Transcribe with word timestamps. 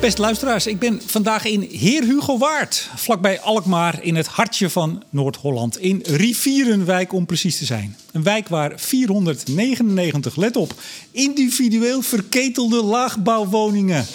Beste 0.00 0.20
luisteraars, 0.20 0.66
ik 0.66 0.78
ben 0.78 1.00
vandaag 1.06 1.44
in 1.44 1.60
Heer 1.60 2.02
Hugo 2.02 2.38
Waard. 2.38 2.90
Vlakbij 2.94 3.40
Alkmaar 3.40 4.02
in 4.02 4.16
het 4.16 4.26
hartje 4.26 4.70
van 4.70 5.02
Noord-Holland. 5.10 5.78
In 5.78 6.00
Rivierenwijk 6.04 7.12
om 7.12 7.26
precies 7.26 7.58
te 7.58 7.64
zijn. 7.64 7.96
Een 8.12 8.22
wijk 8.22 8.48
waar 8.48 8.72
499, 8.76 10.36
let 10.36 10.56
op, 10.56 10.74
individueel 11.10 12.02
verketelde 12.02 12.82
laagbouwwoningen 12.82 14.06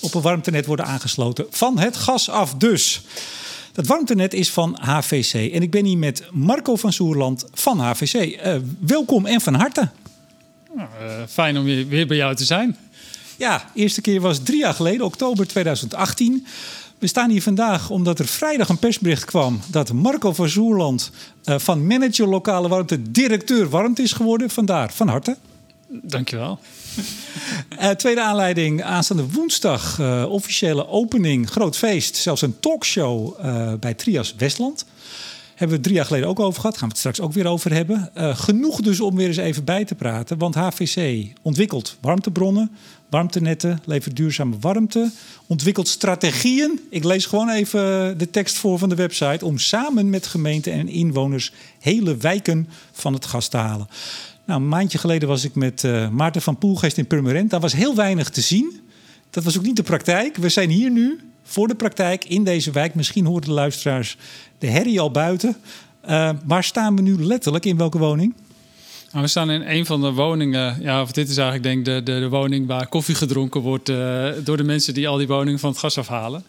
op 0.00 0.14
een 0.14 0.20
warmtenet 0.20 0.66
worden 0.66 0.86
aangesloten. 0.86 1.46
Van 1.50 1.78
het 1.78 1.96
gas 1.96 2.28
af 2.28 2.54
dus. 2.54 3.02
Dat 3.72 3.86
warmtenet 3.86 4.34
is 4.34 4.50
van 4.50 4.78
HVC. 4.80 5.52
En 5.52 5.62
ik 5.62 5.70
ben 5.70 5.84
hier 5.84 5.98
met 5.98 6.24
Marco 6.30 6.76
van 6.76 6.92
Soerland 6.92 7.44
van 7.52 7.78
HVC. 7.78 8.14
Uh, 8.14 8.56
welkom 8.78 9.26
en 9.26 9.40
van 9.40 9.54
harte. 9.54 9.88
Nou, 10.74 10.88
uh, 11.02 11.22
fijn 11.28 11.58
om 11.58 11.64
weer 11.64 12.06
bij 12.06 12.16
jou 12.16 12.34
te 12.34 12.44
zijn. 12.44 12.76
Ja, 13.42 13.64
de 13.74 13.80
eerste 13.80 14.00
keer 14.00 14.20
was 14.20 14.38
drie 14.42 14.58
jaar 14.58 14.74
geleden, 14.74 15.06
oktober 15.06 15.46
2018. 15.46 16.46
We 16.98 17.06
staan 17.06 17.30
hier 17.30 17.42
vandaag 17.42 17.90
omdat 17.90 18.18
er 18.18 18.26
vrijdag 18.26 18.68
een 18.68 18.78
persbericht 18.78 19.24
kwam 19.24 19.60
dat 19.70 19.92
Marco 19.92 20.32
van 20.32 20.48
Zoerland 20.48 21.10
uh, 21.44 21.58
van 21.58 21.86
manager 21.86 22.28
lokale 22.28 22.68
warmte 22.68 23.10
directeur 23.10 23.68
warmte 23.68 24.02
is 24.02 24.12
geworden. 24.12 24.50
Vandaar 24.50 24.92
van 24.92 25.08
harte. 25.08 25.36
Dankjewel. 25.88 26.58
Uh, 27.80 27.90
tweede 27.90 28.22
aanleiding, 28.22 28.82
aanstaande 28.82 29.30
woensdag, 29.30 29.98
uh, 29.98 30.24
officiële 30.28 30.88
opening, 30.88 31.50
groot 31.50 31.76
feest. 31.76 32.16
Zelfs 32.16 32.42
een 32.42 32.60
talkshow 32.60 33.40
bij 33.80 33.94
Trias 33.94 34.34
Westland. 34.38 34.84
Hebben 35.54 35.76
we 35.76 35.82
drie 35.82 35.94
jaar 35.94 36.04
geleden 36.04 36.28
ook 36.28 36.40
over 36.40 36.60
gehad. 36.60 36.76
Gaan 36.76 36.88
we 36.88 36.94
het 36.94 36.98
straks 36.98 37.20
ook 37.20 37.32
weer 37.32 37.46
over 37.46 37.72
hebben. 37.72 38.10
genoeg 38.36 38.80
dus 38.80 39.00
om 39.00 39.16
weer 39.16 39.26
eens 39.26 39.36
even 39.36 39.64
bij 39.64 39.84
te 39.84 39.94
praten. 39.94 40.38
Want 40.38 40.54
HVC 40.54 41.26
ontwikkelt 41.42 41.96
warmtebronnen, 42.00 42.70
warmtenetten, 43.10 43.80
levert 43.84 44.16
duurzame 44.16 44.56
warmte, 44.60 45.10
ontwikkelt 45.46 45.88
strategieën. 45.88 46.80
Ik 46.90 47.04
lees 47.04 47.26
gewoon 47.26 47.50
even 47.50 48.18
de 48.18 48.30
tekst 48.30 48.56
voor 48.56 48.78
van 48.78 48.88
de 48.88 48.94
website. 48.94 49.44
Om 49.44 49.58
samen 49.58 50.10
met 50.10 50.26
gemeenten 50.26 50.72
en 50.72 50.88
inwoners 50.88 51.52
hele 51.78 52.16
wijken 52.16 52.68
van 52.92 53.12
het 53.12 53.26
gas 53.26 53.48
te 53.48 53.56
halen. 53.56 53.88
Nou, 54.44 54.60
een 54.60 54.68
maandje 54.68 54.98
geleden 54.98 55.28
was 55.28 55.44
ik 55.44 55.54
met 55.54 55.82
uh, 55.82 56.08
Maarten 56.08 56.42
van 56.42 56.58
Poelgeest 56.58 56.98
in 56.98 57.06
Purmerend. 57.06 57.50
Daar 57.50 57.60
was 57.60 57.72
heel 57.72 57.94
weinig 57.94 58.30
te 58.30 58.40
zien. 58.40 58.80
Dat 59.30 59.44
was 59.44 59.58
ook 59.58 59.64
niet 59.64 59.76
de 59.76 59.82
praktijk. 59.82 60.36
We 60.36 60.48
zijn 60.48 60.70
hier 60.70 60.90
nu 60.90 61.20
voor 61.42 61.68
de 61.68 61.74
praktijk 61.74 62.24
in 62.24 62.44
deze 62.44 62.70
wijk. 62.70 62.94
Misschien 62.94 63.26
horen 63.26 63.42
de 63.42 63.52
luisteraars 63.52 64.16
de 64.58 64.66
herrie 64.66 65.00
al 65.00 65.10
buiten. 65.10 65.56
Uh, 66.08 66.30
waar 66.44 66.64
staan 66.64 66.96
we 66.96 67.02
nu 67.02 67.24
letterlijk? 67.24 67.64
In 67.64 67.76
welke 67.76 67.98
woning? 67.98 68.34
Nou, 69.12 69.24
we 69.24 69.30
staan 69.30 69.50
in 69.50 69.62
een 69.62 69.86
van 69.86 70.00
de 70.00 70.12
woningen. 70.12 70.76
Ja, 70.80 71.02
of 71.02 71.12
dit 71.12 71.28
is 71.28 71.36
eigenlijk 71.36 71.62
denk 71.62 71.78
ik 71.78 71.84
de, 71.84 72.12
de, 72.12 72.20
de 72.20 72.28
woning 72.28 72.66
waar 72.66 72.86
koffie 72.86 73.14
gedronken 73.14 73.60
wordt 73.60 73.88
uh, 73.88 74.28
door 74.44 74.56
de 74.56 74.62
mensen 74.62 74.94
die 74.94 75.08
al 75.08 75.16
die 75.16 75.26
woningen 75.26 75.58
van 75.58 75.70
het 75.70 75.78
gas 75.78 75.98
afhalen. 75.98 76.44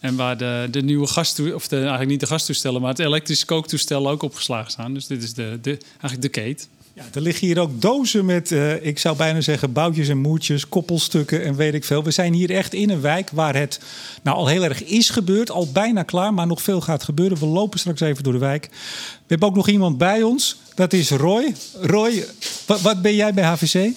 En 0.00 0.16
waar 0.16 0.36
de, 0.36 0.68
de 0.70 0.82
nieuwe 0.82 1.06
gastoestellen, 1.06 1.54
of 1.54 1.68
de, 1.68 1.76
eigenlijk 1.76 2.10
niet 2.10 2.20
de 2.20 2.26
gastoestellen, 2.26 2.80
maar 2.80 2.90
het 2.90 2.98
elektrische 2.98 3.46
kooktoestel 3.46 4.10
ook 4.10 4.22
opgeslagen 4.22 4.70
staan. 4.70 4.94
Dus 4.94 5.06
dit 5.06 5.22
is 5.22 5.34
de, 5.34 5.58
de, 5.62 5.78
eigenlijk 6.00 6.34
de 6.34 6.40
kate. 6.40 6.64
Ja, 6.96 7.04
er 7.14 7.20
liggen 7.20 7.46
hier 7.46 7.60
ook 7.60 7.80
dozen 7.80 8.24
met, 8.24 8.50
uh, 8.50 8.84
ik 8.84 8.98
zou 8.98 9.16
bijna 9.16 9.40
zeggen, 9.40 9.72
boutjes 9.72 10.08
en 10.08 10.18
moertjes, 10.18 10.68
koppelstukken 10.68 11.44
en 11.44 11.56
weet 11.56 11.74
ik 11.74 11.84
veel. 11.84 12.04
We 12.04 12.10
zijn 12.10 12.32
hier 12.32 12.50
echt 12.50 12.74
in 12.74 12.90
een 12.90 13.00
wijk 13.00 13.30
waar 13.30 13.56
het 13.56 13.80
nou 14.22 14.36
al 14.36 14.46
heel 14.46 14.64
erg 14.64 14.84
is 14.84 15.10
gebeurd, 15.10 15.50
al 15.50 15.72
bijna 15.72 16.02
klaar, 16.02 16.34
maar 16.34 16.46
nog 16.46 16.62
veel 16.62 16.80
gaat 16.80 17.02
gebeuren. 17.02 17.38
We 17.38 17.46
lopen 17.46 17.78
straks 17.78 18.00
even 18.00 18.22
door 18.22 18.32
de 18.32 18.38
wijk. 18.38 18.68
We 18.70 19.26
hebben 19.26 19.48
ook 19.48 19.54
nog 19.54 19.68
iemand 19.68 19.98
bij 19.98 20.22
ons, 20.22 20.56
dat 20.74 20.92
is 20.92 21.10
Roy. 21.10 21.54
Roy, 21.80 22.24
wat, 22.66 22.80
wat 22.80 23.02
ben 23.02 23.14
jij 23.14 23.34
bij 23.34 23.44
HVC? 23.44 23.92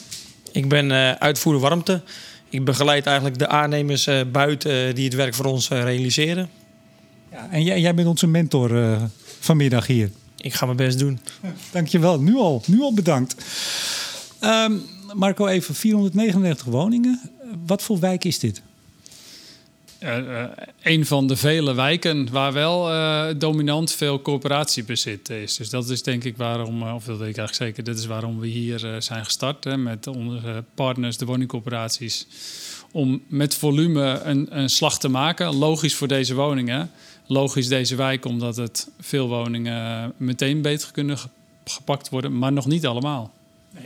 Ik 0.51 0.69
ben 0.69 0.89
uh, 0.89 1.11
uitvoerder 1.11 1.61
warmte. 1.61 2.01
Ik 2.49 2.65
begeleid 2.65 3.05
eigenlijk 3.05 3.39
de 3.39 3.47
aannemers 3.47 4.07
uh, 4.07 4.21
buiten 4.31 4.95
die 4.95 5.05
het 5.05 5.13
werk 5.13 5.33
voor 5.33 5.45
ons 5.45 5.69
realiseren. 5.69 6.49
Ja, 7.31 7.47
en 7.51 7.63
jij, 7.63 7.79
jij 7.79 7.93
bent 7.93 8.07
onze 8.07 8.27
mentor 8.27 8.99
vanmiddag 9.39 9.87
hier. 9.87 10.09
Ik 10.37 10.53
ga 10.53 10.65
mijn 10.65 10.77
best 10.77 10.99
doen. 10.99 11.19
Dankjewel. 11.71 12.19
Nu 12.19 12.35
al, 12.35 12.63
nu 12.65 12.81
al 12.81 12.93
bedankt. 12.93 13.35
Um, 14.43 14.81
Marco, 15.13 15.47
even 15.47 15.75
499 15.75 16.65
woningen. 16.65 17.21
Wat 17.65 17.81
voor 17.81 17.99
wijk 17.99 18.23
is 18.23 18.39
dit? 18.39 18.61
Uh, 20.03 20.17
uh, 20.17 20.43
een 20.81 21.05
van 21.05 21.27
de 21.27 21.35
vele 21.35 21.73
wijken 21.73 22.31
waar 22.31 22.53
wel 22.53 22.91
uh, 22.91 23.27
dominant 23.37 23.91
veel 23.91 24.21
coöperatiebezit 24.21 25.29
is. 25.29 25.55
Dus 25.55 25.69
dat 25.69 25.89
is 25.89 26.03
denk 26.03 26.23
ik 26.23 26.37
waarom, 26.37 26.83
of 26.83 27.03
dat 27.03 27.17
weet 27.17 27.29
ik 27.29 27.37
eigenlijk 27.37 27.53
zeker, 27.53 27.83
dat 27.83 27.97
is 27.97 28.05
waarom 28.05 28.39
we 28.39 28.47
hier 28.47 28.79
zijn 28.99 29.25
gestart 29.25 29.63
hè, 29.63 29.77
met 29.77 30.07
onze 30.07 30.63
partners, 30.75 31.17
de 31.17 31.25
woningcoöperaties. 31.25 32.27
Om 32.91 33.21
met 33.27 33.55
volume 33.55 34.21
een, 34.23 34.59
een 34.59 34.69
slag 34.69 34.99
te 34.99 35.07
maken. 35.07 35.55
Logisch 35.55 35.95
voor 35.95 36.07
deze 36.07 36.33
woningen 36.35 36.91
logisch 37.27 37.67
deze 37.67 37.95
wijk, 37.95 38.25
omdat 38.25 38.55
het 38.55 38.89
veel 38.99 39.27
woningen 39.27 40.13
meteen 40.17 40.61
beter 40.61 40.91
kunnen 40.91 41.17
gepakt 41.63 42.09
worden, 42.09 42.37
maar 42.37 42.53
nog 42.53 42.65
niet 42.65 42.85
allemaal. 42.85 43.31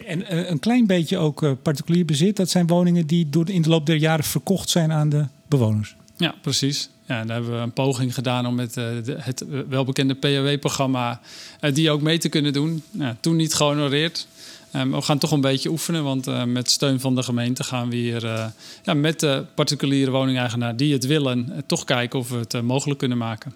En 0.06 0.28
eh, 0.28 0.50
een 0.50 0.60
klein 0.60 0.86
beetje 0.86 1.18
ook 1.18 1.44
eh, 1.44 1.52
particulier 1.62 2.06
bezit, 2.06 2.36
dat 2.36 2.50
zijn 2.50 2.68
woningen 2.68 3.08
die 3.08 3.30
door 3.30 3.50
in 3.50 3.62
de 3.62 3.70
loop 3.70 3.86
der 3.86 3.96
jaren 3.96 4.26
verkocht 4.26 4.70
zijn 4.70 4.92
aan 4.92 5.10
de 5.10 5.26
bewoners. 5.48 5.96
Ja, 6.18 6.36
precies. 6.42 6.90
Ja, 7.06 7.24
daar 7.24 7.36
hebben 7.36 7.56
we 7.56 7.62
een 7.62 7.72
poging 7.72 8.14
gedaan 8.14 8.46
om 8.46 8.56
met 8.56 8.74
de, 8.74 9.16
het 9.18 9.46
welbekende 9.70 10.16
PAW-programma 10.16 11.22
uh, 11.62 11.74
die 11.74 11.92
ook 11.92 12.02
mee 12.02 12.18
te 12.18 12.30
kunnen 12.30 12.54
doen. 12.54 12.84
Nou, 12.92 13.16
toen 13.20 13.36
niet 13.36 13.54
gehonoreerd. 13.54 14.28
Um, 14.76 14.92
we 14.92 15.02
gaan 15.02 15.18
toch 15.18 15.32
een 15.32 15.42
beetje 15.42 15.70
oefenen, 15.70 16.04
want 16.04 16.28
uh, 16.28 16.44
met 16.44 16.72
steun 16.72 17.00
van 17.00 17.16
de 17.16 17.24
gemeente 17.24 17.64
gaan 17.64 17.90
we 17.90 17.96
hier 17.96 18.24
uh, 18.24 18.46
ja, 18.84 18.94
met 18.94 19.20
de 19.20 19.46
particuliere 19.56 20.12
woningeigenaar 20.12 20.76
die 20.76 20.94
het 20.94 21.06
willen, 21.06 21.46
uh, 21.50 21.58
toch 21.66 21.84
kijken 21.84 22.20
of 22.20 22.30
we 22.30 22.38
het 22.38 22.62
mogelijk 22.62 23.00
kunnen 23.00 23.18
maken. 23.18 23.54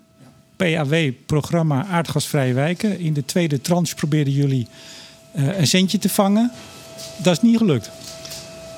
PAW, 0.55 1.11
programma 1.25 1.85
Aardgasvrije 1.85 2.53
Wijken. 2.53 2.99
In 2.99 3.13
de 3.13 3.25
tweede 3.25 3.61
tranche 3.61 3.95
probeerden 3.95 4.33
jullie 4.33 4.67
een 5.33 5.67
centje 5.67 5.97
te 5.97 6.09
vangen. 6.09 6.51
Dat 7.17 7.33
is 7.33 7.41
niet 7.41 7.57
gelukt. 7.57 7.91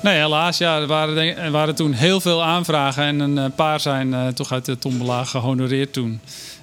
Nee, 0.02 0.18
helaas. 0.18 0.58
Ja, 0.58 0.80
er, 0.80 0.86
waren, 0.86 1.36
er 1.36 1.50
waren 1.50 1.74
toen 1.74 1.92
heel 1.92 2.20
veel 2.20 2.44
aanvragen 2.44 3.04
en 3.04 3.20
een 3.20 3.52
paar 3.52 3.80
zijn 3.80 4.34
toch 4.34 4.52
uit 4.52 4.64
de 4.64 4.78
tombola 4.78 5.24
gehonoreerd 5.24 5.92
toen. 5.92 6.20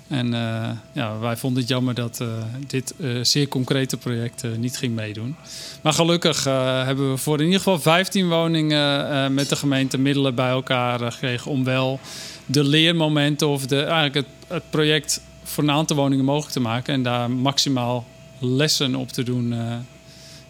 En 0.07 0.33
uh, 0.33 0.69
ja, 0.91 1.19
wij 1.19 1.37
vonden 1.37 1.59
het 1.59 1.69
jammer 1.69 1.93
dat 1.93 2.19
uh, 2.21 2.27
dit 2.67 2.93
uh, 2.97 3.23
zeer 3.23 3.47
concrete 3.47 3.97
project 3.97 4.57
niet 4.57 4.77
ging 4.77 4.95
meedoen. 4.95 5.35
Maar 5.81 5.93
gelukkig 5.93 6.43
hebben 6.43 7.11
we 7.11 7.17
voor 7.17 7.37
in 7.37 7.45
ieder 7.45 7.57
geval 7.57 7.79
15 7.79 8.29
woningen 8.29 9.33
met 9.33 9.49
de 9.49 9.55
gemeente 9.55 9.97
middelen 9.97 10.35
bij 10.35 10.49
elkaar 10.49 11.11
gekregen 11.11 11.51
om 11.51 11.63
wel 11.63 11.99
de 12.45 12.63
leermomenten 12.63 13.47
of 13.47 13.65
de, 13.65 13.81
eigenlijk 13.81 14.13
het, 14.13 14.25
het, 14.47 14.63
project 14.69 15.21
voor 15.43 15.63
een 15.63 15.71
aantal 15.71 15.95
woningen 15.95 16.25
mogelijk 16.25 16.53
te 16.53 16.59
maken 16.59 16.93
en 16.93 17.03
daar 17.03 17.31
maximaal 17.31 18.05
lessen 18.39 18.95
op 18.95 19.09
te 19.09 19.23
doen 19.23 19.53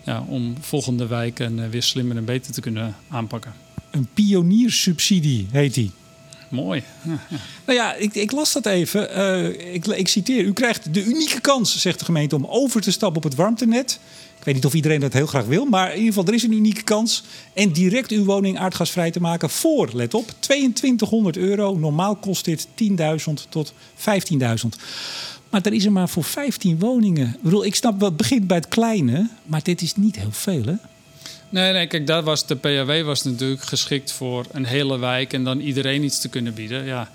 ja, 0.03 0.25
om 0.27 0.55
volgende 0.59 1.07
wijken 1.07 1.69
weer 1.69 1.83
slimmer 1.83 2.17
en 2.17 2.25
beter 2.25 2.53
te 2.53 2.61
kunnen 2.61 2.95
aanpakken. 3.09 3.53
Een 3.91 4.07
pioniersubsidie 4.13 5.47
heet 5.51 5.73
die. 5.73 5.91
Mooi. 6.49 6.83
nou 7.65 7.77
ja, 7.77 7.93
ik, 7.93 8.15
ik, 8.15 8.31
las 8.31 8.53
dat 8.53 8.65
even. 8.65 9.17
Uh, 9.17 9.73
ik, 9.73 9.85
ik, 9.85 10.07
citeer. 10.07 10.43
U 10.43 10.53
krijgt 10.53 10.93
de 10.93 11.03
unieke 11.03 11.41
kans, 11.41 11.77
zegt 11.77 11.99
de 11.99 12.05
gemeente, 12.05 12.35
om 12.35 12.45
over 12.45 12.81
te 12.81 12.91
stappen 12.91 13.17
op 13.17 13.23
het 13.23 13.35
warmtenet. 13.35 13.99
Ik 14.37 14.43
weet 14.45 14.55
niet 14.55 14.65
of 14.65 14.73
iedereen 14.73 14.99
dat 14.99 15.13
heel 15.13 15.25
graag 15.25 15.45
wil, 15.45 15.65
maar 15.65 15.87
in 15.87 15.97
ieder 15.97 16.13
geval, 16.13 16.27
er 16.27 16.33
is 16.33 16.43
een 16.43 16.51
unieke 16.51 16.83
kans. 16.83 17.23
En 17.53 17.71
direct 17.71 18.11
uw 18.11 18.23
woning 18.23 18.59
aardgasvrij 18.59 19.11
te 19.11 19.21
maken 19.21 19.49
voor, 19.49 19.89
let 19.93 20.13
op, 20.13 20.31
2200 20.39 21.37
euro. 21.37 21.77
Normaal 21.77 22.15
kost 22.15 22.45
dit 22.45 22.67
10.000 22.67 23.33
tot 23.49 23.73
15.000. 23.95 24.05
Maar 25.49 25.61
er 25.61 25.73
is 25.73 25.85
er 25.85 25.91
maar 25.91 26.09
voor 26.09 26.23
15 26.23 26.79
woningen. 26.79 27.27
Ik 27.27 27.41
bedoel, 27.41 27.65
ik 27.65 27.75
snap, 27.75 28.01
het 28.01 28.17
begint 28.17 28.47
bij 28.47 28.57
het 28.57 28.67
kleine, 28.67 29.29
maar 29.45 29.63
dit 29.63 29.81
is 29.81 29.95
niet 29.95 30.15
heel 30.15 30.31
veel, 30.31 30.63
hè? 30.63 30.73
Nee, 31.49 31.73
nee, 31.73 31.87
kijk, 31.87 32.07
daar 32.07 32.23
was 32.23 32.45
de 32.45 32.55
PAW 32.55 33.05
was 33.05 33.23
natuurlijk 33.23 33.61
geschikt 33.61 34.11
voor 34.11 34.45
een 34.51 34.65
hele 34.65 34.99
wijk 34.99 35.33
en 35.33 35.43
dan 35.43 35.59
iedereen 35.59 36.03
iets 36.03 36.19
te 36.19 36.29
kunnen 36.29 36.53
bieden. 36.53 36.85
Ja, 36.85 37.09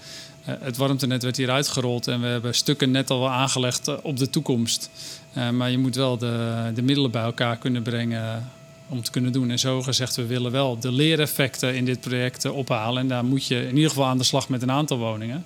eh, 0.45 0.55
het 0.61 0.77
warmtenet 0.77 1.23
werd 1.23 1.37
hier 1.37 1.51
uitgerold 1.51 2.09
en 2.09 2.21
we 2.21 2.27
hebben 2.27 2.55
stukken 2.55 2.91
net 2.91 3.11
al 3.11 3.31
aangelegd 3.31 3.89
eh, 3.89 3.95
op 4.03 4.17
de 4.17 4.31
toekomst. 4.31 4.91
Uh, 5.37 5.51
maar 5.51 5.71
je 5.71 5.79
moet 5.79 5.95
wel 5.95 6.19
de, 6.19 6.71
de 6.75 6.83
middelen 6.83 7.11
bij 7.11 7.23
elkaar 7.23 7.57
kunnen 7.57 7.83
brengen 7.83 8.51
om 8.89 9.03
te 9.03 9.11
kunnen 9.11 9.33
doen. 9.33 9.51
En 9.51 9.59
zo 9.59 9.83
gezegd, 9.83 10.17
we 10.17 10.27
willen 10.27 10.53
wel 10.53 10.79
de 10.79 10.93
leereffecten 10.93 11.75
in 11.75 11.85
dit 11.85 12.01
project 12.01 12.45
ophalen. 12.45 13.03
En 13.03 13.09
daar 13.09 13.25
moet 13.25 13.47
je 13.47 13.67
in 13.67 13.75
ieder 13.75 13.89
geval 13.89 14.07
aan 14.07 14.19
de 14.19 14.25
slag 14.25 14.49
met 14.49 14.63
een 14.63 14.71
aantal 14.71 14.99
woningen. 14.99 15.45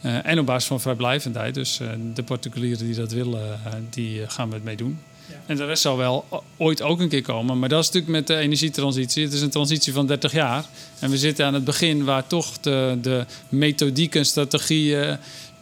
En 0.00 0.38
op 0.38 0.46
basis 0.46 0.68
van 0.68 0.80
vrijblijvendheid. 0.80 1.54
Dus 1.54 1.80
de 2.14 2.22
particulieren 2.22 2.86
die 2.86 2.94
dat 2.94 3.12
willen, 3.12 3.60
die 3.90 4.28
gaan 4.28 4.48
we 4.48 4.54
het 4.54 4.64
mee 4.64 4.76
doen. 4.76 4.98
En 5.46 5.56
de 5.56 5.64
rest 5.64 5.82
zal 5.82 5.96
wel 5.96 6.24
ooit 6.56 6.82
ook 6.82 7.00
een 7.00 7.08
keer 7.08 7.22
komen. 7.22 7.58
Maar 7.58 7.68
dat 7.68 7.80
is 7.80 7.86
natuurlijk 7.86 8.12
met 8.12 8.26
de 8.26 8.36
energietransitie. 8.36 9.24
Het 9.24 9.32
is 9.32 9.40
een 9.40 9.50
transitie 9.50 9.92
van 9.92 10.06
30 10.06 10.32
jaar. 10.32 10.64
En 10.98 11.10
we 11.10 11.18
zitten 11.18 11.46
aan 11.46 11.54
het 11.54 11.64
begin 11.64 12.04
waar 12.04 12.26
toch 12.26 12.58
de, 12.60 12.98
de 13.02 13.26
methodieken, 13.48 14.26
strategieën, 14.26 15.18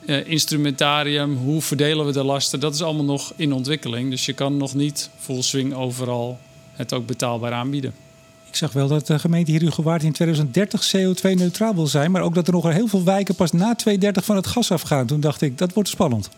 eh, 0.07 0.27
instrumentarium, 0.27 1.37
hoe 1.37 1.63
verdelen 1.63 2.07
we 2.07 2.13
de 2.13 2.25
lasten, 2.25 2.61
dat 2.61 2.75
is 2.75 2.83
allemaal 2.83 3.05
nog 3.05 3.33
in 3.37 3.53
ontwikkeling. 3.53 4.11
Dus 4.11 4.27
je 4.27 4.33
kan 4.33 4.57
nog 4.57 4.75
niet 4.75 5.11
full 5.19 5.43
swing 5.43 5.75
overal 5.75 6.39
het 6.73 6.93
ook 6.93 7.07
betaalbaar 7.07 7.53
aanbieden. 7.53 7.95
Ik 8.49 8.57
zag 8.57 8.73
wel 8.73 8.89
dat 8.89 9.07
de 9.07 9.19
gemeente 9.19 9.51
hier 9.51 9.61
Herugewaard 9.61 10.03
in 10.03 10.13
2030 10.13 10.93
CO2-neutraal 10.97 11.75
wil 11.75 11.87
zijn. 11.87 12.11
Maar 12.11 12.23
ook 12.23 12.35
dat 12.35 12.47
er 12.47 12.53
nog 12.53 12.73
heel 12.73 12.87
veel 12.87 13.05
wijken 13.05 13.35
pas 13.35 13.53
na 13.53 13.75
2030 13.75 14.25
van 14.25 14.37
het 14.37 14.47
gas 14.47 14.73
afgaan. 14.73 15.07
Toen 15.07 15.21
dacht 15.21 15.41
ik, 15.41 15.59
dat 15.59 15.73
wordt 15.73 15.89
spannend. 15.89 16.31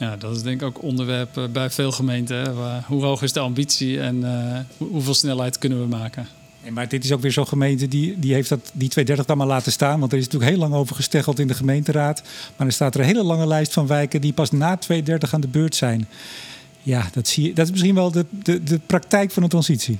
Ja, 0.00 0.16
dat 0.16 0.36
is 0.36 0.42
denk 0.42 0.60
ik 0.60 0.66
ook 0.66 0.82
onderwerp 0.82 1.36
eh, 1.36 1.44
bij 1.52 1.70
veel 1.70 1.92
gemeenten. 1.92 2.54
Hoe 2.86 3.04
hoog 3.04 3.22
is 3.22 3.32
de 3.32 3.40
ambitie 3.40 4.00
en 4.00 4.16
uh, 4.16 4.88
hoeveel 4.88 5.14
snelheid 5.14 5.58
kunnen 5.58 5.80
we 5.80 5.86
maken? 5.86 6.28
Nee, 6.62 6.72
maar 6.72 6.88
dit 6.88 7.04
is 7.04 7.12
ook 7.12 7.20
weer 7.20 7.32
zo'n 7.32 7.46
gemeente 7.46 7.88
die, 7.88 8.18
die 8.18 8.34
heeft 8.34 8.48
dat, 8.48 8.60
die 8.60 8.88
230 8.88 9.26
dan 9.26 9.36
maar 9.36 9.46
laten 9.46 9.72
staan. 9.72 10.00
Want 10.00 10.12
er 10.12 10.18
is 10.18 10.24
natuurlijk 10.24 10.50
heel 10.50 10.60
lang 10.60 10.74
over 10.74 10.96
gesteggeld 10.96 11.38
in 11.38 11.46
de 11.46 11.54
gemeenteraad. 11.54 12.22
Maar 12.56 12.66
er 12.66 12.72
staat 12.72 12.94
er 12.94 13.00
een 13.00 13.06
hele 13.06 13.22
lange 13.22 13.46
lijst 13.46 13.72
van 13.72 13.86
wijken 13.86 14.20
die 14.20 14.32
pas 14.32 14.50
na 14.50 14.76
230 14.76 15.34
aan 15.34 15.40
de 15.40 15.48
beurt 15.48 15.74
zijn. 15.74 16.08
Ja, 16.82 17.08
dat, 17.12 17.28
zie 17.28 17.46
je, 17.46 17.52
dat 17.52 17.64
is 17.64 17.70
misschien 17.70 17.94
wel 17.94 18.10
de, 18.10 18.24
de, 18.30 18.62
de 18.62 18.80
praktijk 18.86 19.30
van 19.30 19.42
de 19.42 19.48
transitie. 19.48 19.98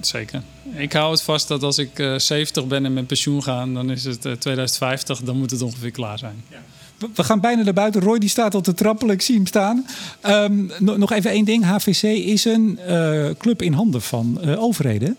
Zeker. 0.00 0.42
Ik 0.74 0.92
hou 0.92 1.10
het 1.10 1.22
vast 1.22 1.48
dat 1.48 1.62
als 1.62 1.78
ik 1.78 1.98
uh, 1.98 2.14
eh, 2.14 2.20
70 2.20 2.66
ben 2.66 2.84
en 2.84 2.92
met 2.92 3.06
pensioen 3.06 3.42
ga, 3.42 3.66
dan 3.66 3.90
is 3.90 4.04
het 4.04 4.20
2050, 4.20 5.20
dan 5.20 5.36
moet 5.36 5.50
het 5.50 5.62
ongeveer 5.62 5.90
klaar 5.90 6.18
zijn. 6.18 6.44
Ja. 6.50 6.58
We 7.14 7.24
gaan 7.24 7.40
bijna 7.40 7.62
naar 7.62 7.72
buiten. 7.72 8.00
Roy 8.00 8.18
die 8.18 8.28
staat 8.28 8.54
al 8.54 8.60
te 8.60 8.74
trappelen. 8.74 9.14
Ik 9.14 9.22
zie 9.22 9.34
hem 9.34 9.46
staan. 9.46 9.86
Um, 10.26 10.70
nog 10.78 11.12
even 11.12 11.30
één 11.30 11.44
ding. 11.44 11.64
HVC 11.64 12.02
is 12.02 12.44
een 12.44 12.78
uh, 12.88 13.30
club 13.38 13.62
in 13.62 13.72
handen 13.72 14.02
van 14.02 14.38
uh, 14.44 14.62
overheden. 14.62 15.16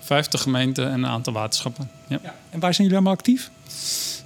50 0.00 0.42
gemeenten 0.42 0.86
en 0.86 0.92
een 0.92 1.06
aantal 1.06 1.32
waterschappen. 1.32 1.90
Ja. 2.06 2.18
ja. 2.22 2.34
En 2.50 2.60
waar 2.60 2.74
zijn 2.74 2.86
jullie 2.86 3.02
allemaal 3.02 3.12
actief? 3.12 3.50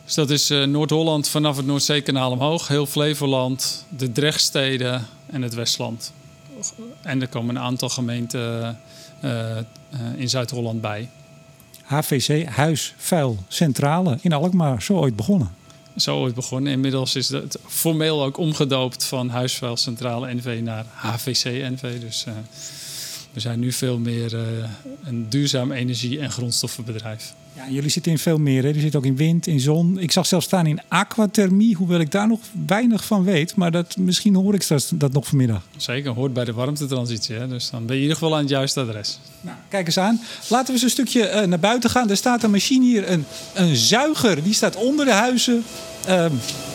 Dus 0.04 0.14
dat 0.14 0.30
is 0.30 0.50
uh, 0.50 0.64
Noord-Holland 0.64 1.28
vanaf 1.28 1.56
het 1.56 1.66
Noordzeekanaal 1.66 2.30
omhoog. 2.30 2.68
Heel 2.68 2.86
Flevoland, 2.86 3.86
de 3.96 4.12
Drechtsteden 4.12 5.06
en 5.26 5.42
het 5.42 5.54
Westland. 5.54 6.12
En 7.02 7.20
er 7.20 7.28
komen 7.28 7.56
een 7.56 7.62
aantal 7.62 7.88
gemeenten 7.88 8.78
in 10.16 10.28
Zuid-Holland 10.28 10.80
bij. 10.80 11.08
HVC, 11.82 12.48
Huis, 12.48 12.94
Vuil, 12.96 13.38
Centrale 13.48 14.18
in 14.20 14.32
Alkmaar. 14.32 14.82
Zo 14.82 14.94
ooit 14.94 15.16
begonnen 15.16 15.58
zo 16.02 16.18
ooit 16.18 16.34
begonnen. 16.34 16.72
Inmiddels 16.72 17.14
is 17.14 17.28
het 17.28 17.58
formeel 17.66 18.24
ook 18.24 18.36
omgedoopt 18.36 19.04
van 19.04 19.28
Huisvuilcentrale 19.28 20.34
NV 20.34 20.60
naar 20.62 20.84
HVC 20.94 21.44
NV. 21.44 22.00
Dus 22.00 22.24
uh, 22.28 22.34
we 23.32 23.40
zijn 23.40 23.60
nu 23.60 23.72
veel 23.72 23.98
meer 23.98 24.34
uh, 24.34 24.40
een 25.04 25.28
duurzaam 25.28 25.72
energie- 25.72 26.20
en 26.20 26.30
grondstoffenbedrijf. 26.30 27.34
Ja, 27.56 27.70
jullie 27.70 27.90
zitten 27.90 28.12
in 28.12 28.18
veel 28.18 28.38
meer. 28.38 28.60
Hè? 28.60 28.66
Jullie 28.66 28.82
zitten 28.82 29.00
ook 29.00 29.06
in 29.06 29.16
wind, 29.16 29.46
in 29.46 29.60
zon. 29.60 29.98
Ik 29.98 30.12
zag 30.12 30.26
zelfs 30.26 30.46
staan 30.46 30.66
in 30.66 30.80
aquathermie, 30.88 31.76
hoewel 31.76 32.00
ik 32.00 32.10
daar 32.10 32.28
nog 32.28 32.40
weinig 32.66 33.04
van 33.04 33.24
weet. 33.24 33.56
Maar 33.56 33.70
dat, 33.70 33.96
misschien 33.96 34.34
hoor 34.34 34.54
ik 34.54 34.62
straks 34.62 34.90
dat 34.94 35.12
nog 35.12 35.26
vanmiddag. 35.26 35.62
Zeker, 35.76 36.10
hoort 36.10 36.32
bij 36.32 36.44
de 36.44 36.52
warmtetransitie. 36.52 37.34
Hè? 37.34 37.48
Dus 37.48 37.70
dan 37.70 37.86
ben 37.86 37.88
je 37.88 37.94
in 37.94 38.00
ieder 38.00 38.16
geval 38.16 38.34
aan 38.34 38.40
het 38.40 38.50
juiste 38.50 38.80
adres. 38.80 39.18
Nou, 39.40 39.56
kijk 39.68 39.86
eens 39.86 39.98
aan. 39.98 40.20
Laten 40.48 40.66
we 40.66 40.72
eens 40.72 40.82
een 40.82 40.90
stukje 40.90 41.30
uh, 41.30 41.42
naar 41.42 41.58
buiten 41.58 41.90
gaan. 41.90 42.10
Er 42.10 42.16
staat 42.16 42.42
een 42.42 42.50
machine 42.50 42.84
hier, 42.84 43.10
een, 43.10 43.24
een 43.54 43.76
zuiger. 43.76 44.42
Die 44.42 44.54
staat 44.54 44.76
onder 44.76 45.04
de 45.04 45.12
huizen. 45.12 45.64
Uh, 46.08 46.24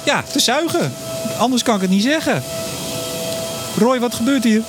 ja, 0.03 0.23
te 0.31 0.39
zuigen. 0.39 0.93
Anders 1.37 1.63
kan 1.63 1.75
ik 1.75 1.81
het 1.81 1.89
niet 1.89 2.03
zeggen. 2.03 2.43
Roy, 3.77 3.99
wat 3.99 4.15
gebeurt 4.15 4.43
hier? 4.43 4.61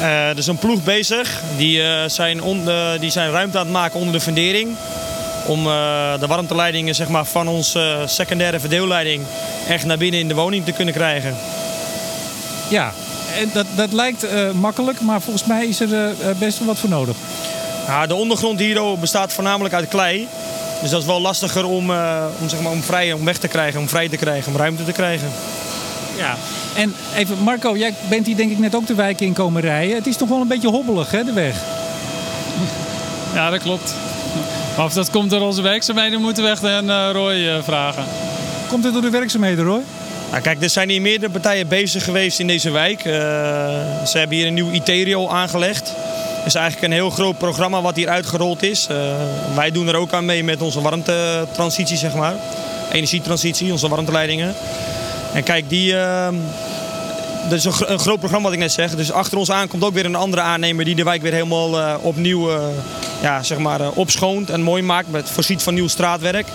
Uh, 0.00 0.28
er 0.28 0.38
is 0.38 0.46
een 0.46 0.58
ploeg 0.58 0.84
bezig. 0.84 1.40
Die, 1.56 1.78
uh, 1.78 2.02
zijn 2.06 2.42
on, 2.42 2.68
uh, 2.68 2.90
die 3.00 3.10
zijn 3.10 3.30
ruimte 3.30 3.58
aan 3.58 3.64
het 3.64 3.72
maken 3.72 3.98
onder 3.98 4.12
de 4.14 4.20
fundering. 4.20 4.76
Om 5.46 5.64
de 6.20 6.26
warmteleidingen 6.26 6.94
zeg 6.94 7.08
maar, 7.08 7.24
van 7.24 7.48
onze 7.48 8.02
secundaire 8.06 8.60
verdeelleiding 8.60 9.22
echt 9.68 9.84
naar 9.84 9.98
binnen 9.98 10.20
in 10.20 10.28
de 10.28 10.34
woning 10.34 10.64
te 10.64 10.72
kunnen 10.72 10.94
krijgen. 10.94 11.36
Ja, 12.68 12.92
en 13.38 13.50
dat, 13.52 13.66
dat 13.74 13.92
lijkt 13.92 14.26
makkelijk, 14.52 15.00
maar 15.00 15.20
volgens 15.20 15.44
mij 15.44 15.66
is 15.66 15.80
er 15.80 16.14
best 16.38 16.58
wel 16.58 16.66
wat 16.66 16.78
voor 16.78 16.88
nodig. 16.88 17.16
Ja, 17.86 18.06
de 18.06 18.14
ondergrond 18.14 18.58
hier 18.58 18.98
bestaat 18.98 19.32
voornamelijk 19.32 19.74
uit 19.74 19.88
klei. 19.88 20.28
Dus 20.80 20.90
dat 20.90 21.00
is 21.00 21.06
wel 21.06 21.20
lastiger 21.20 21.64
om, 21.64 21.90
om, 22.40 22.48
zeg 22.48 22.60
maar, 22.60 22.72
om, 22.72 22.82
vrij, 22.82 23.12
om 23.12 23.24
weg 23.24 23.38
te 23.38 23.48
krijgen, 23.48 23.80
om 23.80 23.88
vrij 23.88 24.08
te 24.08 24.16
krijgen, 24.16 24.52
om 24.52 24.58
ruimte 24.58 24.84
te 24.84 24.92
krijgen. 24.92 25.28
Ja, 26.16 26.36
en 26.74 26.94
even 27.16 27.38
Marco, 27.38 27.76
jij 27.76 27.94
bent 28.08 28.26
hier 28.26 28.36
denk 28.36 28.50
ik 28.50 28.58
net 28.58 28.74
ook 28.74 28.86
de 28.86 28.94
wijk 28.94 29.20
in 29.20 29.32
komen 29.32 29.62
rijden. 29.62 29.96
Het 29.96 30.06
is 30.06 30.16
toch 30.16 30.28
wel 30.28 30.40
een 30.40 30.48
beetje 30.48 30.68
hobbelig 30.68 31.10
hè, 31.10 31.24
de 31.24 31.32
weg? 31.32 31.56
Ja, 33.34 33.50
dat 33.50 33.60
klopt. 33.60 33.94
of 34.78 34.92
dat 34.92 35.10
komt 35.10 35.30
door 35.30 35.40
onze 35.40 35.62
werkzaamheden, 35.62 36.20
moeten 36.20 36.42
we 36.42 36.50
echt 36.50 36.64
aan 36.64 36.90
uh, 36.90 37.08
Roy 37.12 37.34
uh, 37.34 37.62
vragen. 37.62 38.04
Komt 38.68 38.84
het 38.84 38.92
door 38.92 39.02
de 39.02 39.10
werkzaamheden, 39.10 39.64
Roy? 39.64 39.80
Nou, 40.30 40.42
kijk, 40.42 40.62
er 40.62 40.70
zijn 40.70 40.88
hier 40.88 41.00
meerdere 41.00 41.32
partijen 41.32 41.68
bezig 41.68 42.04
geweest 42.04 42.38
in 42.38 42.46
deze 42.46 42.70
wijk. 42.70 43.04
Uh, 43.04 43.12
ze 44.04 44.18
hebben 44.18 44.36
hier 44.36 44.46
een 44.46 44.54
nieuw 44.54 44.70
ITERIO 44.70 45.28
aangelegd. 45.28 45.92
Het 46.44 46.54
is 46.54 46.60
eigenlijk 46.60 46.92
een 46.92 46.98
heel 46.98 47.10
groot 47.10 47.38
programma 47.38 47.82
wat 47.82 47.96
hier 47.96 48.08
uitgerold 48.08 48.62
is. 48.62 48.86
wij 49.54 49.70
doen 49.70 49.88
er 49.88 49.96
ook 49.96 50.12
aan 50.12 50.24
mee 50.24 50.44
met 50.44 50.62
onze 50.62 50.80
warmtetransitie, 50.80 51.96
zeg 51.96 52.14
maar. 52.14 52.34
Energietransitie, 52.92 53.72
onze 53.72 53.88
warmteleidingen. 53.88 54.54
En 55.34 55.42
kijk, 55.42 55.68
die, 55.68 55.92
uh, 55.92 56.28
dat 57.48 57.52
is 57.58 57.64
een, 57.64 57.92
een, 57.92 57.98
groot 57.98 58.18
programma 58.18 58.44
wat 58.44 58.52
ik 58.52 58.58
net 58.58 58.72
zeg. 58.72 58.94
Dus 58.94 59.12
achter 59.12 59.38
ons 59.38 59.50
aan 59.50 59.68
komt 59.68 59.84
ook 59.84 59.94
weer 59.94 60.04
een 60.04 60.14
andere 60.14 60.42
aannemer 60.42 60.84
die 60.84 60.94
de 60.94 61.04
wijk 61.04 61.22
weer 61.22 61.32
helemaal 61.32 61.78
uh, 61.78 61.94
opnieuw 62.00 62.50
uh, 62.50 62.62
ja, 63.22 63.42
zeg 63.42 63.58
maar, 63.58 63.90
opschoont 63.90 64.50
en 64.50 64.62
mooi 64.62 64.82
maakt. 64.82 65.10
Met 65.10 65.30
voorziet 65.30 65.62
van 65.62 65.74
nieuw 65.74 65.88
straatwerk. 65.88 66.46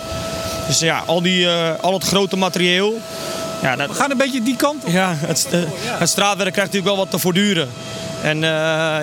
Dus 0.66 0.78
ja, 0.78 1.02
al, 1.06 1.22
die, 1.22 1.48
al 1.80 1.92
het 1.92 2.04
grote 2.04 2.36
materieel. 2.36 3.00
Ja, 3.62 3.76
dat, 3.76 3.88
We 3.88 3.94
gaan 3.94 4.10
een 4.10 4.16
beetje 4.16 4.42
die 4.42 4.56
kant 4.56 4.84
op. 4.84 4.92
Ja, 4.92 5.14
het, 5.16 5.48
het 5.82 6.08
straatwerk 6.08 6.52
krijgt 6.52 6.72
natuurlijk 6.72 6.96
wel 6.96 7.04
wat 7.04 7.10
te 7.10 7.18
voortduren. 7.18 7.68
En 8.22 8.36
uh, 8.36 8.42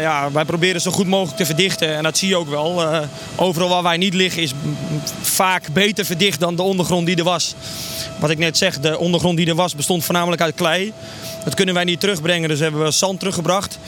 ja, 0.01 0.31
wij 0.31 0.45
proberen 0.45 0.81
zo 0.81 0.91
goed 0.91 1.07
mogelijk 1.07 1.37
te 1.37 1.45
verdichten. 1.45 1.95
En 1.95 2.03
dat 2.03 2.17
zie 2.17 2.27
je 2.27 2.35
ook 2.35 2.49
wel. 2.49 2.81
Uh, 2.81 2.99
overal 3.35 3.69
waar 3.69 3.83
wij 3.83 3.97
niet 3.97 4.13
liggen 4.13 4.41
is 4.41 4.53
vaak 5.21 5.67
beter 5.73 6.05
verdicht 6.05 6.39
dan 6.39 6.55
de 6.55 6.61
ondergrond 6.61 7.05
die 7.05 7.15
er 7.15 7.23
was. 7.23 7.55
Wat 8.19 8.29
ik 8.29 8.37
net 8.37 8.57
zeg, 8.57 8.79
de 8.79 8.97
ondergrond 8.97 9.37
die 9.37 9.47
er 9.47 9.55
was 9.55 9.75
bestond 9.75 10.05
voornamelijk 10.05 10.41
uit 10.41 10.55
klei. 10.55 10.93
Dat 11.43 11.53
kunnen 11.53 11.73
wij 11.73 11.83
niet 11.83 11.99
terugbrengen, 11.99 12.49
dus 12.49 12.59
hebben 12.59 12.83
we 12.83 12.91
zand 12.91 13.19
teruggebracht. 13.19 13.79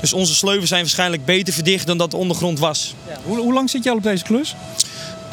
Dus 0.00 0.12
onze 0.12 0.34
sleuven 0.34 0.68
zijn 0.68 0.80
waarschijnlijk 0.80 1.24
beter 1.24 1.52
verdicht 1.52 1.86
dan 1.86 1.98
dat 1.98 2.10
de 2.10 2.16
ondergrond 2.16 2.58
was. 2.58 2.94
Ja. 3.08 3.16
Hoe, 3.24 3.38
hoe, 3.38 3.52
lang 3.52 3.70
zit 3.70 3.84
je 3.84 3.90
al 3.90 3.96
op 3.96 4.02
deze 4.02 4.24
klus? 4.24 4.54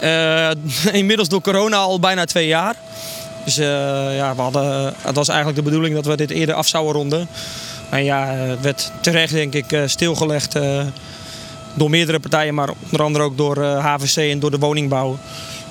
Uh, 0.03 0.49
inmiddels 1.01 1.29
door 1.29 1.41
corona 1.41 1.77
al 1.77 1.99
bijna 1.99 2.25
twee 2.25 2.47
jaar. 2.47 2.75
Dus 3.45 3.55
ja, 3.55 4.35
we 4.35 4.41
hadden, 4.41 4.93
het 5.01 5.15
was 5.15 5.27
eigenlijk 5.27 5.57
de 5.57 5.63
bedoeling 5.63 5.95
dat 5.95 6.05
we 6.05 6.15
dit 6.15 6.29
eerder 6.29 6.55
af 6.55 6.67
zouden 6.67 6.93
ronden. 6.93 7.27
En 7.89 8.03
ja, 8.03 8.25
het 8.25 8.61
werd 8.61 8.91
terecht 9.01 9.33
denk 9.33 9.53
ik 9.53 9.71
eh, 9.71 9.81
stilgelegd 9.85 10.55
uh, 10.55 10.81
door 11.73 11.89
meerdere 11.89 12.19
partijen, 12.19 12.53
maar 12.53 12.69
onder 12.83 13.03
andere 13.03 13.23
ook 13.23 13.37
door 13.37 13.63
HVC 13.63 14.15
eh, 14.15 14.31
en 14.31 14.39
door 14.39 14.51
de 14.51 14.57
woningbouw. 14.57 15.17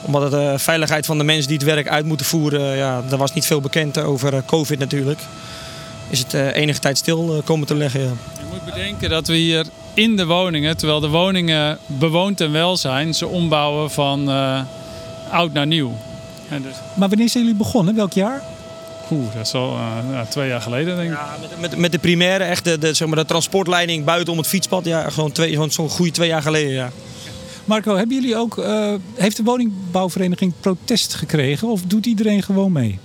Omdat 0.02 0.30
de 0.30 0.54
veiligheid 0.58 1.06
van 1.06 1.18
de 1.18 1.24
mensen 1.24 1.48
die 1.48 1.56
het 1.56 1.66
werk 1.66 1.88
uit 1.88 2.04
moeten 2.04 2.26
voeren, 2.26 2.76
ja, 2.76 3.02
er 3.10 3.16
was 3.16 3.34
niet 3.34 3.46
veel 3.46 3.60
bekend 3.60 3.98
over 3.98 4.42
COVID 4.46 4.78
natuurlijk. 4.78 5.20
Is 6.10 6.18
het 6.18 6.32
enige 6.32 6.78
tijd 6.78 6.98
stil 6.98 7.42
komen 7.44 7.66
te 7.66 7.74
leggen. 7.74 8.00
Ja. 8.00 8.06
Je 8.38 8.44
moet 8.50 8.64
bedenken 8.64 9.10
dat 9.10 9.26
we 9.26 9.34
hier 9.34 9.66
in 9.94 10.16
de 10.16 10.26
woningen, 10.26 10.76
terwijl 10.76 11.00
de 11.00 11.08
woningen 11.08 11.78
bewoond 11.86 12.40
en 12.40 12.52
wel 12.52 12.76
zijn, 12.76 13.14
ze 13.14 13.26
ombouwen 13.26 13.90
van 13.90 14.28
oud 15.30 15.52
naar 15.52 15.66
nieuw. 15.66 15.96
Dus... 16.48 16.74
Maar 16.94 17.08
wanneer 17.08 17.28
zijn 17.28 17.44
jullie 17.44 17.58
begonnen? 17.58 17.94
Welk 17.94 18.12
jaar? 18.12 18.42
Oeh, 19.10 19.34
dat 19.34 19.46
is 19.46 19.54
al 19.54 19.76
uh, 19.76 20.20
twee 20.20 20.48
jaar 20.48 20.60
geleden 20.60 20.96
denk 20.96 21.10
ik. 21.10 21.16
Ja, 21.16 21.36
met, 21.40 21.60
met, 21.60 21.76
met 21.76 21.92
de 21.92 21.98
primaire, 21.98 22.44
echt 22.44 22.64
de, 22.64 22.78
de, 22.78 22.94
zeg 22.94 23.08
maar, 23.08 23.16
de 23.16 23.24
transportleiding 23.24 24.04
buiten 24.04 24.32
om 24.32 24.38
het 24.38 24.48
fietspad. 24.48 24.84
Ja, 24.84 25.10
gewoon 25.10 25.32
zo'n 25.34 25.70
zo 25.70 25.88
goede 25.88 26.10
twee 26.10 26.28
jaar 26.28 26.42
geleden, 26.42 26.72
ja. 26.72 26.90
Marco, 27.64 27.96
hebben 27.96 28.16
jullie 28.20 28.36
ook, 28.36 28.58
uh, 28.58 28.94
heeft 29.14 29.36
de 29.36 29.42
woningbouwvereniging 29.42 30.52
protest 30.60 31.14
gekregen 31.14 31.68
of 31.68 31.82
doet 31.82 32.06
iedereen 32.06 32.42
gewoon 32.42 32.72
mee? 32.72 32.98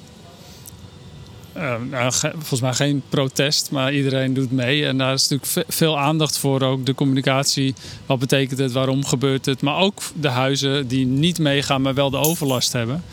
Uh, 1.57 1.73
nou, 1.89 2.11
volgens 2.31 2.61
mij 2.61 2.73
geen 2.73 3.03
protest, 3.09 3.71
maar 3.71 3.93
iedereen 3.93 4.33
doet 4.33 4.51
mee. 4.51 4.85
En 4.85 4.97
daar 4.97 5.13
is 5.13 5.27
natuurlijk 5.27 5.71
veel 5.71 5.99
aandacht 5.99 6.37
voor. 6.37 6.61
Ook 6.61 6.85
de 6.85 6.95
communicatie. 6.95 7.73
Wat 8.05 8.19
betekent 8.19 8.59
het? 8.59 8.71
Waarom 8.71 9.05
gebeurt 9.05 9.45
het? 9.45 9.61
Maar 9.61 9.77
ook 9.77 10.01
de 10.19 10.27
huizen 10.27 10.87
die 10.87 11.05
niet 11.05 11.39
meegaan, 11.39 11.81
maar 11.81 11.93
wel 11.93 12.09
de 12.09 12.17
overlast 12.17 12.73
hebben. 12.73 13.03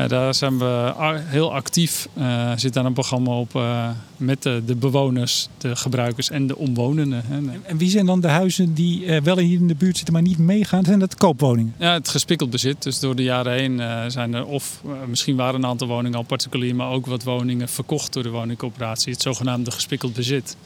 Ja, 0.00 0.08
daar 0.08 0.34
zijn 0.34 0.58
we 0.58 0.92
heel 1.24 1.54
actief. 1.54 2.08
Uh, 2.18 2.52
zit 2.56 2.72
daar 2.72 2.84
een 2.84 2.92
programma 2.92 3.30
op 3.30 3.54
uh, 3.54 3.88
met 4.16 4.42
de, 4.42 4.62
de, 4.66 4.74
bewoners, 4.74 5.48
de 5.58 5.76
gebruikers 5.76 6.30
en 6.30 6.46
de 6.46 6.56
omwonenden. 6.56 7.24
En, 7.30 7.52
en 7.62 7.76
wie 7.76 7.90
zijn 7.90 8.06
dan 8.06 8.20
de 8.20 8.28
huizen 8.28 8.74
die 8.74 9.04
uh, 9.04 9.20
wel 9.20 9.38
hier 9.38 9.58
in 9.58 9.66
de 9.66 9.74
buurt 9.74 9.96
zitten, 9.96 10.14
maar 10.14 10.22
niet 10.22 10.38
meegaan? 10.38 10.84
Zijn 10.84 10.98
dat 10.98 11.14
koopwoningen? 11.14 11.74
Ja, 11.78 11.92
het 11.92 12.08
gespikkeld 12.08 12.50
bezit. 12.50 12.82
Dus 12.82 12.98
door 12.98 13.16
de 13.16 13.22
jaren 13.22 13.52
heen 13.52 13.80
zijn 14.10 14.34
er 14.34 14.44
of 14.44 14.82
misschien 15.06 15.36
waren 15.36 15.54
een 15.54 15.66
aantal 15.66 15.88
woningen 15.88 16.18
al 16.18 16.24
particulier, 16.24 16.74
maar 16.74 16.90
ook 16.90 17.06
wat 17.06 17.22
woningen 17.22 17.68
verkocht 17.68 18.12
door 18.12 18.22
de 18.22 18.30
woningcoöperatie. 18.30 19.12
Het 19.12 19.22
zogenaamde 19.22 19.70
gespikkeld 19.70 20.12
bezit. 20.12 20.56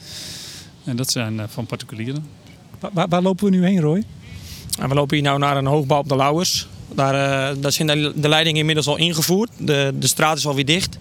En 0.83 0.95
dat 0.95 1.11
zijn 1.11 1.41
van 1.49 1.65
particulieren. 1.65 2.25
Waar, 2.93 3.07
waar, 3.07 3.21
lopen 3.21 3.45
we 3.45 3.51
nu 3.51 3.65
heen, 3.65 3.79
Roy? 3.79 4.03
we 4.87 4.93
lopen 4.93 5.15
hier 5.15 5.25
nou 5.25 5.39
naar 5.39 5.57
een 5.57 5.65
hoogbouw 5.65 5.99
op 5.99 6.09
de 6.09 6.15
Lauwers. 6.15 6.67
Daar, 6.93 7.13
uh, 7.13 7.61
daar 7.61 7.71
zijn 7.71 7.87
de 8.15 8.29
leidingen 8.29 8.59
inmiddels 8.59 8.87
al 8.87 8.97
ingevoerd. 8.97 9.49
De, 9.57 9.93
de 9.99 10.07
straat 10.07 10.37
is 10.37 10.47
alweer 10.47 10.65
dicht. 10.65 10.97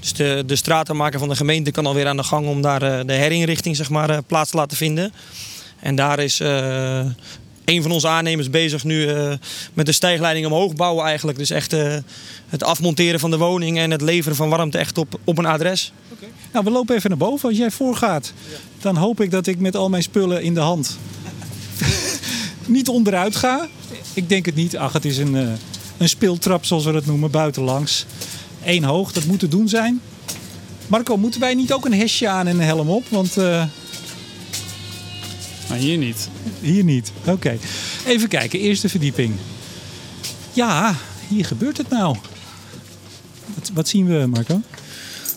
Dus 0.00 0.12
de, 0.12 0.42
de 0.46 0.56
stratenmaker 0.56 1.18
van 1.18 1.28
de 1.28 1.36
gemeente 1.36 1.70
kan 1.70 1.86
alweer 1.86 2.06
aan 2.06 2.16
de 2.16 2.22
gang 2.22 2.46
om 2.46 2.62
daar 2.62 2.82
uh, 2.82 3.00
de 3.06 3.12
herinrichting 3.12 3.76
zeg 3.76 3.90
maar, 3.90 4.10
uh, 4.10 4.18
plaats 4.26 4.50
te 4.50 4.56
laten 4.56 4.76
vinden. 4.76 5.12
En 5.80 5.94
daar 5.94 6.18
is 6.18 6.40
een 7.66 7.82
van 7.82 7.90
onze 7.90 8.08
aannemers 8.08 8.50
bezig 8.50 8.84
nu 8.84 9.06
eh, 9.06 9.32
met 9.74 9.86
de 9.86 9.92
stijgleiding 9.92 10.46
omhoog 10.46 10.74
bouwen 10.74 11.04
eigenlijk. 11.04 11.38
Dus 11.38 11.50
echt 11.50 11.72
eh, 11.72 11.96
het 12.48 12.62
afmonteren 12.62 13.20
van 13.20 13.30
de 13.30 13.36
woning 13.36 13.78
en 13.78 13.90
het 13.90 14.00
leveren 14.00 14.36
van 14.36 14.48
warmte 14.48 14.78
echt 14.78 14.98
op, 14.98 15.18
op 15.24 15.38
een 15.38 15.46
adres. 15.46 15.92
Nou, 16.52 16.64
we 16.64 16.70
lopen 16.70 16.96
even 16.96 17.10
naar 17.10 17.18
boven. 17.18 17.48
Als 17.48 17.58
jij 17.58 17.70
voorgaat, 17.70 18.32
dan 18.80 18.96
hoop 18.96 19.20
ik 19.20 19.30
dat 19.30 19.46
ik 19.46 19.58
met 19.58 19.76
al 19.76 19.88
mijn 19.88 20.02
spullen 20.02 20.42
in 20.42 20.54
de 20.54 20.60
hand 20.60 20.98
niet 22.66 22.88
onderuit 22.88 23.36
ga. 23.36 23.68
Ik 24.16 24.28
denk 24.28 24.46
het 24.46 24.54
niet. 24.54 24.76
Ach, 24.76 24.92
het 24.92 25.04
is 25.04 25.18
een, 25.18 25.36
eh, 25.36 25.48
een 25.96 26.08
speeltrap 26.08 26.64
zoals 26.64 26.84
we 26.84 26.92
dat 26.92 27.06
noemen, 27.06 27.30
buitenlangs. 27.30 28.06
Eén 28.64 28.84
hoog, 28.84 29.12
dat 29.12 29.24
moet 29.24 29.38
te 29.38 29.48
doen 29.48 29.68
zijn. 29.68 30.00
Marco, 30.86 31.16
moeten 31.16 31.40
wij 31.40 31.54
niet 31.54 31.72
ook 31.72 31.84
een 31.84 31.94
hesje 31.94 32.28
aan 32.28 32.46
en 32.46 32.56
een 32.56 32.66
helm 32.66 32.88
op? 32.90 33.04
Want 33.08 33.36
eh, 33.36 33.64
Maar 35.68 35.78
hier 35.78 35.98
niet. 35.98 36.28
hier 36.60 36.84
niet. 36.84 37.12
Oké. 37.24 37.58
Even 38.06 38.28
kijken, 38.28 38.58
eerste 38.60 38.88
verdieping. 38.88 39.34
Ja, 40.52 40.94
hier 41.28 41.44
gebeurt 41.44 41.76
het 41.76 41.88
nou. 41.88 42.16
Wat, 43.54 43.70
wat 43.74 43.88
zien 43.88 44.06
we, 44.06 44.26
Marco? 44.26 44.60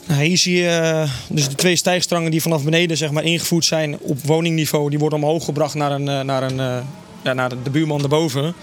Nou, 0.07 0.23
hier 0.23 0.37
zie 0.37 0.55
je 0.55 0.67
eh, 0.67 1.11
dus 1.29 1.49
de 1.49 1.55
twee 1.55 1.75
stijgstrangen 1.75 2.31
die 2.31 2.41
vanaf 2.41 2.63
beneden 2.63 2.97
zeg 2.97 3.11
maar, 3.11 3.23
ingevoerd 3.23 3.65
zijn 3.65 3.97
op 3.99 4.23
woningniveau. 4.23 4.89
Die 4.89 4.99
worden 4.99 5.19
omhoog 5.23 5.45
gebracht 5.45 5.73
naar, 5.73 5.91
een, 5.91 6.25
naar, 6.25 6.43
een, 6.43 6.59
eh, 6.59 6.77
ja, 7.21 7.33
naar 7.33 7.49
de 7.63 7.69
buurman 7.69 7.99
daarboven. 7.99 8.53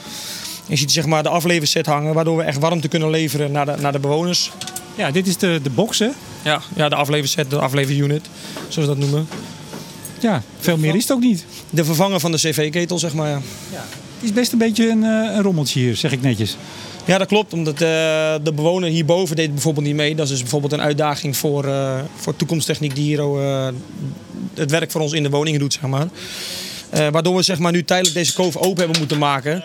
Je 0.67 0.77
ziet 0.77 0.93
zeg 0.93 1.07
maar, 1.07 1.23
de 1.23 1.29
afleverset 1.29 1.87
hangen, 1.87 2.15
waardoor 2.15 2.37
we 2.37 2.43
echt 2.43 2.59
warmte 2.59 2.89
kunnen 2.89 3.11
leveren 3.11 3.53
naar 3.53 3.67
de, 3.67 3.75
naar 3.81 3.93
de 3.93 3.99
bewoners. 3.99 4.53
Ja, 4.95 5.11
dit 5.11 5.27
is 5.27 5.37
de, 5.37 5.61
de 5.63 5.71
box, 5.71 5.99
hè? 5.99 6.09
Ja, 6.45 6.61
ja, 6.77 6.89
de 6.89 6.95
afleverset, 6.95 7.51
de 7.51 7.59
afleverunit, 7.59 8.29
zoals 8.69 8.89
we 8.89 8.95
dat 8.95 8.99
noemen. 8.99 9.29
Ja, 10.21 10.43
veel 10.59 10.77
meer 10.77 10.95
is 10.95 11.03
het 11.03 11.13
ook 11.13 11.21
niet. 11.21 11.45
De 11.71 11.85
vervanger 11.85 12.21
van 12.21 12.33
de 12.33 12.39
cv-ketel, 12.39 12.99
zeg 12.99 13.15
maar. 13.15 13.31
Ja. 13.31 13.85
Het 14.15 14.25
is 14.25 14.33
best 14.33 14.53
een 14.53 14.59
beetje 14.59 14.89
een, 14.89 15.05
eh, 15.05 15.35
een 15.37 15.43
rommeltje 15.43 15.81
hier, 15.81 15.97
zeg 15.97 16.13
ik 16.13 16.23
netjes. 16.23 16.57
Ja, 17.05 17.19
dat 17.19 17.27
klopt. 17.27 17.53
Omdat 17.53 17.75
eh, 17.75 17.79
de 18.43 18.53
bewoner 18.55 18.89
hierboven 18.89 19.37
deed 19.37 19.53
bijvoorbeeld 19.53 19.87
niet 19.87 19.95
mee. 19.95 20.15
Dat 20.15 20.25
is 20.25 20.31
dus 20.31 20.41
bijvoorbeeld 20.41 20.73
een 20.73 20.81
uitdaging 20.81 21.37
voor, 21.37 21.65
eh, 21.65 21.99
voor 22.17 22.37
toekomsttechniek 22.37 22.95
die 22.95 23.05
hier 23.05 23.23
het 24.55 24.71
werk 24.71 24.91
voor 24.91 25.01
ons 25.01 25.13
in 25.13 25.23
de 25.23 25.31
woningen 25.31 25.61
doet, 25.61 25.73
zeg 25.73 25.91
maar. 25.91 26.09
Eh, 26.97 27.09
waardoor 27.09 27.37
we 27.37 27.43
zeg 27.43 27.59
maar, 27.59 27.73
nu 27.73 27.85
tijdelijk 27.85 28.15
deze 28.17 28.35
koof 28.35 28.57
open 28.57 28.79
hebben 28.79 28.99
moeten 28.99 29.19
maken. 29.19 29.65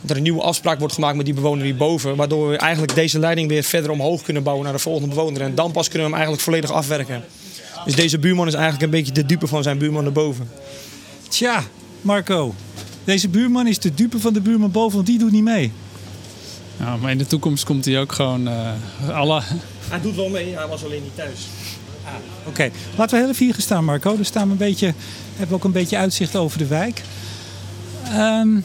Dat 0.00 0.10
er 0.10 0.16
een 0.16 0.22
nieuwe 0.22 0.42
afspraak 0.42 0.78
wordt 0.78 0.94
gemaakt 0.94 1.16
met 1.16 1.24
die 1.24 1.34
bewoner 1.34 1.64
hierboven. 1.64 2.16
Waardoor 2.16 2.48
we 2.48 2.56
eigenlijk 2.56 2.94
deze 2.94 3.18
leiding 3.18 3.48
weer 3.48 3.62
verder 3.62 3.90
omhoog 3.90 4.22
kunnen 4.22 4.42
bouwen 4.42 4.64
naar 4.64 4.74
de 4.74 4.78
volgende 4.78 5.08
bewoner. 5.08 5.42
En 5.42 5.54
dan 5.54 5.72
pas 5.72 5.88
kunnen 5.88 6.08
we 6.08 6.14
hem 6.14 6.14
eigenlijk 6.14 6.42
volledig 6.42 6.70
afwerken. 6.70 7.24
Dus 7.84 7.94
deze 7.94 8.18
buurman 8.18 8.46
is 8.46 8.54
eigenlijk 8.54 8.84
een 8.84 8.90
beetje 8.90 9.12
de 9.12 9.26
dupe 9.26 9.46
van 9.46 9.62
zijn 9.62 9.78
buurman 9.78 10.04
erboven. 10.04 10.50
Tja, 11.28 11.64
Marco. 12.00 12.54
Deze 13.04 13.28
buurman 13.28 13.66
is 13.66 13.78
de 13.78 13.94
dupe 13.94 14.18
van 14.18 14.32
de 14.32 14.40
buurman 14.40 14.70
boven, 14.70 14.94
want 14.94 15.06
die 15.06 15.18
doet 15.18 15.32
niet 15.32 15.42
mee. 15.42 15.72
Ja, 16.76 16.96
maar 16.96 17.10
in 17.10 17.18
de 17.18 17.26
toekomst 17.26 17.64
komt 17.64 17.84
hij 17.84 18.00
ook 18.00 18.12
gewoon 18.12 18.48
eh, 18.48 19.08
alle... 19.08 19.42
Hij 19.88 20.00
doet 20.00 20.14
wel 20.16 20.28
mee, 20.28 20.54
hij 20.54 20.66
was 20.66 20.84
alleen 20.84 21.02
niet 21.02 21.16
thuis. 21.16 21.46
Oké, 22.46 22.70
laten 22.96 23.14
we 23.16 23.22
heel 23.22 23.32
even 23.32 23.44
hier 23.44 23.54
gaan 23.54 23.62
staan, 23.62 23.84
Marco. 23.84 24.14
Dan 24.14 24.24
staan 24.24 24.44
we 24.44 24.50
een 24.50 24.56
beetje, 24.56 24.94
hebben 25.36 25.56
ook 25.56 25.64
een 25.64 25.72
beetje 25.72 25.96
uitzicht 25.96 26.36
over 26.36 26.58
de 26.58 26.66
wijk. 26.66 27.02
Ehm, 28.04 28.56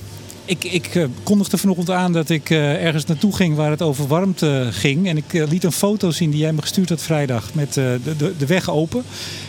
ik 0.47 0.63
ik 0.63 0.95
eh, 0.95 1.03
kondigde 1.23 1.57
vanochtend 1.57 1.89
aan 1.89 2.13
dat 2.13 2.29
ik 2.29 2.49
eh, 2.49 2.85
ergens 2.85 3.05
naartoe 3.05 3.35
ging 3.35 3.55
waar 3.55 3.69
het 3.69 3.81
over 3.81 4.07
warmte 4.07 4.67
ging. 4.71 5.07
En 5.07 5.17
ik 5.17 5.33
eh, 5.33 5.47
liet 5.47 5.63
een 5.63 5.71
foto 5.71 6.11
zien 6.11 6.29
die 6.29 6.39
jij 6.39 6.53
me 6.53 6.61
gestuurd 6.61 6.89
had 6.89 7.01
vrijdag 7.01 7.53
met 7.53 7.73
de, 7.73 7.99
de, 8.17 8.33
de 8.37 8.45
weg 8.45 8.69
open. 8.69 9.03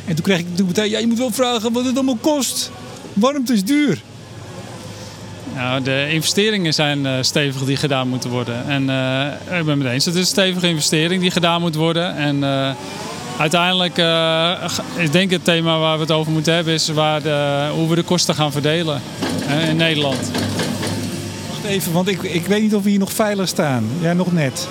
En 0.04 0.14
toen 0.14 0.24
kreeg 0.24 0.38
ik 0.38 0.46
toen 0.54 0.66
meteen, 0.66 0.90
ja, 0.90 0.98
je 0.98 1.06
moet 1.06 1.18
wel 1.18 1.30
vragen 1.30 1.72
wat 1.72 1.84
het 1.84 1.94
allemaal 1.94 2.18
kost. 2.20 2.70
Warmte 3.12 3.52
is 3.52 3.64
duur. 3.64 4.02
Nou, 5.54 5.82
de 5.82 6.08
investeringen 6.10 6.74
zijn 6.74 7.24
stevig 7.24 7.64
die 7.64 7.76
gedaan 7.76 8.08
moeten 8.08 8.30
worden. 8.30 8.66
En 8.66 8.82
ik 9.58 9.64
ben 9.64 9.80
het 9.80 9.92
eens. 9.92 10.04
Het 10.04 10.14
is 10.14 10.20
een 10.20 10.26
stevige 10.26 10.68
investering 10.68 11.20
die 11.20 11.30
gedaan 11.30 11.60
moet 11.60 11.74
worden. 11.74 12.16
En 12.16 12.40
uiteindelijk, 13.38 13.98
eh, 13.98 14.52
ik 14.96 15.12
denk 15.12 15.30
het 15.30 15.44
thema 15.44 15.78
waar 15.78 15.94
we 15.94 16.00
het 16.00 16.10
over 16.10 16.32
moeten 16.32 16.54
hebben, 16.54 16.74
is 16.74 16.88
waar 16.88 17.22
de, 17.22 17.68
hoe 17.74 17.88
we 17.88 17.94
de 17.94 18.02
kosten 18.02 18.34
gaan 18.34 18.52
verdelen 18.52 19.02
eh, 19.48 19.68
in 19.68 19.76
Nederland. 19.76 20.30
Wacht 21.48 21.64
even, 21.64 21.92
want 21.92 22.08
ik, 22.08 22.22
ik 22.22 22.46
weet 22.46 22.62
niet 22.62 22.74
of 22.74 22.82
we 22.82 22.90
hier 22.90 22.98
nog 22.98 23.12
veilig 23.12 23.48
staan. 23.48 23.88
Ja, 24.00 24.12
nog 24.12 24.32
net. 24.32 24.68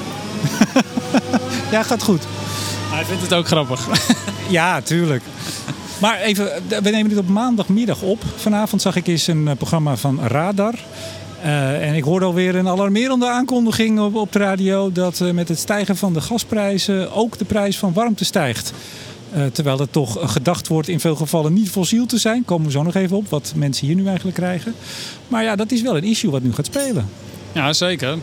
ja, 1.71 1.83
gaat 1.83 2.03
goed. 2.03 2.23
Hij 2.89 3.05
vindt 3.05 3.21
het 3.21 3.33
ook 3.33 3.47
grappig. 3.47 3.87
Ja, 4.49 4.81
tuurlijk. 4.81 5.23
Maar 5.99 6.19
even, 6.19 6.51
we 6.67 6.89
nemen 6.89 7.09
dit 7.09 7.17
op 7.17 7.27
maandagmiddag 7.27 8.01
op. 8.01 8.23
Vanavond 8.35 8.81
zag 8.81 8.95
ik 8.95 9.07
eens 9.07 9.27
een 9.27 9.47
eh, 9.47 9.55
programma 9.55 9.95
van 9.95 10.19
Radar. 10.27 10.73
Eh, 11.41 11.87
en 11.87 11.95
ik 11.95 12.03
hoorde 12.03 12.25
alweer 12.25 12.55
een 12.55 12.67
alarmerende 12.67 13.27
aankondiging 13.27 13.99
op, 13.99 14.31
de 14.31 14.39
radio... 14.39 14.91
dat 14.91 15.21
eh, 15.21 15.31
met 15.31 15.47
het 15.47 15.59
stijgen 15.59 15.97
van 15.97 16.13
de 16.13 16.21
gasprijzen 16.21 17.13
ook 17.13 17.37
de 17.37 17.45
prijs 17.45 17.77
van 17.77 17.93
warmte 17.93 18.25
stijgt. 18.25 18.73
Eh, 19.31 19.45
terwijl 19.45 19.79
er 19.79 19.89
toch 19.89 20.31
gedacht 20.31 20.67
wordt 20.67 20.87
in 20.87 20.99
veel 20.99 21.15
gevallen 21.15 21.53
niet 21.53 21.69
fossiel 21.69 22.05
te 22.05 22.17
zijn. 22.17 22.45
Komen 22.45 22.65
we 22.65 22.71
zo 22.71 22.83
nog 22.83 22.95
even 22.95 23.17
op, 23.17 23.29
wat 23.29 23.53
mensen 23.55 23.87
hier 23.87 23.95
nu 23.95 24.05
eigenlijk 24.05 24.37
krijgen. 24.37 24.73
Maar 25.27 25.43
ja, 25.43 25.55
dat 25.55 25.71
is 25.71 25.81
wel 25.81 25.97
een 25.97 26.03
issue 26.03 26.31
wat 26.31 26.41
nu 26.41 26.53
gaat 26.53 26.65
spelen. 26.65 27.09
Ja, 27.51 27.73
zeker. 27.73 28.17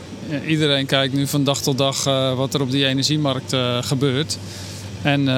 Iedereen 0.46 0.86
kijkt 0.86 1.14
nu 1.14 1.26
van 1.26 1.44
dag 1.44 1.60
tot 1.60 1.78
dag 1.78 2.04
wat 2.36 2.54
er 2.54 2.60
op 2.60 2.70
die 2.70 2.86
energiemarkt 2.86 3.56
gebeurt. 3.80 4.38
En 5.02 5.28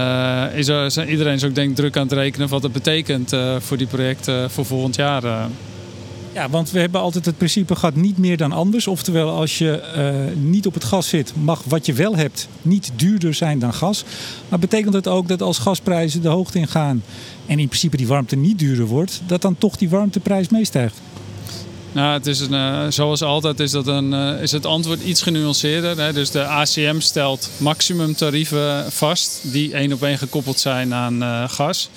is 0.55 0.69
er, 0.69 1.09
iedereen 1.09 1.35
is 1.35 1.45
ook 1.45 1.55
denk 1.55 1.71
ik 1.71 1.77
druk 1.77 1.97
aan 1.97 2.03
het 2.03 2.13
rekenen 2.13 2.49
wat 2.49 2.63
het 2.63 2.73
betekent 2.73 3.33
voor 3.59 3.77
die 3.77 3.87
projecten 3.87 4.51
voor 4.51 4.65
volgend 4.65 4.97
jaar. 4.97 5.49
Ja, 6.37 6.51
want 6.51 6.71
we 6.71 6.81
hebben 6.81 7.01
altijd 7.01 7.25
het 7.25 7.37
principe 7.37 7.77
gehad 7.77 7.95
niet 7.95 8.19
meer 8.19 8.37
dan 8.37 8.53
anders. 8.53 8.87
Oftewel, 8.87 9.31
als 9.31 9.59
je 9.59 9.81
eh, 9.81 10.37
niet 10.43 10.67
op 10.67 10.75
het 10.75 10.85
gas 10.85 11.09
zit, 11.09 11.33
mag 11.37 11.63
wat 11.65 11.87
je 11.87 11.93
wel 11.93 12.17
hebt 12.17 12.49
niet 12.63 12.91
duurder 12.97 13.35
zijn 13.35 13.59
dan 13.59 13.75
gas. 13.75 14.05
Maar 14.49 14.59
betekent 14.59 14.95
het 14.95 15.09
ook 15.09 15.29
dat 15.29 15.43
als 15.43 15.59
gasprijzen 15.59 16.23
de 16.23 16.29
hoogte 16.29 16.59
ingaan 16.59 17.03
en 17.47 17.59
in 17.59 17.67
principe 17.67 17.97
die 17.97 18.07
warmte 18.07 18.37
niet 18.37 18.59
duurder 18.59 18.87
wordt, 18.87 19.21
dat 19.27 19.43
dan 19.43 19.59
toch 19.59 19.77
die 19.77 19.89
warmteprijs 19.89 20.49
meestijgt? 20.49 21.01
Nou, 21.93 22.13
het 22.13 22.27
is 22.27 22.41
een, 22.41 22.55
eh, 22.55 22.87
zoals 22.89 23.23
altijd 23.23 23.61
is, 23.61 23.71
dat 23.71 23.87
een, 23.87 24.13
eh, 24.13 24.43
is 24.43 24.53
het 24.53 24.67
antwoord 24.67 25.03
iets 25.03 25.23
genuanceerder. 25.23 26.01
Hè? 26.01 26.13
Dus 26.13 26.31
de 26.31 26.45
ACM 26.45 27.01
stelt 27.01 27.51
maximumtarieven 27.57 28.93
vast 28.93 29.41
die 29.43 29.73
één 29.73 29.93
op 29.93 30.03
één 30.03 30.19
gekoppeld 30.19 30.59
zijn 30.59 30.95
aan 30.95 31.49
gas. 31.51 31.91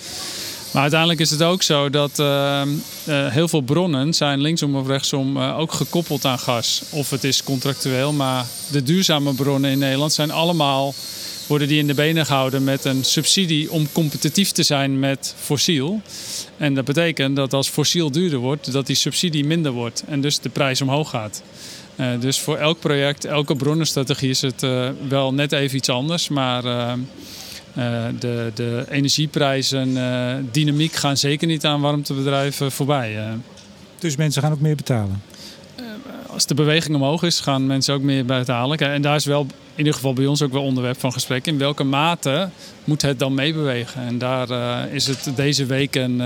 Maar 0.71 0.81
uiteindelijk 0.81 1.19
is 1.19 1.29
het 1.29 1.43
ook 1.43 1.63
zo 1.63 1.89
dat 1.89 2.19
eh, 2.19 2.61
eh, 2.61 2.67
heel 3.05 3.47
veel 3.47 3.61
bronnen 3.61 4.13
zijn 4.13 4.41
linksom 4.41 4.75
of 4.75 4.87
rechtsom 4.87 5.37
eh, 5.37 5.59
ook 5.59 5.71
gekoppeld 5.71 6.25
aan 6.25 6.39
gas. 6.39 6.81
Of 6.89 7.09
het 7.09 7.23
is 7.23 7.43
contractueel, 7.43 8.13
maar 8.13 8.45
de 8.71 8.83
duurzame 8.83 9.33
bronnen 9.33 9.71
in 9.71 9.79
Nederland 9.79 10.13
zijn 10.13 10.31
allemaal 10.31 10.93
worden 11.47 11.67
die 11.67 11.79
in 11.79 11.87
de 11.87 11.93
benen 11.93 12.25
gehouden 12.25 12.63
met 12.63 12.85
een 12.85 13.03
subsidie 13.03 13.71
om 13.71 13.91
competitief 13.91 14.51
te 14.51 14.63
zijn 14.63 14.99
met 14.99 15.35
fossiel. 15.37 16.01
En 16.57 16.73
dat 16.73 16.85
betekent 16.85 17.35
dat 17.35 17.53
als 17.53 17.69
fossiel 17.69 18.11
duurder 18.11 18.39
wordt, 18.39 18.71
dat 18.71 18.87
die 18.87 18.95
subsidie 18.95 19.45
minder 19.45 19.71
wordt 19.71 20.03
en 20.07 20.21
dus 20.21 20.39
de 20.39 20.49
prijs 20.49 20.81
omhoog 20.81 21.09
gaat. 21.09 21.41
Dus 22.19 22.39
voor 22.39 22.57
elk 22.57 22.79
project, 22.79 23.25
elke 23.25 23.55
bronnenstrategie 23.55 24.29
is 24.29 24.41
het 24.41 24.65
wel 25.07 25.33
net 25.33 25.51
even 25.51 25.77
iets 25.77 25.89
anders. 25.89 26.27
Maar 26.27 26.63
eh, 27.79 28.03
de, 28.19 28.51
de 28.53 28.85
energieprijzen, 28.89 29.97
eh, 29.97 30.35
dynamiek 30.51 30.93
gaan 30.93 31.17
zeker 31.17 31.47
niet 31.47 31.65
aan 31.65 31.81
warmtebedrijven 31.81 32.71
voorbij. 32.71 33.17
eh. 33.17 33.23
Dus 33.99 34.15
mensen 34.15 34.41
gaan 34.41 34.51
ook 34.51 34.59
meer 34.59 34.75
betalen. 34.75 35.21
als 36.27 36.45
de 36.45 36.53
beweging 36.53 36.95
omhoog 36.95 37.23
is, 37.23 37.39
gaan 37.39 37.67
mensen 37.67 37.93
ook 37.93 38.01
meer 38.01 38.25
betalen. 38.25 38.77
En 38.77 39.01
daar 39.01 39.15
is 39.15 39.25
wel 39.25 39.41
in 39.41 39.77
ieder 39.77 39.93
geval 39.93 40.13
bij 40.13 40.25
ons 40.25 40.41
ook 40.41 40.51
wel 40.51 40.63
onderwerp 40.63 40.99
van 40.99 41.11
gesprek. 41.11 41.47
In 41.47 41.57
welke 41.57 41.83
mate 41.83 42.49
moet 42.83 43.01
het 43.01 43.19
dan 43.19 43.33
meebewegen? 43.33 44.01
En 44.01 44.17
daar 44.17 44.49
is 44.91 45.07
het 45.07 45.31
deze 45.35 45.65
weken 45.65 46.17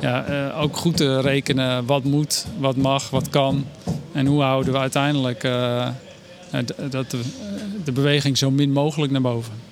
ja, 0.00 0.52
ook 0.58 0.76
goed 0.76 0.96
te 0.96 1.20
rekenen 1.20 1.86
wat 1.86 2.04
moet, 2.04 2.46
wat 2.58 2.76
mag, 2.76 3.10
wat 3.10 3.30
kan. 3.30 3.66
En 4.12 4.26
hoe 4.26 4.42
houden 4.42 4.72
we 4.72 4.78
uiteindelijk 4.78 5.42
dat 6.90 7.10
de, 7.10 7.20
de 7.84 7.92
beweging 7.92 8.38
zo 8.38 8.50
min 8.50 8.72
mogelijk 8.72 9.12
naar 9.12 9.20
boven. 9.20 9.69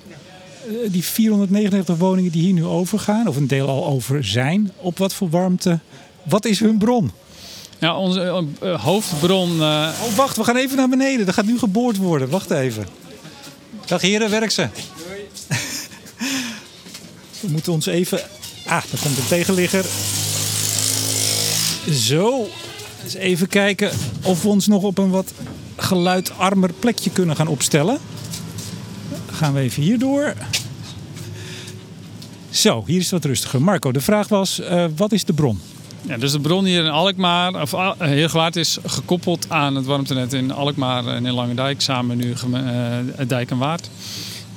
Eh, 0.69 0.91
die 0.91 1.03
499 1.03 1.97
woningen 1.97 2.31
die 2.31 2.41
hier 2.41 2.53
nu 2.53 2.65
overgaan, 2.65 3.27
of 3.27 3.35
een 3.35 3.47
deel 3.47 3.67
al 3.67 3.85
over 3.85 4.25
zijn, 4.25 4.71
op 4.77 4.97
wat 4.97 5.13
voor 5.13 5.29
warmte? 5.29 5.79
Wat 6.23 6.45
is 6.45 6.59
hun 6.59 6.77
bron? 6.77 7.11
Ja, 7.79 7.97
onze 7.97 8.21
eh, 8.21 8.71
eh, 8.71 8.83
hoofdbron. 8.83 9.61
Oh, 9.61 10.15
wacht, 10.15 10.37
we 10.37 10.43
gaan 10.43 10.55
even 10.55 10.77
naar 10.77 10.89
beneden. 10.89 11.27
Er 11.27 11.33
gaat 11.33 11.45
nu 11.45 11.57
geboord 11.57 11.97
worden. 11.97 12.29
Wacht 12.29 12.51
even. 12.51 12.87
Dag 13.85 14.01
heren, 14.01 14.29
werk 14.29 14.51
ze. 14.51 14.67
We 17.41 17.47
moeten 17.47 17.73
ons 17.73 17.85
even... 17.85 18.19
Ah, 18.65 18.83
daar 18.91 19.01
komt 19.01 19.17
een 19.17 19.27
tegenligger. 19.27 19.85
Zo. 21.91 22.47
Eens 23.03 23.13
even 23.13 23.47
kijken 23.47 23.91
of 24.23 24.41
we 24.41 24.47
ons 24.47 24.67
nog 24.67 24.83
op 24.83 24.97
een 24.97 25.09
wat 25.09 25.33
geluidarmer 25.75 26.73
plekje 26.79 27.09
kunnen 27.09 27.35
gaan 27.35 27.47
opstellen. 27.47 27.97
Dan 29.25 29.35
gaan 29.35 29.53
we 29.53 29.59
even 29.59 29.83
hier 29.83 29.99
door. 29.99 30.33
Zo, 32.59 32.83
hier 32.85 32.99
is 32.99 33.09
wat 33.09 33.25
rustiger. 33.25 33.61
Marco, 33.61 33.91
de 33.91 34.01
vraag 34.01 34.27
was, 34.27 34.59
eh, 34.59 34.85
wat 34.95 35.11
is 35.11 35.23
de 35.23 35.33
bron? 35.33 35.61
Ja, 36.01 36.17
dus 36.17 36.31
de 36.31 36.39
bron 36.39 36.65
hier 36.65 36.83
in 36.83 36.89
Alkmaar, 36.89 37.61
of 37.61 37.73
uh, 37.73 37.91
Heergewaard, 37.97 38.55
is 38.55 38.77
gekoppeld 38.85 39.45
aan 39.49 39.75
het 39.75 39.85
warmtenet 39.85 40.33
in 40.33 40.51
Alkmaar 40.51 41.07
en 41.07 41.25
in 41.25 41.33
Langendijk, 41.33 41.81
samen 41.81 42.17
nu 42.17 42.33
uh, 42.53 43.27
Dijk 43.27 43.51
en 43.51 43.57
Waard. 43.57 43.89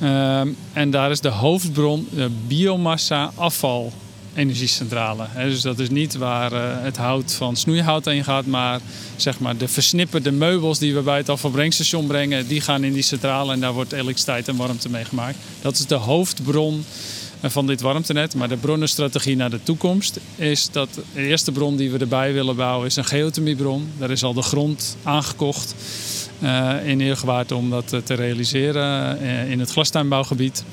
Uh, 0.03 0.41
en 0.73 0.91
daar 0.91 1.11
is 1.11 1.21
de 1.21 1.29
hoofdbron 1.29 2.09
de 2.11 2.31
biomassa 2.47 3.33
afval 3.35 3.93
energiecentrale. 4.35 5.27
dus 5.37 5.61
dat 5.61 5.79
is 5.79 5.91
niet 5.91 6.17
waar 6.17 6.53
uh, 6.53 6.61
het 6.63 6.97
hout 6.97 7.33
van 7.33 7.57
snoeihout 7.57 8.05
heen 8.05 8.25
gaat, 8.25 8.47
maar 8.47 8.81
zeg 9.17 9.39
maar 9.41 9.57
de 9.57 9.69
versnipperde 9.69 10.31
meubels 10.31 10.79
die 10.79 10.95
we 10.95 11.01
bij 11.01 11.17
het 11.17 11.29
afvalbrengstation 11.29 12.07
brengen, 12.07 12.47
die 12.47 12.61
gaan 12.61 12.85
in 12.85 12.93
die 12.93 13.03
centrale 13.03 13.53
en 13.53 13.61
daar 13.61 13.73
wordt 13.73 13.93
elektriciteit 13.93 14.49
en 14.49 14.57
warmte 14.57 14.89
mee 14.89 15.05
gemaakt. 15.05 15.37
Dat 15.61 15.75
is 15.75 15.87
de 15.87 15.95
hoofdbron 15.95 16.85
van 17.51 17.67
dit 17.67 17.81
warmtenet. 17.81 18.35
Maar 18.35 18.49
de 18.49 18.57
bronnenstrategie 18.57 19.37
naar 19.37 19.51
de 19.51 19.63
toekomst 19.63 20.21
is 20.37 20.71
dat 20.71 20.89
de 21.15 21.27
eerste 21.27 21.53
bron 21.53 21.77
die 21.77 21.91
we 21.91 21.99
erbij 21.99 22.33
willen 22.33 22.57
bouwen 22.57 22.87
is 22.87 22.97
een 22.97 23.05
geothermiebron. 23.05 23.89
Daar 23.99 24.11
is 24.11 24.25
al 24.25 24.35
de 24.35 24.43
grond 24.43 24.97
aangekocht 25.03 25.75
uh, 26.43 26.87
in 26.87 27.01
Eergewaard 27.01 27.53
om 27.53 27.71
dat 27.71 27.89
te 28.05 28.15
realiseren 28.15 29.23
uh, 29.23 29.51
in 29.51 29.61
het 29.61 29.71
glastuinbouwgebied. 29.71 30.65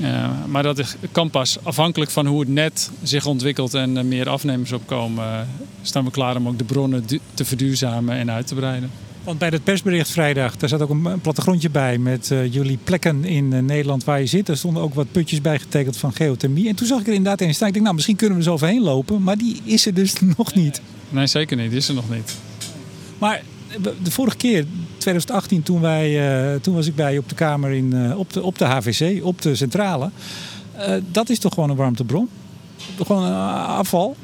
Uh, 0.00 0.28
maar 0.46 0.62
dat 0.62 0.96
kan 1.12 1.30
pas 1.30 1.58
afhankelijk 1.62 2.10
van 2.10 2.26
hoe 2.26 2.40
het 2.40 2.48
net 2.48 2.90
zich 3.02 3.26
ontwikkelt 3.26 3.74
en 3.74 4.08
meer 4.08 4.28
afnemers 4.28 4.72
opkomen, 4.72 5.48
staan 5.82 6.04
we 6.04 6.10
klaar 6.10 6.36
om 6.36 6.48
ook 6.48 6.58
de 6.58 6.64
bronnen 6.64 7.04
te 7.34 7.44
verduurzamen 7.44 8.16
en 8.16 8.30
uit 8.30 8.46
te 8.46 8.54
breiden. 8.54 8.90
Want 9.26 9.38
bij 9.38 9.48
het 9.48 9.64
persbericht 9.64 10.10
vrijdag, 10.10 10.56
daar 10.56 10.68
zat 10.68 10.82
ook 10.82 10.90
een 10.90 11.20
plattegrondje 11.20 11.70
bij 11.70 11.98
met 11.98 12.30
uh, 12.30 12.52
jullie 12.52 12.78
plekken 12.84 13.24
in 13.24 13.52
uh, 13.52 13.58
Nederland 13.58 14.04
waar 14.04 14.20
je 14.20 14.26
zit. 14.26 14.48
Er 14.48 14.56
stonden 14.56 14.82
ook 14.82 14.94
wat 14.94 15.12
putjes 15.12 15.40
bij 15.40 15.58
getekend 15.58 15.96
van 15.96 16.12
geothermie. 16.12 16.68
En 16.68 16.74
toen 16.74 16.86
zag 16.86 17.00
ik 17.00 17.06
er 17.06 17.12
inderdaad 17.12 17.40
in 17.40 17.54
staan. 17.54 17.66
Ik 17.66 17.72
denk, 17.72 17.84
nou, 17.84 17.96
misschien 17.96 18.16
kunnen 18.16 18.38
we 18.38 18.44
er 18.44 18.48
zo 18.48 18.54
overheen 18.54 18.82
lopen. 18.82 19.22
Maar 19.22 19.38
die 19.38 19.60
is 19.64 19.86
er 19.86 19.94
dus 19.94 20.14
nog 20.36 20.54
niet. 20.54 20.80
Nee, 21.08 21.26
zeker 21.26 21.56
niet. 21.56 21.68
Die 21.68 21.78
is 21.78 21.88
er 21.88 21.94
nog 21.94 22.10
niet. 22.10 22.36
Maar 23.18 23.42
de 24.02 24.10
vorige 24.10 24.36
keer, 24.36 24.66
2018, 24.98 25.62
toen, 25.62 25.80
wij, 25.80 26.50
uh, 26.54 26.60
toen 26.60 26.74
was 26.74 26.86
ik 26.86 26.94
bij 26.94 27.12
je 27.12 27.18
op 27.18 27.28
de 27.28 27.34
kamer 27.34 27.70
in, 27.70 28.16
op, 28.16 28.32
de, 28.32 28.42
op 28.42 28.58
de 28.58 28.64
HVC, 28.64 29.24
op 29.24 29.42
de 29.42 29.54
centrale. 29.54 30.10
dat 31.10 31.28
is 31.28 31.38
toch 31.38 31.54
gewoon 31.54 31.70
een 31.70 31.76
warmtebron? 31.76 32.28
Gewoon 32.96 33.32
afval? 33.66 34.16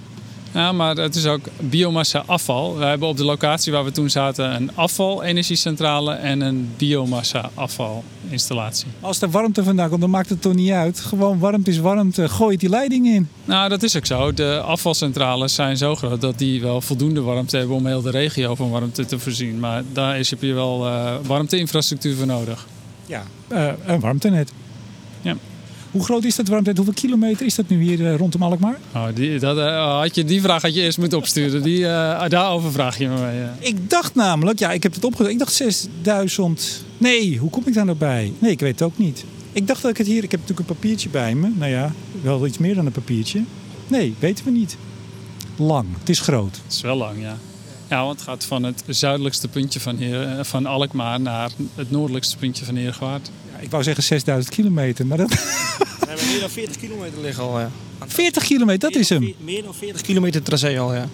Ja, 0.53 0.73
maar 0.73 0.97
het 0.97 1.15
is 1.15 1.27
ook 1.27 1.41
biomassa 1.61 2.23
afval. 2.27 2.77
We 2.79 2.85
hebben 2.85 3.09
op 3.09 3.17
de 3.17 3.25
locatie 3.25 3.73
waar 3.73 3.85
we 3.85 3.93
toen 3.93 4.11
zaten 4.11 4.55
een 4.55 4.71
afvalenergiecentrale 4.75 6.13
en 6.13 6.41
een 6.41 6.71
biomassa 6.77 7.51
afvalinstallatie. 7.55 8.87
Als 9.01 9.21
er 9.21 9.31
warmte 9.31 9.65
vandaan 9.65 9.89
komt, 9.89 10.01
dan 10.01 10.11
maakt 10.11 10.29
het 10.29 10.43
toch 10.43 10.55
niet 10.55 10.71
uit. 10.71 11.01
Gewoon 11.01 11.39
warmte 11.39 11.71
is 11.71 11.79
warmte. 11.79 12.29
Gooi 12.29 12.57
die 12.57 12.69
leiding 12.69 13.07
in. 13.07 13.29
Nou, 13.45 13.69
dat 13.69 13.83
is 13.83 13.97
ook 13.97 14.07
zo. 14.07 14.33
De 14.33 14.61
afvalcentrales 14.61 15.55
zijn 15.55 15.77
zo 15.77 15.95
groot 15.95 16.21
dat 16.21 16.39
die 16.39 16.61
wel 16.61 16.81
voldoende 16.81 17.21
warmte 17.21 17.57
hebben 17.57 17.77
om 17.77 17.87
heel 17.87 18.03
de 18.03 18.11
regio 18.11 18.55
van 18.55 18.71
warmte 18.71 19.05
te 19.05 19.19
voorzien. 19.19 19.61
Maar 19.61 19.83
daar 19.93 20.19
is, 20.19 20.31
heb 20.31 20.43
je 20.43 20.53
wel 20.53 20.87
uh, 20.87 21.15
warmteinfrastructuur 21.27 22.17
voor 22.17 22.27
nodig. 22.27 22.67
Ja, 23.07 23.23
uh, 23.53 23.69
een 23.87 24.01
warmtenet. 24.01 24.53
Ja. 25.21 25.37
Hoe 25.93 26.05
groot 26.05 26.25
is 26.25 26.37
dat 26.37 26.49
warmte? 26.49 26.73
Hoeveel 26.75 26.95
kilometer 26.95 27.47
is 27.47 27.55
dat 27.55 27.69
nu 27.69 27.83
hier 27.83 28.01
uh, 28.01 28.17
rondom 28.17 28.43
Alkmaar? 28.43 28.79
Oh, 28.95 29.07
die, 29.15 29.39
dat, 29.39 29.57
uh, 29.57 29.99
had 29.99 30.15
je, 30.15 30.25
die 30.25 30.41
vraag 30.41 30.63
had 30.63 30.75
je 30.75 30.81
eerst 30.81 30.99
moeten 30.99 31.19
opsturen. 31.19 31.63
Die, 31.63 31.79
uh, 31.79 32.29
daarover 32.29 32.73
vraag 32.73 32.99
je 32.99 33.09
me 33.09 33.21
mee. 33.21 33.47
Ik 33.59 33.91
dacht 33.91 34.15
namelijk, 34.15 34.59
ja, 34.59 34.73
ik 34.73 34.83
heb 34.83 34.95
het 34.95 35.05
opgezocht. 35.05 35.31
Ik 35.31 35.39
dacht 35.39 35.53
6000. 35.53 36.85
Nee, 36.99 37.39
hoe 37.39 37.51
kom 37.51 37.63
ik 37.67 37.75
daar 37.75 37.85
nou 37.85 37.99
bij? 37.99 38.33
Nee, 38.39 38.51
ik 38.51 38.61
weet 38.61 38.81
het 38.81 38.83
ook 38.83 38.99
niet. 38.99 39.25
Ik 39.53 39.67
dacht 39.67 39.83
dat 39.83 39.91
ik 39.91 39.97
het 39.97 40.07
hier. 40.07 40.25
Ik 40.25 40.31
heb 40.31 40.41
natuurlijk 40.41 40.69
een 40.69 40.75
papiertje 40.75 41.09
bij 41.09 41.35
me. 41.35 41.51
Nou 41.55 41.71
ja, 41.71 41.93
wel 42.23 42.47
iets 42.47 42.59
meer 42.59 42.75
dan 42.75 42.87
een 42.87 42.93
papiertje. 42.93 43.43
Nee, 43.87 44.15
weten 44.19 44.45
we 44.45 44.51
niet. 44.51 44.77
Lang. 45.57 45.87
Het 45.99 46.09
is 46.09 46.21
groot. 46.21 46.61
Het 46.65 46.73
is 46.73 46.81
wel 46.81 46.97
lang, 46.97 47.21
ja. 47.21 47.37
Ja, 47.89 48.05
want 48.05 48.19
het 48.21 48.29
gaat 48.29 48.45
van 48.45 48.63
het 48.63 48.83
zuidelijkste 48.87 49.49
puntje 49.49 49.81
van, 49.81 49.97
Heer, 49.97 50.45
van 50.45 50.67
Alkmaar 50.67 51.21
naar 51.21 51.51
het 51.75 51.91
noordelijkste 51.91 52.37
puntje 52.37 52.65
van 52.65 52.77
Heergewaard. 52.77 53.31
Ik 53.63 53.71
wou 53.71 53.83
zeggen 53.83 54.03
6000 54.03 54.55
kilometer, 54.55 55.07
maar 55.07 55.19
dat... 55.19 55.29
We 55.29 56.07
hebben 56.07 56.27
meer 56.33 56.41
dan 56.41 56.51
40 56.51 56.77
kilometer 56.77 57.21
liggen 57.21 57.43
al, 57.43 57.61
ja. 57.61 57.71
40 58.07 58.45
kilometer, 58.45 58.91
dat 58.91 59.01
is 59.01 59.09
hem? 59.09 59.35
Meer 59.39 59.63
dan 59.63 59.75
40 59.75 60.01
kilometer 60.01 60.43
tracé 60.43 60.79
al, 60.79 60.95
ja. 60.95 61.09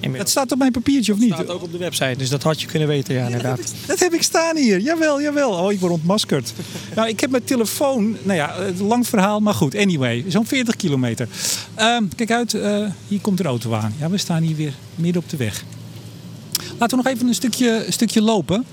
ja. 0.00 0.18
Dat 0.18 0.28
staat 0.28 0.52
op 0.52 0.58
mijn 0.58 0.72
papiertje, 0.72 1.12
of 1.12 1.18
niet? 1.18 1.28
Dat 1.28 1.38
staat 1.38 1.50
ook 1.50 1.62
op 1.62 1.72
de 1.72 1.78
website, 1.78 2.14
dus 2.16 2.28
dat 2.28 2.42
had 2.42 2.60
je 2.60 2.66
kunnen 2.66 2.88
weten, 2.88 3.14
ja, 3.14 3.24
inderdaad. 3.24 3.56
Dat 3.56 3.66
heb, 3.66 3.76
ik, 3.80 3.86
dat 3.86 3.98
heb 3.98 4.12
ik 4.12 4.22
staan 4.22 4.56
hier, 4.56 4.80
jawel, 4.80 5.20
jawel. 5.22 5.50
Oh, 5.50 5.72
ik 5.72 5.80
word 5.80 5.92
ontmaskerd. 5.92 6.52
nou, 6.96 7.08
ik 7.08 7.20
heb 7.20 7.30
mijn 7.30 7.44
telefoon, 7.44 8.16
nou 8.22 8.36
ja, 8.36 8.54
lang 8.78 9.06
verhaal, 9.06 9.40
maar 9.40 9.54
goed. 9.54 9.76
Anyway, 9.76 10.24
zo'n 10.28 10.46
40 10.46 10.76
kilometer. 10.76 11.28
Um, 11.80 12.08
kijk 12.16 12.30
uit, 12.30 12.54
uh, 12.54 12.86
hier 13.08 13.20
komt 13.20 13.40
een 13.40 13.46
auto 13.46 13.72
aan. 13.74 13.94
Ja, 13.98 14.10
we 14.10 14.18
staan 14.18 14.42
hier 14.42 14.56
weer 14.56 14.72
midden 14.94 15.22
op 15.22 15.28
de 15.28 15.36
weg. 15.36 15.64
Laten 16.78 16.98
we 16.98 17.04
nog 17.04 17.12
even 17.12 17.28
een 17.28 17.34
stukje, 17.34 17.86
een 17.86 17.92
stukje 17.92 18.22
lopen. 18.22 18.64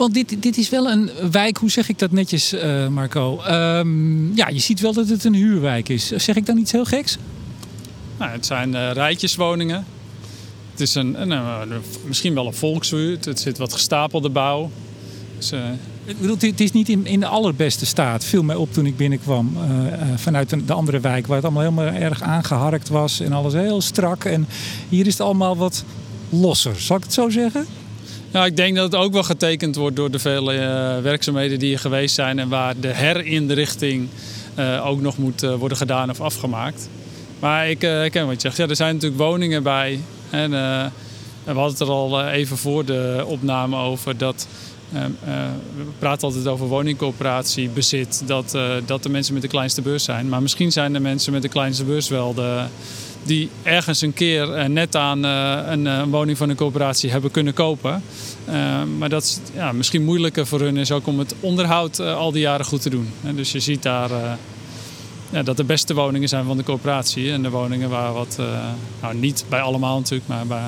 Want 0.00 0.14
dit, 0.14 0.42
dit 0.42 0.56
is 0.56 0.68
wel 0.68 0.90
een 0.90 1.10
wijk, 1.30 1.56
hoe 1.56 1.70
zeg 1.70 1.88
ik 1.88 1.98
dat 1.98 2.10
netjes, 2.10 2.54
uh, 2.54 2.88
Marco? 2.88 3.42
Um, 3.48 4.36
ja, 4.36 4.48
je 4.48 4.58
ziet 4.58 4.80
wel 4.80 4.92
dat 4.92 5.08
het 5.08 5.24
een 5.24 5.34
huurwijk 5.34 5.88
is. 5.88 6.06
Zeg 6.06 6.36
ik 6.36 6.46
dan 6.46 6.58
iets 6.58 6.72
heel 6.72 6.84
geks? 6.84 7.16
Nou, 8.18 8.30
het 8.30 8.46
zijn 8.46 8.72
uh, 8.72 8.92
rijtjeswoningen. 8.92 9.84
Het 10.70 10.80
is 10.80 10.94
een, 10.94 11.20
een, 11.20 11.30
een, 11.30 11.82
misschien 12.06 12.34
wel 12.34 12.46
een 12.46 12.54
volksbuurt. 12.54 13.24
Het 13.24 13.40
zit 13.40 13.58
wat 13.58 13.72
gestapelde 13.72 14.28
bouw. 14.28 14.70
Dus, 15.36 15.52
uh... 15.52 15.60
Ik 16.04 16.20
bedoel, 16.20 16.36
het 16.38 16.60
is 16.60 16.72
niet 16.72 16.88
in, 16.88 17.06
in 17.06 17.20
de 17.20 17.26
allerbeste 17.26 17.86
staat. 17.86 18.24
Viel 18.24 18.42
mij 18.42 18.56
op 18.56 18.72
toen 18.72 18.86
ik 18.86 18.96
binnenkwam 18.96 19.56
vanuit 20.16 20.66
de 20.66 20.72
andere 20.72 21.00
wijk, 21.00 21.26
waar 21.26 21.36
het 21.36 21.44
allemaal 21.44 21.62
helemaal 21.62 22.00
erg 22.02 22.22
aangeharkt 22.22 22.88
was 22.88 23.20
en 23.20 23.32
alles 23.32 23.52
heel 23.52 23.80
strak. 23.80 24.24
En 24.24 24.46
hier 24.88 25.06
is 25.06 25.12
het 25.12 25.22
allemaal 25.22 25.56
wat 25.56 25.84
losser, 26.30 26.80
zal 26.80 26.96
ik 26.96 27.02
het 27.02 27.12
zo 27.12 27.28
zeggen? 27.28 27.66
Ja, 28.32 28.44
ik 28.44 28.56
denk 28.56 28.76
dat 28.76 28.92
het 28.92 29.00
ook 29.00 29.12
wel 29.12 29.22
getekend 29.22 29.76
wordt 29.76 29.96
door 29.96 30.10
de 30.10 30.18
vele 30.18 30.54
uh, 30.54 31.02
werkzaamheden 31.02 31.58
die 31.58 31.72
er 31.72 31.78
geweest 31.78 32.14
zijn 32.14 32.38
en 32.38 32.48
waar 32.48 32.80
de 32.80 32.94
herinrichting 32.94 34.08
uh, 34.58 34.86
ook 34.86 35.00
nog 35.00 35.18
moet 35.18 35.42
uh, 35.42 35.54
worden 35.54 35.76
gedaan 35.76 36.10
of 36.10 36.20
afgemaakt. 36.20 36.88
Maar 37.38 37.70
ik 37.70 37.82
herken 37.82 38.26
wat 38.26 38.34
je 38.34 38.40
zegt. 38.40 38.56
Ja, 38.56 38.68
er 38.68 38.76
zijn 38.76 38.94
natuurlijk 38.94 39.20
woningen 39.20 39.62
bij. 39.62 40.00
En, 40.30 40.50
we 41.44 41.56
hadden 41.56 41.70
het 41.70 41.80
er 41.80 41.90
al 41.90 42.28
even 42.28 42.56
voor 42.56 42.84
de 42.84 43.24
opname 43.26 43.76
over 43.76 44.18
dat. 44.18 44.46
we 44.90 45.84
praten 45.98 46.28
altijd 46.28 46.46
over 46.46 46.66
woningcoöperatiebezit, 46.66 48.22
dat, 48.26 48.58
dat 48.86 49.02
de 49.02 49.08
mensen 49.08 49.32
met 49.32 49.42
de 49.42 49.48
kleinste 49.48 49.82
beurs 49.82 50.04
zijn. 50.04 50.28
Maar 50.28 50.42
misschien 50.42 50.72
zijn 50.72 50.92
de 50.92 51.00
mensen 51.00 51.32
met 51.32 51.42
de 51.42 51.48
kleinste 51.48 51.84
beurs 51.84 52.08
wel 52.08 52.34
de, 52.34 52.64
die 53.22 53.50
ergens 53.62 54.00
een 54.00 54.12
keer 54.12 54.58
uh, 54.58 54.64
net 54.64 54.96
aan 54.96 55.24
uh, 55.24 55.58
een, 55.66 55.84
uh, 55.84 56.02
woning 56.02 56.38
van 56.38 56.48
een 56.48 56.56
coöperatie 56.56 57.10
hebben 57.10 57.30
kunnen 57.30 57.54
kopen. 57.54 58.02
maar 58.98 59.08
dat 59.08 59.22
is 59.22 59.38
ja, 59.54 59.72
misschien 59.72 60.04
moeilijker 60.04 60.46
voor 60.46 60.60
hun 60.60 60.76
is 60.76 60.92
ook 60.92 61.06
om 61.06 61.18
het 61.18 61.34
onderhoud 61.40 62.00
al 62.00 62.32
die 62.32 62.40
jaren 62.40 62.66
goed 62.66 62.82
te 62.82 62.90
doen. 62.90 63.08
En 63.24 63.36
dus 63.36 63.52
je 63.52 63.60
ziet 63.60 63.82
daar 63.82 64.10
dat 65.44 65.56
de 65.56 65.64
beste 65.64 65.94
woningen 65.94 66.28
zijn 66.28 66.44
van 66.44 66.56
de 66.56 66.62
coöperatie. 66.62 67.32
En 67.32 67.42
de 67.42 67.50
woningen 67.50 67.90
waar 67.90 68.12
wat, 68.12 68.38
nou 69.00 69.14
niet 69.14 69.44
bij 69.48 69.60
allemaal 69.60 69.98
natuurlijk, 69.98 70.28
maar 70.28 70.46
bij 70.46 70.62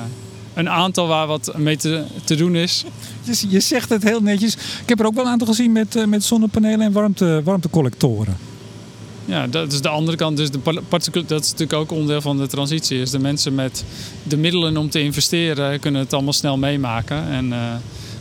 een 0.53 0.69
aantal 0.69 1.07
waar 1.07 1.27
wat 1.27 1.57
mee 1.57 1.77
te, 1.77 2.03
te 2.23 2.35
doen 2.35 2.55
is. 2.55 2.83
Dus 3.25 3.45
je 3.49 3.59
zegt 3.59 3.89
het 3.89 4.03
heel 4.03 4.21
netjes. 4.21 4.53
Ik 4.55 4.89
heb 4.89 4.99
er 4.99 5.05
ook 5.05 5.15
wel 5.15 5.25
een 5.25 5.31
aantal 5.31 5.47
gezien 5.47 5.71
met, 5.71 6.05
met 6.07 6.23
zonnepanelen 6.23 6.81
en 6.81 6.91
warmte, 6.91 7.41
warmtecollectoren. 7.43 8.52
Ja, 9.25 9.47
dat 9.47 9.73
is 9.73 9.81
de 9.81 9.89
andere 9.89 10.17
kant. 10.17 10.37
Dus 10.37 10.51
de 10.51 10.59
dat 11.27 11.43
is 11.43 11.51
natuurlijk 11.51 11.73
ook 11.73 11.91
onderdeel 11.91 12.21
van 12.21 12.37
de 12.37 12.47
transitie. 12.47 12.97
Dus 12.97 13.11
de 13.11 13.19
mensen 13.19 13.55
met 13.55 13.83
de 14.23 14.37
middelen 14.37 14.77
om 14.77 14.89
te 14.89 15.01
investeren 15.01 15.79
kunnen 15.79 16.01
het 16.01 16.13
allemaal 16.13 16.33
snel 16.33 16.57
meemaken. 16.57 17.27
En 17.27 17.45
uh, 17.45 17.57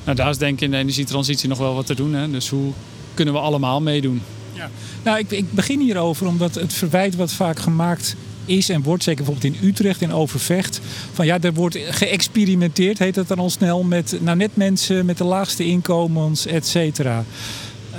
nou, 0.04 0.16
daar 0.16 0.30
is 0.30 0.38
denk 0.38 0.54
ik 0.54 0.60
in 0.60 0.70
de 0.70 0.76
energietransitie 0.76 1.48
nog 1.48 1.58
wel 1.58 1.74
wat 1.74 1.86
te 1.86 1.94
doen. 1.94 2.14
Hè? 2.14 2.30
Dus 2.30 2.48
hoe 2.48 2.72
kunnen 3.14 3.34
we 3.34 3.40
allemaal 3.40 3.80
meedoen? 3.80 4.22
Ja. 4.52 4.70
Nou, 5.02 5.18
ik, 5.18 5.30
ik 5.30 5.52
begin 5.52 5.80
hierover 5.80 6.26
omdat 6.26 6.54
het 6.54 6.72
verwijt 6.72 7.16
wat 7.16 7.32
vaak 7.32 7.58
gemaakt 7.58 8.16
is 8.44 8.68
en 8.68 8.82
wordt, 8.82 9.02
zeker 9.02 9.24
bijvoorbeeld 9.24 9.54
in 9.54 9.68
Utrecht 9.68 10.02
en 10.02 10.12
Overvecht, 10.12 10.80
van 11.12 11.26
ja, 11.26 11.40
er 11.40 11.54
wordt 11.54 11.78
geëxperimenteerd, 11.88 12.98
heet 12.98 13.14
dat 13.14 13.28
dan 13.28 13.38
al 13.38 13.50
snel, 13.50 13.82
met 13.82 14.18
nou, 14.20 14.36
net 14.36 14.56
mensen 14.56 15.06
met 15.06 15.18
de 15.18 15.24
laagste 15.24 15.64
inkomens, 15.64 16.46
et 16.46 16.66
cetera. 16.66 17.24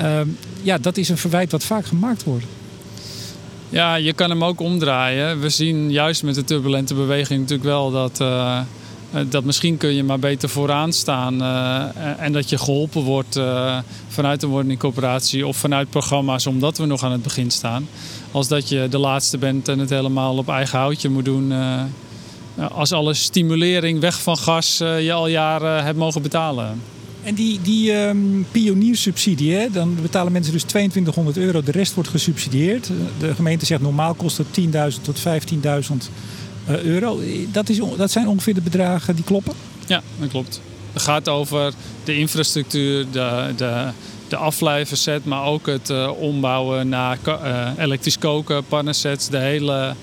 Uh, 0.02 0.20
ja, 0.62 0.78
dat 0.78 0.98
is 0.98 1.10
een 1.10 1.18
verwijt 1.18 1.52
wat 1.52 1.64
vaak 1.64 1.86
gemaakt 1.86 2.24
wordt. 2.24 2.46
Ja, 3.74 3.96
je 3.96 4.14
kan 4.14 4.30
hem 4.30 4.44
ook 4.44 4.60
omdraaien. 4.60 5.40
We 5.40 5.50
zien 5.50 5.92
juist 5.92 6.24
met 6.24 6.36
de 6.36 6.44
turbulente 6.44 6.94
beweging 6.94 7.40
natuurlijk 7.40 7.70
wel 7.70 7.92
dat, 7.92 8.20
uh, 8.22 8.60
dat 9.30 9.44
misschien 9.44 9.78
kun 9.78 9.94
je 9.94 10.04
maar 10.04 10.20
beter 10.20 10.50
vooraan 10.50 10.94
staan. 10.94 11.42
Uh, 11.42 11.86
en 12.20 12.32
dat 12.32 12.50
je 12.50 12.58
geholpen 12.58 13.02
wordt 13.02 13.40
vanuit 14.08 14.44
een 14.44 14.50
woningcoöperatie 14.50 15.48
of 15.48 15.58
vanuit 15.58 15.90
programma's 15.90 16.48
omdat 16.48 16.78
we 16.78 16.86
nog 16.86 17.04
aan 17.04 17.12
het 17.12 17.24
begin 17.24 17.52
staan. 17.52 17.88
Als 18.32 18.48
dat 18.48 18.70
je 18.70 18.88
de 18.90 18.98
laatste 18.98 19.38
bent 19.38 19.68
en 19.68 19.80
het 19.80 19.90
helemaal 19.90 20.38
op 20.38 20.50
eigen 20.50 20.80
houtje 20.80 21.10
moet 21.10 21.26
doen. 21.26 21.54
als 22.72 22.92
alle 22.92 23.14
stimulering 23.14 24.00
weg 24.00 24.22
van 24.22 24.38
gas 24.38 24.78
je 24.78 25.14
al 25.14 25.28
jaren 25.28 25.84
hebt 25.84 25.98
mogen 25.98 26.22
betalen. 26.22 26.82
En 27.24 27.36
die, 27.36 27.62
die 27.62 27.94
um, 27.94 28.46
pioniersubsidie, 28.52 29.54
hè, 29.54 29.70
dan 29.72 29.98
betalen 30.02 30.32
mensen 30.32 30.54
dus 30.54 30.64
2200 30.64 31.38
euro, 31.38 31.62
de 31.62 31.72
rest 31.72 31.94
wordt 31.94 32.10
gesubsidieerd. 32.10 32.90
De 33.20 33.36
gemeente 33.36 33.66
zegt 33.66 33.82
normaal 33.82 34.14
kost 34.14 34.38
het 34.38 34.48
10.000 34.96 35.02
tot 35.02 35.20
15.000 35.20 35.24
euro. 36.68 37.20
Dat, 37.52 37.70
is, 37.70 37.80
dat 37.98 38.12
zijn 38.12 38.28
ongeveer 38.28 38.54
de 38.54 38.62
bedragen 38.62 39.16
die 39.16 39.24
kloppen? 39.24 39.54
Ja, 39.88 40.02
dat 40.20 40.30
klopt. 40.30 40.62
Het 40.94 41.02
gaat 41.02 41.30
over 41.30 41.74
de 42.04 42.18
infrastructuur, 42.18 43.06
de, 43.12 43.54
de, 43.56 43.90
de 44.28 45.20
maar 45.24 45.46
ook 45.46 45.66
het 45.66 45.90
uh, 45.90 46.12
ombouwen 46.20 46.90
naar 46.90 47.18
uh, 47.28 47.70
elektrisch 47.78 48.18
koken, 48.18 48.66
pannensets, 48.68 49.30
de 49.30 49.38
hele, 49.38 49.94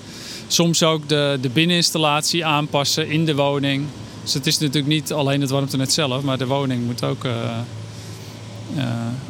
soms 0.47 0.83
ook 0.83 1.09
de, 1.09 1.37
de 1.41 1.49
binneninstallatie 1.49 2.45
aanpassen 2.45 3.09
in 3.09 3.25
de 3.25 3.35
woning. 3.35 3.85
Dus 4.23 4.33
het 4.33 4.47
is 4.47 4.57
natuurlijk 4.57 4.87
niet 4.87 5.11
alleen 5.11 5.41
het 5.41 5.49
warmtenet 5.49 5.93
zelf, 5.93 6.23
maar 6.23 6.37
de 6.37 6.47
woning 6.47 6.85
moet 6.85 7.03
ook 7.03 7.25
uh, 7.25 7.57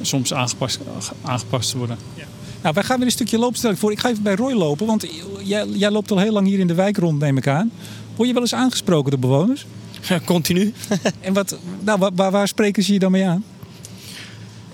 soms 0.01 0.33
aangepast, 0.33 0.79
aangepast 1.21 1.73
worden. 1.73 1.97
Ja. 2.13 2.23
Nou, 2.61 2.73
wij 2.73 2.83
gaan 2.83 2.97
weer 2.97 3.05
een 3.05 3.11
stukje 3.11 3.37
loopstelling 3.37 3.79
voor. 3.79 3.91
Ik 3.91 3.99
ga 3.99 4.09
even 4.09 4.23
bij 4.23 4.35
Roy 4.35 4.53
lopen, 4.53 4.85
want 4.85 5.05
jij, 5.43 5.67
jij 5.67 5.91
loopt 5.91 6.11
al 6.11 6.17
heel 6.17 6.31
lang 6.31 6.47
hier 6.47 6.59
in 6.59 6.67
de 6.67 6.73
wijk 6.73 6.97
rond, 6.97 7.19
neem 7.19 7.37
ik 7.37 7.47
aan. 7.47 7.71
Word 8.15 8.27
je 8.27 8.33
wel 8.33 8.43
eens 8.43 8.53
aangesproken 8.53 9.11
door 9.11 9.19
bewoners? 9.19 9.65
Ja, 10.07 10.19
continu. 10.25 10.73
en 11.19 11.33
wat, 11.33 11.57
nou, 11.79 12.09
waar, 12.15 12.31
waar 12.31 12.47
spreken 12.47 12.83
ze 12.83 12.93
je 12.93 12.99
dan 12.99 13.11
mee 13.11 13.25
aan? 13.25 13.43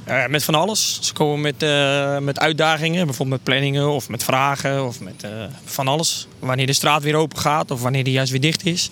Uh, 0.08 0.28
met 0.28 0.44
van 0.44 0.56
alles. 0.56 1.00
Ze 1.02 1.14
komen 1.14 1.42
met, 1.42 1.64
uh, 1.64 2.18
met 2.18 2.40
uitdagingen, 2.40 3.06
bijvoorbeeld 3.06 3.38
met 3.38 3.44
planningen 3.44 3.90
of 3.90 4.10
met 4.10 4.24
vragen 4.24 4.86
of 4.86 5.00
met 5.00 5.24
uh, 5.26 5.32
van 5.66 5.88
alles. 5.88 6.28
Wanneer 6.40 6.66
de 6.66 6.74
straat 6.74 7.04
weer 7.04 7.16
open 7.16 7.38
gaat 7.38 7.72
of 7.72 7.82
wanneer 7.82 8.04
die 8.04 8.14
juist 8.14 8.32
weer 8.32 8.42
dicht 8.42 8.66
is. 8.66 8.90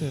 Dus, 0.00 0.08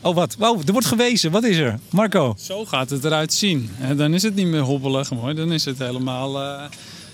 oh, 0.00 0.14
wat? 0.14 0.36
Wow, 0.38 0.62
er 0.66 0.72
wordt 0.72 0.86
gewezen. 0.86 1.30
Wat 1.30 1.44
is 1.44 1.56
er? 1.56 1.78
Marco? 1.90 2.34
Zo 2.38 2.64
gaat 2.64 2.90
het 2.90 3.04
eruit 3.04 3.32
zien. 3.32 3.70
dan 3.96 4.14
is 4.14 4.22
het 4.22 4.34
niet 4.34 4.46
meer 4.46 4.60
hobbelig, 4.60 5.10
mooi. 5.10 5.34
Dan 5.34 5.52
is 5.52 5.64
het 5.64 5.78
helemaal 5.78 6.32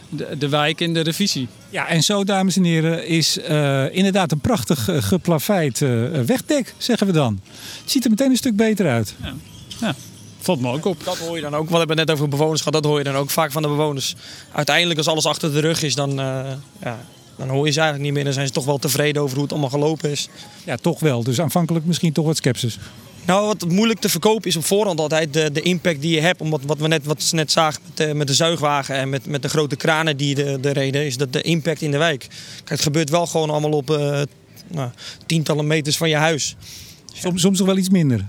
de, 0.08 0.38
de 0.38 0.48
wijk 0.48 0.80
in 0.80 0.94
de 0.94 1.00
revisie. 1.00 1.48
Ja, 1.70 1.86
en 1.86 2.02
zo, 2.02 2.24
dames 2.24 2.56
en 2.56 2.64
heren, 2.64 3.06
is 3.06 3.36
inderdaad 3.92 4.32
een 4.32 4.40
prachtig 4.40 4.88
geplaveid 4.92 5.78
wegdek, 6.26 6.74
zeggen 6.78 7.06
we 7.06 7.12
dan. 7.12 7.40
Het 7.80 7.90
ziet 7.90 8.04
er 8.04 8.10
meteen 8.10 8.30
een 8.30 8.36
stuk 8.36 8.56
beter 8.56 8.88
uit. 8.88 9.14
Ja. 9.22 9.34
ja. 9.80 9.94
Valt 10.38 10.60
me 10.60 10.72
ook 10.72 10.84
op. 10.84 11.04
Dat 11.04 11.18
hoor 11.18 11.36
je 11.36 11.42
dan 11.42 11.54
ook. 11.54 11.68
We 11.70 11.76
hebben 11.76 11.98
het 11.98 12.06
net 12.06 12.16
over 12.16 12.28
bewoners 12.28 12.62
gehad. 12.62 12.82
Dat 12.82 12.90
hoor 12.90 12.98
je 12.98 13.04
dan 13.04 13.14
ook 13.14 13.30
vaak 13.30 13.52
van 13.52 13.62
de 13.62 13.68
bewoners. 13.68 14.14
Uiteindelijk, 14.52 14.98
als 14.98 15.08
alles 15.08 15.26
achter 15.26 15.52
de 15.52 15.60
rug 15.60 15.82
is, 15.82 15.94
dan, 15.94 16.10
uh, 16.10 16.40
ja, 16.82 16.98
dan 17.38 17.48
hoor 17.48 17.66
je 17.66 17.72
ze 17.72 17.81
eigenlijk 17.81 18.09
niet 18.09 18.12
meer. 18.12 18.24
Dan 18.24 18.33
zijn 18.33 18.46
ze 18.46 18.53
toch 18.53 18.64
wel 18.64 18.79
tevreden 18.79 19.22
over 19.22 19.35
hoe 19.35 19.42
het 19.42 19.53
allemaal 19.53 19.70
gelopen 19.70 20.11
is. 20.11 20.29
Ja, 20.64 20.77
toch 20.77 21.01
wel. 21.01 21.22
Dus 21.22 21.40
aanvankelijk 21.40 21.85
misschien 21.85 22.12
toch 22.12 22.24
wat 22.24 22.37
sceptisch. 22.37 22.79
Nou, 23.24 23.46
wat 23.46 23.68
moeilijk 23.68 24.01
te 24.01 24.09
verkopen 24.09 24.48
is 24.48 24.57
op 24.57 24.64
voorhand 24.64 25.01
altijd 25.01 25.33
de, 25.33 25.53
de 25.53 25.61
impact 25.61 26.01
die 26.01 26.14
je 26.14 26.20
hebt. 26.20 26.40
Omdat 26.40 26.61
wat 26.66 26.79
we 26.79 26.88
net, 26.88 27.05
wat 27.05 27.31
we 27.31 27.37
net 27.37 27.53
zagen 27.53 27.81
met 27.87 27.96
de, 27.96 28.14
met 28.14 28.27
de 28.27 28.35
zuigwagen 28.35 28.94
en 28.94 29.09
met, 29.09 29.27
met 29.27 29.42
de 29.42 29.48
grote 29.48 29.77
kranen 29.77 30.16
die 30.16 30.35
de, 30.35 30.59
de 30.61 30.70
reden, 30.70 31.07
is 31.07 31.16
dat 31.16 31.33
de 31.33 31.42
impact 31.42 31.83
in 31.83 31.90
de 31.90 31.98
wijk. 31.98 32.18
Kijk, 32.57 32.68
het 32.68 32.83
gebeurt 32.83 33.11
wel 33.11 33.27
gewoon 33.27 33.51
allemaal 33.51 33.70
op 33.70 33.90
uh, 33.90 34.20
nou, 34.66 34.90
tientallen 35.27 35.66
meters 35.66 35.96
van 35.96 36.09
je 36.09 36.16
huis. 36.16 36.57
Soms, 37.12 37.40
soms 37.40 37.59
nog 37.59 37.66
wel 37.66 37.77
iets 37.77 37.90
minder 37.90 38.24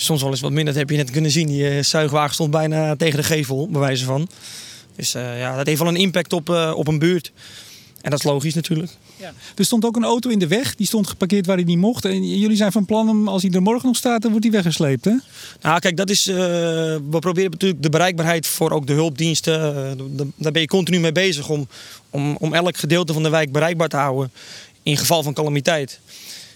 soms 0.00 0.22
wel 0.22 0.30
eens 0.30 0.40
wat 0.40 0.52
minder. 0.52 0.72
Dat 0.72 0.82
heb 0.82 0.90
je 0.90 0.96
net 0.96 1.10
kunnen 1.10 1.30
zien. 1.30 1.46
Die 1.46 1.76
uh, 1.76 1.82
zuigwagen 1.82 2.34
stond 2.34 2.50
bijna 2.50 2.96
tegen 2.96 3.18
de 3.18 3.24
gevel, 3.24 3.68
bij 3.70 3.80
wijze 3.80 4.04
van. 4.04 4.28
Dus 4.96 5.14
uh, 5.14 5.38
ja, 5.38 5.56
dat 5.56 5.66
heeft 5.66 5.78
wel 5.78 5.88
een 5.88 5.96
impact 5.96 6.32
op, 6.32 6.48
op 6.74 6.88
een 6.88 6.98
buurt. 6.98 7.32
En 8.00 8.10
dat 8.10 8.18
is 8.18 8.24
logisch 8.24 8.54
natuurlijk. 8.54 8.92
Ja. 9.16 9.32
Er 9.56 9.64
stond 9.64 9.84
ook 9.84 9.96
een 9.96 10.04
auto 10.04 10.30
in 10.30 10.38
de 10.38 10.46
weg. 10.46 10.74
Die 10.74 10.86
stond 10.86 11.08
geparkeerd 11.08 11.46
waar 11.46 11.56
hij 11.56 11.64
niet 11.64 11.78
mocht. 11.78 12.04
En 12.04 12.38
jullie 12.38 12.56
zijn 12.56 12.72
van 12.72 12.84
plan 12.84 13.08
om, 13.08 13.28
als 13.28 13.42
hij 13.42 13.50
er 13.50 13.62
morgen 13.62 13.86
nog 13.86 13.96
staat, 13.96 14.22
dan 14.22 14.30
wordt 14.30 14.46
hij 14.46 14.54
weggesleept, 14.54 15.04
hè? 15.04 15.14
Nou, 15.60 15.78
kijk, 15.78 15.96
dat 15.96 16.10
is... 16.10 16.24
we 16.24 17.16
proberen 17.20 17.50
natuurlijk 17.50 17.82
de 17.82 17.90
bereikbaarheid 17.90 18.46
voor 18.46 18.70
ook 18.70 18.86
de 18.86 18.92
hulpdiensten. 18.92 19.56
daar 20.36 20.52
ben 20.52 20.62
je 20.62 20.68
continu 20.68 20.98
mee 20.98 21.12
bezig 21.12 21.48
om, 21.48 21.68
om, 22.10 22.36
om 22.36 22.54
elk 22.54 22.76
gedeelte 22.76 23.12
van 23.12 23.22
de 23.22 23.28
wijk 23.28 23.52
bereikbaar 23.52 23.88
te 23.88 23.96
houden. 23.96 24.32
In 24.82 24.96
geval 24.96 25.22
van 25.22 25.34
calamiteit. 25.34 26.00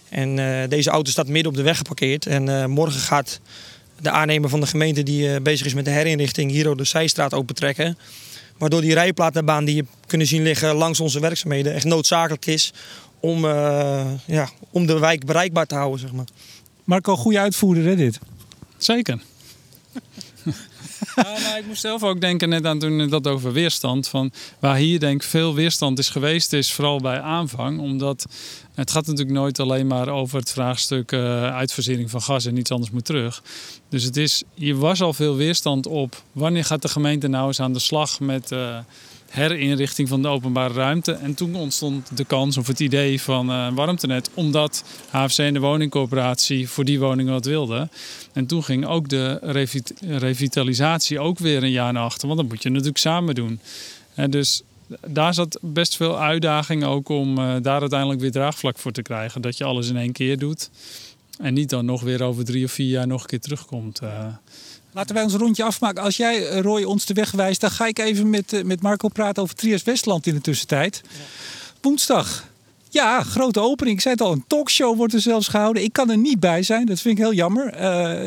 En 0.09 0.37
uh, 0.37 0.59
deze 0.69 0.89
auto 0.89 1.11
staat 1.11 1.27
midden 1.27 1.51
op 1.51 1.57
de 1.57 1.63
weg 1.63 1.77
geparkeerd. 1.77 2.25
En 2.25 2.69
morgen 2.69 2.99
gaat 2.99 3.39
de 4.01 4.09
aannemer 4.09 4.49
van 4.49 4.59
de 4.59 4.67
gemeente 4.67 5.03
die 5.03 5.41
bezig 5.41 5.65
is 5.65 5.73
met 5.73 5.85
de 5.85 5.91
herinrichting 5.91 6.51
hier 6.51 6.75
de 6.75 6.83
Zijstraat 6.83 7.33
opentrekken. 7.33 7.97
Waardoor 8.63 8.81
die 8.81 8.93
rijplatenbaan 8.93 9.65
die 9.65 9.75
je 9.75 9.85
kunnen 10.05 10.27
zien 10.27 10.43
liggen 10.43 10.75
langs 10.75 10.99
onze 10.99 11.19
werkzaamheden 11.19 11.73
echt 11.73 11.85
noodzakelijk 11.85 12.45
is 12.45 12.73
om, 13.19 13.45
ja, 14.25 14.49
om 14.71 14.85
de 14.85 14.99
wijk 14.99 15.25
bereikbaar 15.25 15.65
te 15.65 15.75
houden. 15.75 15.99
Zeg 15.99 16.11
maar. 16.11 16.25
Marco, 16.83 17.15
goede 17.15 17.39
uitvoerder 17.39 17.83
hè 17.85 17.95
dit? 17.95 18.19
Zeker. 18.77 19.21
Nou, 21.15 21.57
ik 21.57 21.65
moest 21.65 21.81
zelf 21.81 22.03
ook 22.03 22.21
denken 22.21 22.49
net 22.49 22.65
aan 22.65 22.79
toen 22.79 23.09
dat 23.09 23.27
over 23.27 23.53
weerstand. 23.53 24.07
Van 24.07 24.31
waar 24.59 24.75
hier 24.75 24.99
denk 24.99 25.21
ik 25.21 25.29
veel 25.29 25.53
weerstand 25.53 25.99
is 25.99 26.09
geweest, 26.09 26.53
is 26.53 26.73
vooral 26.73 26.99
bij 26.99 27.21
aanvang. 27.21 27.79
Omdat 27.79 28.25
het 28.75 28.91
gaat 28.91 29.05
natuurlijk 29.05 29.37
nooit 29.37 29.59
alleen 29.59 29.87
maar 29.87 30.07
over 30.09 30.39
het 30.39 30.51
vraagstuk 30.51 31.11
uh, 31.11 31.61
van 32.05 32.21
gas 32.21 32.45
en 32.45 32.57
iets 32.57 32.71
anders 32.71 32.91
moet 32.91 33.05
terug. 33.05 33.43
Dus 33.89 34.03
het 34.03 34.17
is, 34.17 34.43
hier 34.53 34.75
was 34.75 35.01
al 35.01 35.13
veel 35.13 35.35
weerstand 35.35 35.87
op 35.87 36.23
wanneer 36.31 36.65
gaat 36.65 36.81
de 36.81 36.87
gemeente 36.87 37.27
nou 37.27 37.47
eens 37.47 37.59
aan 37.59 37.73
de 37.73 37.79
slag 37.79 38.19
met 38.19 38.51
uh, 38.51 38.77
herinrichting 39.33 40.07
van 40.07 40.21
de 40.21 40.27
openbare 40.27 40.73
ruimte. 40.73 41.11
En 41.11 41.33
toen 41.33 41.55
ontstond 41.55 42.17
de 42.17 42.25
kans 42.25 42.57
of 42.57 42.67
het 42.67 42.79
idee 42.79 43.21
van 43.21 43.49
uh, 43.49 43.73
warmtenet, 43.73 44.29
omdat 44.33 44.83
HFC 45.09 45.37
en 45.37 45.53
de 45.53 45.59
woningcorporatie 45.59 46.69
voor 46.69 46.85
die 46.85 46.99
woningen 46.99 47.33
wat 47.33 47.45
wilden. 47.45 47.91
En 48.33 48.45
toen 48.45 48.63
ging 48.63 48.85
ook 48.85 49.09
de 49.09 49.39
revitalisatie 50.01 51.19
ook 51.19 51.39
weer 51.39 51.63
een 51.63 51.71
jaar 51.71 51.93
naar 51.93 52.03
achter, 52.03 52.27
want 52.27 52.39
dat 52.39 52.49
moet 52.49 52.63
je 52.63 52.69
natuurlijk 52.69 52.97
samen 52.97 53.35
doen. 53.35 53.59
En 54.15 54.31
dus 54.31 54.61
daar 55.07 55.33
zat 55.33 55.59
best 55.61 55.95
veel 55.95 56.19
uitdaging 56.19 56.83
ook 56.83 57.09
om 57.09 57.37
uh, 57.37 57.55
daar 57.61 57.81
uiteindelijk 57.81 58.21
weer 58.21 58.31
draagvlak 58.31 58.77
voor 58.77 58.91
te 58.91 59.01
krijgen. 59.01 59.41
Dat 59.41 59.57
je 59.57 59.63
alles 59.63 59.89
in 59.89 59.97
één 59.97 60.11
keer 60.11 60.37
doet. 60.37 60.69
En 61.39 61.53
niet 61.53 61.69
dan 61.69 61.85
nog 61.85 62.01
weer 62.01 62.23
over 62.23 62.45
drie 62.45 62.65
of 62.65 62.71
vier 62.71 62.89
jaar 62.89 63.07
nog 63.07 63.21
een 63.21 63.27
keer 63.27 63.39
terugkomt. 63.39 64.01
Uh. 64.03 64.25
Laten 64.93 65.15
wij 65.15 65.23
ons 65.23 65.33
rondje 65.33 65.63
afmaken. 65.63 66.03
Als 66.03 66.17
jij, 66.17 66.47
eh, 66.47 66.61
Roy, 66.61 66.83
ons 66.83 67.05
de 67.05 67.13
weg 67.13 67.31
wijst, 67.31 67.61
dan 67.61 67.71
ga 67.71 67.87
ik 67.87 67.99
even 67.99 68.29
met, 68.29 68.63
met 68.65 68.81
Marco 68.81 69.07
praten 69.07 69.43
over 69.43 69.55
Trias 69.55 69.83
Westland 69.83 70.27
in 70.27 70.33
de 70.33 70.41
tussentijd. 70.41 71.01
Woensdag. 71.81 72.51
Ja, 72.89 73.23
grote 73.23 73.59
opening. 73.59 73.95
Ik 73.95 74.01
zei 74.01 74.13
het 74.13 74.23
al, 74.23 74.31
een 74.31 74.43
talkshow 74.47 74.97
wordt 74.97 75.13
er 75.13 75.21
zelfs 75.21 75.47
gehouden. 75.47 75.83
Ik 75.83 75.93
kan 75.93 76.09
er 76.09 76.17
niet 76.17 76.39
bij 76.39 76.63
zijn. 76.63 76.85
Dat 76.85 76.99
vind 76.99 77.17
ik 77.17 77.23
heel 77.23 77.33
jammer. 77.33 77.71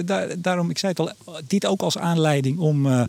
Daar, 0.07 0.41
daarom, 0.41 0.71
ik 0.71 0.79
zei 0.79 0.93
het 0.97 1.01
al, 1.01 1.35
dit 1.47 1.67
ook 1.67 1.81
als 1.81 1.99
aanleiding 1.99 2.59
om 2.59 2.87
uh, 2.87 3.03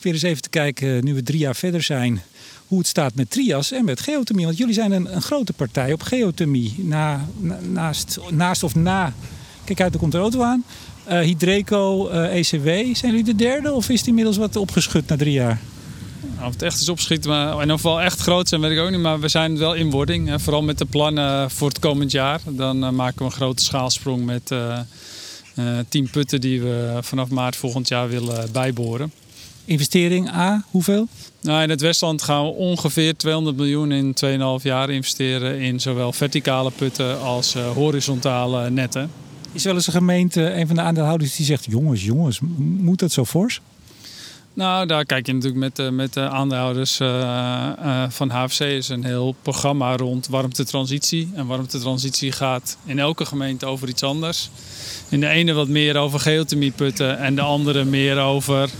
weer 0.00 0.12
eens 0.12 0.22
even 0.22 0.42
te 0.42 0.48
kijken, 0.48 1.04
nu 1.04 1.14
we 1.14 1.22
drie 1.22 1.38
jaar 1.38 1.56
verder 1.56 1.82
zijn, 1.82 2.22
hoe 2.66 2.78
het 2.78 2.86
staat 2.86 3.14
met 3.14 3.30
trias 3.30 3.72
en 3.72 3.84
met 3.84 4.00
geothermie. 4.00 4.44
Want 4.44 4.58
jullie 4.58 4.74
zijn 4.74 4.92
een, 4.92 5.14
een 5.14 5.22
grote 5.22 5.52
partij 5.52 5.92
op 5.92 6.02
geothermie. 6.02 6.74
Na, 6.78 7.26
naast, 7.60 8.18
naast 8.30 8.62
of 8.62 8.74
na, 8.74 9.12
kijk 9.64 9.80
uit, 9.80 9.92
er 9.92 10.00
komt 10.00 10.12
de 10.12 10.18
auto 10.18 10.42
aan. 10.42 10.64
Uh, 11.08 11.20
Hydreco, 11.20 12.10
uh, 12.10 12.24
eh, 12.24 12.38
ECW. 12.38 12.96
Zijn 12.96 13.10
jullie 13.10 13.24
de 13.24 13.34
derde 13.34 13.72
of 13.72 13.88
is 13.88 13.98
het 13.98 14.08
inmiddels 14.08 14.36
wat 14.36 14.56
opgeschud 14.56 15.08
na 15.08 15.16
drie 15.16 15.32
jaar? 15.32 15.60
Nou, 16.34 16.46
of 16.46 16.52
het 16.52 16.62
echt 16.62 16.80
is 16.80 16.88
opgeschiet, 16.88 17.26
maar 17.26 17.62
in 17.62 17.70
geval 17.70 18.00
echt 18.00 18.20
groot 18.20 18.48
zijn, 18.48 18.60
weet 18.60 18.70
ik 18.70 18.78
ook 18.78 18.90
niet. 18.90 19.00
Maar 19.00 19.20
we 19.20 19.28
zijn 19.28 19.58
wel 19.58 19.74
in 19.74 19.90
wording. 19.90 20.28
Hè. 20.28 20.40
Vooral 20.40 20.62
met 20.62 20.78
de 20.78 20.84
plannen 20.84 21.50
voor 21.50 21.68
het 21.68 21.78
komend 21.78 22.10
jaar. 22.10 22.40
Dan 22.44 22.84
uh, 22.84 22.90
maken 22.90 23.18
we 23.18 23.24
een 23.24 23.30
grote 23.30 23.64
schaalsprong 23.64 24.24
met 24.24 24.54
tien 25.88 26.10
putten 26.10 26.40
die 26.40 26.62
we 26.62 26.98
vanaf 27.00 27.28
maart 27.28 27.56
volgend 27.56 27.88
jaar 27.88 28.08
willen 28.08 28.52
bijboren. 28.52 29.12
Investering 29.64 30.28
A, 30.28 30.64
hoeveel? 30.70 31.08
Nou, 31.40 31.62
in 31.62 31.70
het 31.70 31.80
Westland 31.80 32.22
gaan 32.22 32.44
we 32.44 32.50
ongeveer 32.50 33.16
200 33.16 33.56
miljoen 33.56 33.92
in 33.92 34.14
2,5 34.58 34.62
jaar 34.62 34.90
investeren 34.90 35.60
in 35.60 35.80
zowel 35.80 36.12
verticale 36.12 36.70
putten 36.70 37.20
als 37.20 37.54
horizontale 37.54 38.70
netten. 38.70 39.10
Is 39.56 39.64
wel 39.64 39.74
eens 39.74 39.86
een 39.86 39.92
gemeente, 39.92 40.52
een 40.52 40.66
van 40.66 40.76
de 40.76 40.82
aandeelhouders, 40.82 41.36
die 41.36 41.46
zegt: 41.46 41.64
jongens, 41.64 42.04
jongens, 42.04 42.40
moet 42.58 42.98
dat 42.98 43.12
zo 43.12 43.24
fors? 43.24 43.60
Nou, 44.54 44.86
daar 44.86 45.04
kijk 45.04 45.26
je 45.26 45.32
natuurlijk 45.32 45.60
met, 45.60 45.76
de, 45.76 45.90
met 45.90 46.12
de 46.12 46.28
aandeelhouders 46.28 47.00
uh, 47.00 47.08
uh, 47.08 48.04
van 48.08 48.30
HFC. 48.30 48.60
is 48.60 48.88
een 48.88 49.04
heel 49.04 49.34
programma 49.42 49.96
rond 49.96 50.26
warmtetransitie. 50.26 51.30
En 51.34 51.46
warmtetransitie 51.46 52.32
gaat 52.32 52.76
in 52.84 52.98
elke 52.98 53.24
gemeente 53.24 53.66
over 53.66 53.88
iets 53.88 54.02
anders. 54.02 54.50
In 55.08 55.20
de 55.20 55.28
ene 55.28 55.52
wat 55.52 55.68
meer 55.68 55.96
over 55.96 56.20
geothermieputten 56.20 57.18
en 57.18 57.34
de 57.34 57.40
andere 57.40 57.84
meer 57.84 58.18
over 58.18 58.70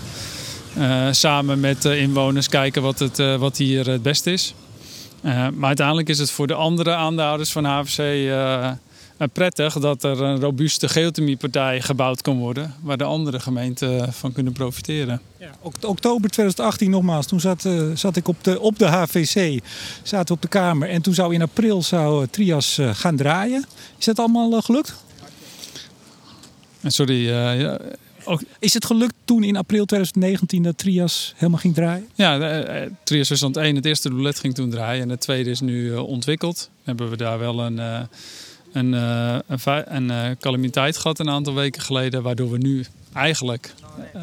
samen 1.10 1.60
met 1.60 1.82
de 1.82 1.98
inwoners 1.98 2.48
kijken 2.48 2.82
wat, 2.82 2.98
het, 2.98 3.16
wat 3.38 3.56
hier 3.56 3.90
het 3.90 4.02
beste 4.02 4.32
is. 4.32 4.54
Maar 5.22 5.66
uiteindelijk 5.66 6.08
is 6.08 6.18
het 6.18 6.30
voor 6.30 6.46
de 6.46 6.54
andere 6.54 6.94
aandeelhouders 6.94 7.52
van 7.52 7.64
HFC 7.64 7.98
prettig 9.32 9.78
dat 9.78 10.04
er 10.04 10.20
een 10.20 10.40
robuuste 10.40 10.88
geothermiepartij 10.88 11.80
gebouwd 11.80 12.22
kan 12.22 12.38
worden. 12.38 12.74
Waar 12.82 12.96
de 12.96 13.04
andere 13.04 13.40
gemeenten 13.40 14.12
van 14.12 14.32
kunnen 14.32 14.52
profiteren. 14.52 15.20
Ja, 15.38 15.50
oktober 15.80 16.30
2018 16.30 16.90
nogmaals, 16.90 17.26
toen 17.26 17.40
zat, 17.40 17.68
zat 17.94 18.16
ik 18.16 18.28
op 18.28 18.44
de, 18.44 18.60
op 18.60 18.78
de 18.78 18.86
HVC, 18.86 19.62
zaten 20.02 20.34
op 20.34 20.42
de 20.42 20.48
Kamer. 20.48 20.88
En 20.88 21.02
toen 21.02 21.14
zou 21.14 21.34
in 21.34 21.42
april 21.42 21.82
zou 21.82 22.26
Trias 22.30 22.78
gaan 22.92 23.16
draaien. 23.16 23.64
Is 23.98 24.04
dat 24.04 24.18
allemaal 24.18 24.60
gelukt? 24.60 24.94
Sorry, 26.82 27.28
ook, 28.26 28.42
is 28.58 28.74
het 28.74 28.84
gelukt 28.84 29.14
toen 29.24 29.44
in 29.44 29.56
april 29.56 29.84
2019 29.84 30.62
dat 30.62 30.78
Trias 30.78 31.32
helemaal 31.36 31.60
ging 31.60 31.74
draaien? 31.74 32.08
Ja, 32.14 32.88
Trias 33.04 33.28
Westland 33.28 33.56
1, 33.56 33.76
het 33.76 33.84
eerste 33.84 34.08
roulette 34.08 34.40
ging 34.40 34.54
toen 34.54 34.70
draaien. 34.70 35.02
En 35.02 35.08
het 35.08 35.20
tweede 35.20 35.50
is 35.50 35.60
nu 35.60 35.84
uh, 35.84 36.08
ontwikkeld. 36.08 36.70
Hebben 36.82 37.10
we 37.10 37.16
daar 37.16 37.38
wel 37.38 37.60
een, 37.60 37.76
uh, 37.76 38.00
een, 38.76 38.92
uh, 38.92 39.36
een, 39.86 40.08
een 40.08 40.36
calamiteit 40.38 40.96
gehad 40.96 41.18
een 41.18 41.30
aantal 41.30 41.54
weken 41.54 41.82
geleden, 41.82 42.22
waardoor 42.22 42.50
we 42.50 42.58
nu 42.58 42.84
eigenlijk, 43.12 43.74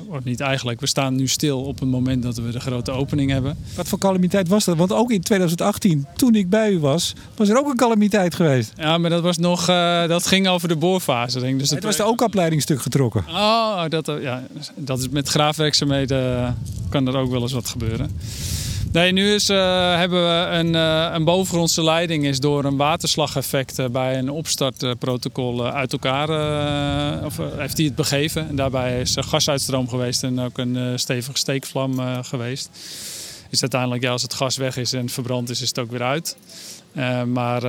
of 0.07 0.23
niet 0.23 0.39
eigenlijk, 0.39 0.79
we 0.79 0.87
staan 0.87 1.15
nu 1.15 1.27
stil 1.27 1.61
op 1.61 1.79
het 1.79 1.89
moment 1.89 2.23
dat 2.23 2.37
we 2.37 2.51
de 2.51 2.59
grote 2.59 2.91
opening 2.91 3.31
hebben. 3.31 3.57
Wat 3.75 3.87
voor 3.87 3.99
calamiteit 3.99 4.47
was 4.47 4.65
dat? 4.65 4.77
Want 4.77 4.91
ook 4.91 5.11
in 5.11 5.21
2018, 5.21 6.05
toen 6.15 6.35
ik 6.35 6.49
bij 6.49 6.71
u 6.71 6.79
was, 6.79 7.13
was 7.35 7.49
er 7.49 7.57
ook 7.57 7.69
een 7.69 7.75
calamiteit 7.75 8.35
geweest. 8.35 8.71
Ja, 8.75 8.97
maar 8.97 9.09
dat 9.09 9.21
was 9.21 9.37
nog, 9.37 9.69
uh, 9.69 10.07
dat 10.07 10.27
ging 10.27 10.47
over 10.47 10.67
de 10.67 10.75
boorfase. 10.75 11.39
Denk 11.39 11.53
ik. 11.53 11.59
Dus 11.59 11.69
het 11.69 11.83
was 11.83 11.99
er 11.99 12.05
ook 12.05 12.21
opleidingstuk 12.21 12.81
getrokken. 12.81 13.25
Oh, 13.29 13.83
dat, 13.89 14.11
ja, 14.21 14.43
dat 14.75 14.99
is 14.99 15.09
met 15.09 15.29
graafwerkzaamheden 15.29 16.57
kan 16.89 17.07
er 17.07 17.17
ook 17.17 17.31
wel 17.31 17.41
eens 17.41 17.53
wat 17.53 17.69
gebeuren. 17.69 18.11
Nee, 18.93 19.11
nu 19.11 19.33
is, 19.33 19.49
uh, 19.49 19.57
hebben 19.95 20.23
we 20.23 20.47
een, 20.57 20.73
uh, 20.73 21.09
een 21.13 21.23
bovengrondse 21.23 21.83
leiding 21.83 22.25
is 22.25 22.39
door 22.39 22.65
een 22.65 22.77
waterslageffect 22.77 23.79
uh, 23.79 23.87
bij 23.87 24.17
een 24.17 24.29
opstartprotocol 24.29 25.67
uit 25.67 25.91
elkaar 25.93 26.29
of, 27.25 27.37
heeft 27.37 27.77
hij 27.77 27.85
het 27.85 27.95
begeven. 27.95 28.47
En 28.47 28.55
daarbij 28.55 29.01
is 29.01 29.15
er 29.15 29.23
gasuitstroom 29.23 29.89
geweest 29.89 30.23
en 30.23 30.39
ook 30.39 30.57
een 30.57 30.99
stevige 30.99 31.37
steekvlam 31.37 32.23
geweest. 32.23 32.69
Is 33.49 33.61
uiteindelijk, 33.61 34.03
ja, 34.03 34.11
als 34.11 34.21
het 34.21 34.33
gas 34.33 34.57
weg 34.57 34.77
is 34.77 34.93
en 34.93 35.09
verbrand 35.09 35.49
is, 35.49 35.61
is 35.61 35.67
het 35.67 35.79
ook 35.79 35.91
weer 35.91 36.03
uit. 36.03 36.37
maar 37.27 37.61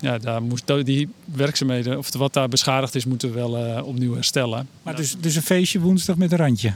ja, 0.00 0.18
daar 0.18 0.42
moest, 0.42 0.72
die 0.84 1.08
werkzaamheden, 1.24 1.98
of 1.98 2.12
wat 2.12 2.32
daar 2.32 2.48
beschadigd 2.48 2.94
is, 2.94 3.04
moeten 3.04 3.32
we 3.32 3.34
wel 3.34 3.82
opnieuw 3.84 4.14
herstellen. 4.14 4.68
Maar 4.82 4.96
dus, 4.96 5.16
dus 5.20 5.36
een 5.36 5.42
feestje 5.42 5.80
woensdag 5.80 6.16
met 6.16 6.32
een 6.32 6.38
randje? 6.38 6.74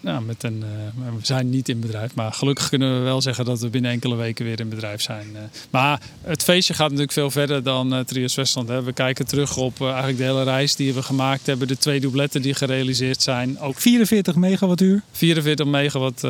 Nou, 0.00 0.22
met 0.22 0.42
een, 0.42 0.64
uh, 0.64 1.14
we 1.16 1.26
zijn 1.26 1.50
niet 1.50 1.68
in 1.68 1.80
bedrijf, 1.80 2.14
maar 2.14 2.32
gelukkig 2.32 2.68
kunnen 2.68 2.98
we 2.98 3.04
wel 3.04 3.20
zeggen 3.20 3.44
dat 3.44 3.60
we 3.60 3.68
binnen 3.68 3.90
enkele 3.90 4.16
weken 4.16 4.44
weer 4.44 4.60
in 4.60 4.68
bedrijf 4.68 5.02
zijn. 5.02 5.26
Uh, 5.32 5.40
maar 5.70 6.00
het 6.22 6.42
feestje 6.42 6.74
gaat 6.74 6.86
natuurlijk 6.86 7.12
veel 7.12 7.30
verder 7.30 7.62
dan 7.62 7.94
uh, 7.94 8.00
Trios 8.00 8.34
Westland. 8.34 8.68
Hè. 8.68 8.82
We 8.82 8.92
kijken 8.92 9.26
terug 9.26 9.56
op 9.56 9.80
eigenlijk 9.80 10.18
de 10.18 10.24
hele 10.24 10.42
reis 10.42 10.76
die 10.76 10.94
we 10.94 11.02
gemaakt 11.02 11.46
hebben, 11.46 11.68
de 11.68 11.76
twee 11.76 12.00
doubletten 12.00 12.42
die 12.42 12.54
gerealiseerd 12.54 13.22
zijn. 13.22 13.60
Ook 13.60 13.80
44 13.80 14.34
megawattuur? 14.34 15.02
44 15.12 15.66
megawatt 15.66 16.20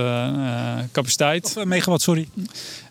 capaciteit. 0.92 1.54
Of 1.56 1.64
megawatt, 1.64 2.02
sorry. 2.02 2.28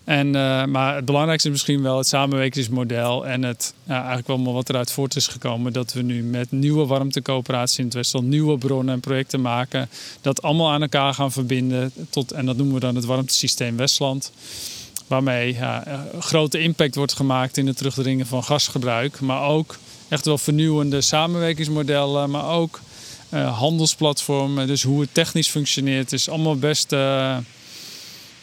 En, 0.08 0.26
uh, 0.26 0.64
maar 0.64 0.94
het 0.94 1.04
belangrijkste 1.04 1.48
is 1.48 1.54
misschien 1.54 1.82
wel 1.82 1.98
het 1.98 2.06
samenwerkingsmodel 2.06 3.26
en 3.26 3.42
het, 3.42 3.74
eigenlijk 3.86 4.26
wel 4.26 4.52
wat 4.52 4.68
eruit 4.68 4.92
voort 4.92 5.16
is 5.16 5.26
gekomen. 5.26 5.72
Dat 5.72 5.92
we 5.92 6.02
nu 6.02 6.22
met 6.22 6.52
nieuwe 6.52 6.86
warmtecoöperaties 6.86 7.78
in 7.78 7.84
het 7.84 7.94
Westland 7.94 8.26
nieuwe 8.26 8.58
bronnen 8.58 8.94
en 8.94 9.00
projecten 9.00 9.40
maken. 9.40 9.88
Dat 10.20 10.42
allemaal 10.42 10.70
aan 10.70 10.82
elkaar 10.82 11.14
gaan 11.14 11.32
verbinden. 11.32 11.92
Tot, 12.10 12.32
en 12.32 12.46
dat 12.46 12.56
noemen 12.56 12.74
we 12.74 12.80
dan 12.80 12.94
het 12.94 13.04
warmtesysteem 13.04 13.76
Westland. 13.76 14.32
Waarmee 15.06 15.54
ja, 15.54 16.06
grote 16.18 16.60
impact 16.60 16.94
wordt 16.94 17.14
gemaakt 17.14 17.56
in 17.56 17.66
het 17.66 17.76
terugdringen 17.76 18.26
van 18.26 18.44
gasgebruik. 18.44 19.20
Maar 19.20 19.42
ook 19.42 19.76
echt 20.08 20.24
wel 20.24 20.38
vernieuwende 20.38 21.00
samenwerkingsmodellen. 21.00 22.30
Maar 22.30 22.48
ook 22.48 22.80
uh, 23.30 23.58
handelsplatformen. 23.58 24.66
Dus 24.66 24.82
hoe 24.82 25.00
het 25.00 25.14
technisch 25.14 25.48
functioneert 25.48 26.12
is 26.12 26.28
allemaal 26.28 26.56
best... 26.56 26.92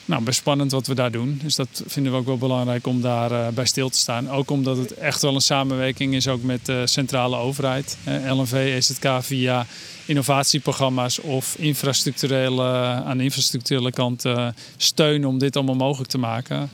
nou, 0.06 0.24
best 0.24 0.40
spannend 0.40 0.72
wat 0.72 0.88
we 0.88 0.96
daar 0.96 1.12
doen. 1.12 1.40
Dus 1.44 1.56
dat 1.56 1.84
vinden 1.86 2.12
we 2.12 2.18
ook 2.18 2.26
wel 2.26 2.38
belangrijk 2.38 2.88
om 2.88 3.02
daar 3.02 3.32
uh, 3.32 3.48
bij 3.48 3.66
stil 3.66 3.90
te 3.90 3.98
staan. 3.98 4.30
Ook 4.30 4.52
omdat 4.52 4.78
het 4.78 4.94
echt 4.94 5.22
wel 5.22 5.36
een 5.36 5.42
samenwerking 5.42 6.14
is 6.14 6.28
ook 6.28 6.44
met 6.44 6.66
de 6.66 6.88
centrale 6.88 7.38
overheid. 7.38 7.98
Uh, 8.08 8.32
LNV, 8.32 8.54
EZK 8.54 9.08
via 9.20 9.66
innovatieprogramma's 10.06 11.20
of 11.20 11.56
infrastructurele, 11.58 12.64
aan 13.06 13.18
de 13.18 13.24
infrastructurele 13.24 13.92
kant 13.92 14.26
uh, 14.26 14.48
steun 14.78 15.26
om 15.26 15.38
dit 15.38 15.56
allemaal 15.56 15.76
mogelijk 15.76 16.10
te 16.10 16.18
maken. 16.18 16.70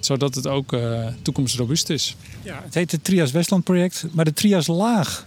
zodat 0.00 0.34
het 0.34 0.46
ook 0.46 0.76
toekomstrobuust 1.22 1.90
is. 1.90 2.16
Ja, 2.42 2.60
het 2.64 2.74
heet 2.74 2.92
het 2.92 3.04
Trias 3.04 3.30
Westland 3.30 3.64
project, 3.64 4.06
maar 4.12 4.24
de 4.24 4.32
Trias 4.32 4.66
Laag 4.66 5.26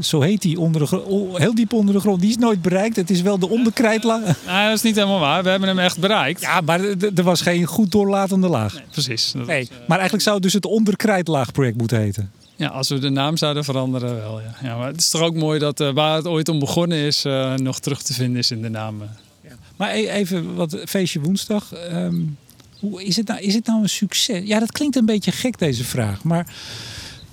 zo 0.00 0.20
heet 0.20 0.42
die, 0.42 0.60
onder 0.60 0.88
de, 0.88 1.30
heel 1.34 1.54
diep 1.54 1.72
onder 1.72 1.94
de 1.94 2.00
grond. 2.00 2.20
Die 2.20 2.30
is 2.30 2.36
nooit 2.36 2.62
bereikt. 2.62 2.96
Het 2.96 3.10
is 3.10 3.22
wel 3.22 3.38
de 3.38 3.48
onderkrijtlaag. 3.48 4.22
Nee, 4.46 4.66
dat 4.66 4.76
is 4.76 4.82
niet 4.82 4.94
helemaal 4.94 5.20
waar. 5.20 5.42
We 5.42 5.48
hebben 5.48 5.68
hem 5.68 5.78
echt 5.78 5.98
bereikt. 5.98 6.40
Ja, 6.40 6.60
maar 6.60 6.80
er 7.14 7.22
was 7.22 7.40
geen 7.40 7.64
goed 7.64 7.90
doorlatende 7.90 8.48
laag. 8.48 8.74
Nee, 8.74 8.82
precies. 8.90 9.32
nee, 9.32 9.44
was, 9.44 9.56
uh... 9.56 9.76
maar 9.86 9.98
eigenlijk 9.98 10.22
zou 10.22 10.34
het 10.34 10.44
dus 10.44 10.52
het 10.52 10.66
onderkrijtlaagproject 10.66 11.76
moeten 11.76 11.98
heten. 11.98 12.30
Ja, 12.56 12.68
als 12.68 12.88
we 12.88 12.98
de 12.98 13.10
naam 13.10 13.36
zouden 13.36 13.64
veranderen 13.64 14.16
wel. 14.16 14.40
Ja. 14.40 14.54
ja 14.62 14.76
maar 14.76 14.86
het 14.86 15.00
is 15.00 15.08
toch 15.08 15.20
ook 15.20 15.34
mooi 15.34 15.58
dat 15.58 15.80
uh, 15.80 15.92
waar 15.92 16.16
het 16.16 16.26
ooit 16.26 16.48
om 16.48 16.58
begonnen 16.58 16.98
is, 16.98 17.24
uh, 17.24 17.54
nog 17.54 17.80
terug 17.80 18.02
te 18.02 18.12
vinden 18.12 18.38
is 18.38 18.50
in 18.50 18.62
de 18.62 18.68
naam. 18.68 19.02
Ja. 19.42 19.50
Maar 19.76 19.94
e-, 19.94 20.08
even 20.08 20.54
wat 20.54 20.76
feestje 20.84 21.20
woensdag. 21.20 21.72
Um, 21.92 22.36
hoe 22.78 23.04
is 23.04 23.16
het, 23.16 23.26
nou, 23.26 23.40
is 23.40 23.54
het 23.54 23.66
nou 23.66 23.82
een 23.82 23.88
succes? 23.88 24.46
Ja, 24.46 24.58
dat 24.58 24.72
klinkt 24.72 24.96
een 24.96 25.06
beetje 25.06 25.32
gek 25.32 25.58
deze 25.58 25.84
vraag. 25.84 26.22
Maar 26.22 26.46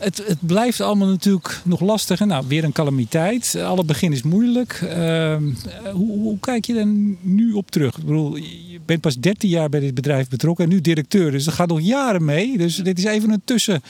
het, 0.02 0.24
het, 0.28 0.38
blijft 0.40 0.82
allemaal 0.82 1.08
natuurlijk 1.08 1.62
nog 1.64 1.80
lastig. 1.80 2.20
Nou, 2.20 2.46
weer 2.48 2.64
een 2.64 2.72
calamiteit. 2.72 3.56
Alle 3.56 3.84
begin 3.84 4.12
is 4.12 4.22
moeilijk. 4.22 4.82
Uh, 4.84 5.36
hoe, 5.92 6.20
hoe, 6.20 6.40
kijk 6.40 6.66
je 6.66 6.76
er 6.76 6.86
nu 7.22 7.54
op 7.54 7.72
terug? 7.72 7.98
Ik 7.98 8.06
bedoel, 8.06 8.36
je 8.36 8.80
bent 8.86 9.02
pas 9.02 9.20
13 9.20 9.50
jaar 9.50 9.70
bij 9.70 9.80
dit 9.80 9.94
bedrijf 9.94 10.30
betrokken 10.30 10.64
en 10.64 10.70
nu 10.70 10.82
directeur. 10.82 11.32
Dus 11.32 11.44
dat 11.44 11.54
gaat 11.54 11.68
nog 11.68 11.82
jaren 11.82 12.26
mee. 12.26 12.58
Dus 12.58 12.76
dit 12.76 12.98
is 12.98 13.04
even 13.04 13.32
een 13.32 13.42
tussen, 13.46 13.82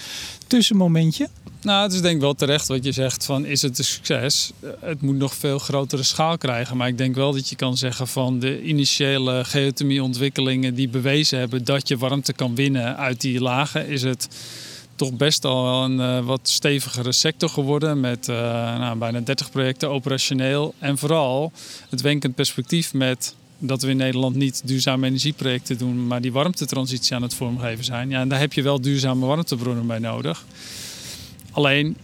tussenmomentje. 0.47 1.27
Nou, 1.61 1.83
het 1.83 1.93
is 1.93 2.01
denk 2.01 2.15
ik 2.15 2.21
wel 2.21 2.33
terecht 2.33 2.67
wat 2.67 2.83
je 2.83 2.91
zegt 2.91 3.25
van 3.25 3.45
is 3.45 3.61
het 3.61 3.77
een 3.77 3.83
succes? 3.83 4.51
Het 4.79 5.01
moet 5.01 5.17
nog 5.17 5.35
veel 5.35 5.59
grotere 5.59 6.03
schaal 6.03 6.37
krijgen. 6.37 6.77
Maar 6.77 6.87
ik 6.87 6.97
denk 6.97 7.15
wel 7.15 7.33
dat 7.33 7.49
je 7.49 7.55
kan 7.55 7.77
zeggen 7.77 8.07
van 8.07 8.39
de 8.39 8.63
initiële 8.63 9.45
geothermie-ontwikkelingen 9.45 10.73
die 10.73 10.89
bewezen 10.89 11.39
hebben 11.39 11.63
dat 11.63 11.87
je 11.87 11.97
warmte 11.97 12.33
kan 12.33 12.55
winnen 12.55 12.97
uit 12.97 13.21
die 13.21 13.41
lagen, 13.41 13.87
is 13.87 14.01
het 14.01 14.27
toch 15.01 15.13
best 15.13 15.45
al 15.45 15.83
een 15.83 15.99
uh, 15.99 16.25
wat 16.25 16.49
stevigere 16.49 17.11
sector 17.11 17.49
geworden. 17.49 17.99
Met 17.99 18.27
uh, 18.27 18.35
nou, 18.77 18.97
bijna 18.97 19.19
30 19.19 19.51
projecten 19.51 19.89
operationeel. 19.89 20.73
En 20.79 20.97
vooral 20.97 21.51
het 21.89 22.01
wenkend 22.01 22.35
perspectief 22.35 22.93
met 22.93 23.35
dat 23.57 23.81
we 23.81 23.89
in 23.89 23.97
Nederland 23.97 24.35
niet 24.35 24.61
duurzame 24.65 25.07
energieprojecten 25.07 25.77
doen, 25.77 26.07
maar 26.07 26.21
die 26.21 26.31
warmtetransitie 26.31 27.15
aan 27.15 27.21
het 27.21 27.33
vormgeven 27.33 27.83
zijn. 27.83 28.09
Ja, 28.09 28.19
en 28.19 28.27
daar 28.27 28.39
heb 28.39 28.53
je 28.53 28.61
wel 28.61 28.81
duurzame 28.81 29.25
warmtebronnen 29.25 29.87
bij 29.87 29.99
nodig. 29.99 30.45
Alleen 31.51 31.97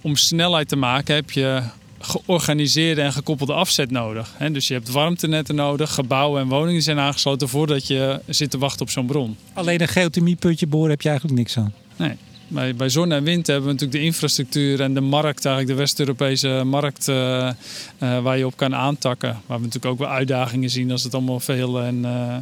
om 0.00 0.16
snelheid 0.16 0.68
te 0.68 0.76
maken 0.76 1.14
heb 1.14 1.30
je 1.30 1.62
georganiseerde 1.98 3.00
en 3.00 3.12
gekoppelde 3.12 3.52
afzet 3.52 3.90
nodig. 3.90 4.34
Dus 4.52 4.68
je 4.68 4.74
hebt 4.74 4.90
warmtenetten 4.90 5.54
nodig, 5.54 5.94
gebouwen 5.94 6.40
en 6.40 6.48
woningen 6.48 6.82
zijn 6.82 6.98
aangesloten 6.98 7.48
voordat 7.48 7.86
je 7.86 8.20
zit 8.26 8.50
te 8.50 8.58
wachten 8.58 8.80
op 8.80 8.90
zo'n 8.90 9.06
bron. 9.06 9.36
Alleen 9.52 9.80
een 9.80 9.88
geothermieputje 9.88 10.66
boren 10.66 10.90
heb 10.90 11.00
je 11.00 11.08
eigenlijk 11.08 11.38
niks 11.38 11.58
aan. 11.58 11.72
Nee 11.96 12.16
bij, 12.48 12.74
bij 12.74 12.88
zon 12.88 13.12
en 13.12 13.24
wind 13.24 13.46
hebben 13.46 13.66
we 13.66 13.72
natuurlijk 13.72 14.00
de 14.00 14.06
infrastructuur 14.06 14.80
en 14.80 14.94
de 14.94 15.00
markt, 15.00 15.44
eigenlijk 15.44 15.76
de 15.76 15.82
West-Europese 15.82 16.62
markt, 16.64 17.08
uh, 17.08 17.16
uh, 17.16 18.22
waar 18.22 18.38
je 18.38 18.46
op 18.46 18.56
kan 18.56 18.74
aantakken. 18.74 19.40
Waar 19.46 19.58
we 19.58 19.64
natuurlijk 19.64 19.92
ook 19.92 19.98
wel 19.98 20.08
uitdagingen 20.08 20.70
zien 20.70 20.90
als 20.90 21.02
het 21.02 21.14
allemaal 21.14 21.40
veel 21.40 21.80
en 21.80 21.98
uh, 21.98 22.36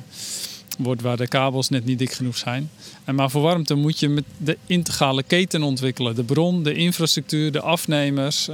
wordt 0.79 1.03
waar 1.03 1.17
de 1.17 1.29
kabels 1.29 1.69
net 1.69 1.85
niet 1.85 1.99
dik 1.99 2.13
genoeg 2.13 2.37
zijn. 2.37 2.71
En 3.05 3.15
maar 3.15 3.31
voor 3.31 3.43
warmte 3.43 3.75
moet 3.75 3.99
je 3.99 4.09
met 4.09 4.25
de 4.37 4.59
integrale 4.67 5.23
keten 5.23 5.63
ontwikkelen. 5.63 6.15
De 6.15 6.25
bron, 6.25 6.63
de 6.63 6.75
infrastructuur, 6.75 7.53
de 7.53 7.61
afnemers. 7.61 8.47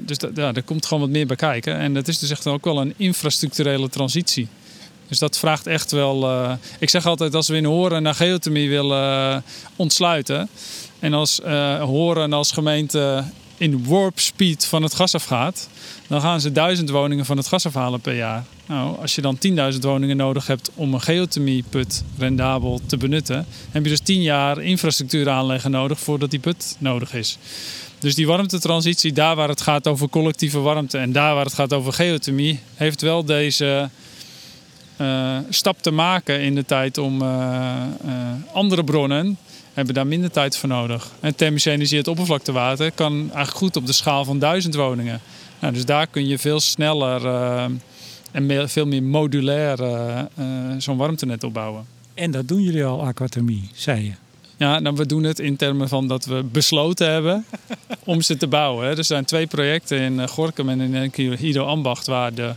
dus 0.00 0.16
ja, 0.34 0.54
er 0.54 0.62
komt 0.62 0.86
gewoon 0.86 1.02
wat 1.02 1.12
meer 1.12 1.26
bij 1.26 1.36
kijken. 1.36 1.76
En 1.76 1.94
dat 1.94 2.08
is 2.08 2.18
dus 2.18 2.30
echt 2.30 2.46
ook 2.46 2.64
wel 2.64 2.80
een 2.80 2.94
infrastructurele 2.96 3.88
transitie. 3.88 4.48
Dus 5.08 5.18
dat 5.18 5.38
vraagt 5.38 5.66
echt 5.66 5.90
wel. 5.90 6.22
Uh, 6.22 6.52
ik 6.78 6.90
zeg 6.90 7.06
altijd 7.06 7.34
als 7.34 7.48
we 7.48 7.56
in 7.56 7.64
Horen 7.64 8.02
naar 8.02 8.14
geothermie 8.14 8.68
willen 8.68 9.34
uh, 9.34 9.36
ontsluiten. 9.76 10.48
En 10.98 11.14
als 11.14 11.40
uh, 11.40 11.82
Horen 11.82 12.32
als 12.32 12.52
gemeente 12.52 13.24
in 13.56 13.84
warp 13.86 14.18
speed 14.20 14.64
van 14.64 14.82
het 14.82 14.94
gas 14.94 15.14
afgaat. 15.14 15.68
Dan 16.06 16.20
gaan 16.20 16.40
ze 16.40 16.52
duizend 16.52 16.90
woningen 16.90 17.24
van 17.24 17.36
het 17.36 17.46
gas 17.46 17.66
afhalen 17.66 18.00
per 18.00 18.16
jaar. 18.16 18.44
Nou, 18.66 19.00
als 19.00 19.14
je 19.14 19.20
dan 19.20 19.38
10.000 19.72 19.78
woningen 19.80 20.16
nodig 20.16 20.46
hebt 20.46 20.70
om 20.74 20.94
een 20.94 21.00
geothermieput 21.00 22.04
rendabel 22.18 22.80
te 22.86 22.96
benutten, 22.96 23.46
heb 23.70 23.84
je 23.84 23.90
dus 23.90 24.00
10 24.00 24.22
jaar 24.22 24.62
infrastructuur 24.62 25.28
aanleggen 25.28 25.70
nodig 25.70 26.00
voordat 26.00 26.30
die 26.30 26.40
put 26.40 26.76
nodig 26.78 27.14
is. 27.14 27.38
Dus 27.98 28.14
die 28.14 28.26
warmtetransitie, 28.26 29.12
daar 29.12 29.36
waar 29.36 29.48
het 29.48 29.60
gaat 29.60 29.88
over 29.88 30.08
collectieve 30.08 30.58
warmte 30.58 30.98
en 30.98 31.12
daar 31.12 31.34
waar 31.34 31.44
het 31.44 31.54
gaat 31.54 31.72
over 31.72 31.92
geothermie, 31.92 32.60
heeft 32.74 33.00
wel 33.00 33.24
deze 33.24 33.90
uh, 35.02 35.38
stap 35.48 35.82
te 35.82 35.90
maken 35.90 36.40
in 36.40 36.54
de 36.54 36.64
tijd 36.64 36.98
om 36.98 37.22
uh, 37.22 37.28
uh, 38.06 38.12
andere 38.52 38.84
bronnen 38.84 39.38
hebben 39.74 39.94
daar 39.94 40.06
minder 40.06 40.30
tijd 40.30 40.56
voor 40.56 40.68
nodig. 40.68 41.10
En 41.20 41.34
thermische 41.34 41.70
energie, 41.70 41.98
het 41.98 42.08
oppervlaktewater, 42.08 42.92
kan 42.92 43.12
eigenlijk 43.12 43.56
goed 43.56 43.76
op 43.76 43.86
de 43.86 43.92
schaal 43.92 44.24
van 44.24 44.38
duizend 44.38 44.74
woningen. 44.74 45.20
Nou, 45.58 45.72
dus 45.72 45.84
daar 45.84 46.06
kun 46.06 46.28
je 46.28 46.38
veel 46.38 46.60
sneller 46.60 47.26
en 48.30 48.46
meer, 48.46 48.68
veel 48.68 48.86
meer 48.86 49.02
modulair 49.02 49.78
zo'n 50.78 50.96
warmtenet 50.96 51.44
opbouwen. 51.44 51.86
En 52.14 52.30
dat 52.30 52.48
doen 52.48 52.62
jullie 52.62 52.84
al, 52.84 53.06
aquathermie, 53.06 53.68
zei 53.74 54.04
je? 54.04 54.12
Ja, 54.56 54.78
nou, 54.78 54.96
we 54.96 55.06
doen 55.06 55.22
het 55.22 55.38
in 55.38 55.56
termen 55.56 55.88
van 55.88 56.08
dat 56.08 56.24
we 56.24 56.44
besloten 56.52 57.10
hebben 57.10 57.44
om 58.04 58.20
ze 58.20 58.36
te 58.36 58.46
bouwen. 58.46 58.96
Er 58.96 59.04
zijn 59.04 59.24
twee 59.24 59.46
projecten 59.46 59.98
in 59.98 60.28
Gorkum 60.28 60.68
en 60.68 60.80
in 60.80 61.32
Hido 61.38 61.64
Ambacht 61.64 62.06
waar 62.06 62.34
de 62.34 62.52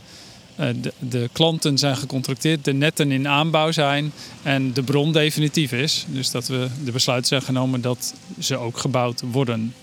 de, 0.56 0.94
de, 1.00 1.30
klanten 1.32 1.78
zijn 1.78 1.98
gecontracteerd, 1.98 2.66
de 2.66 2.74
netten 2.74 3.12
in 3.12 3.28
aanbouw 3.28 3.72
zijn 3.72 4.12
en 4.44 4.74
de 4.74 4.84
bron 4.84 5.12
definitief 5.12 5.72
is. 5.72 6.06
Dus 6.10 6.32
dat 6.32 6.48
we 6.48 6.68
de 6.84 6.92
besluit 6.92 7.28
zijn 7.28 7.42
genomen 7.42 7.82
dat 7.82 8.14
ze 8.40 8.58
ook 8.58 8.78
gebouwd 8.78 9.22
worden. 9.32 9.74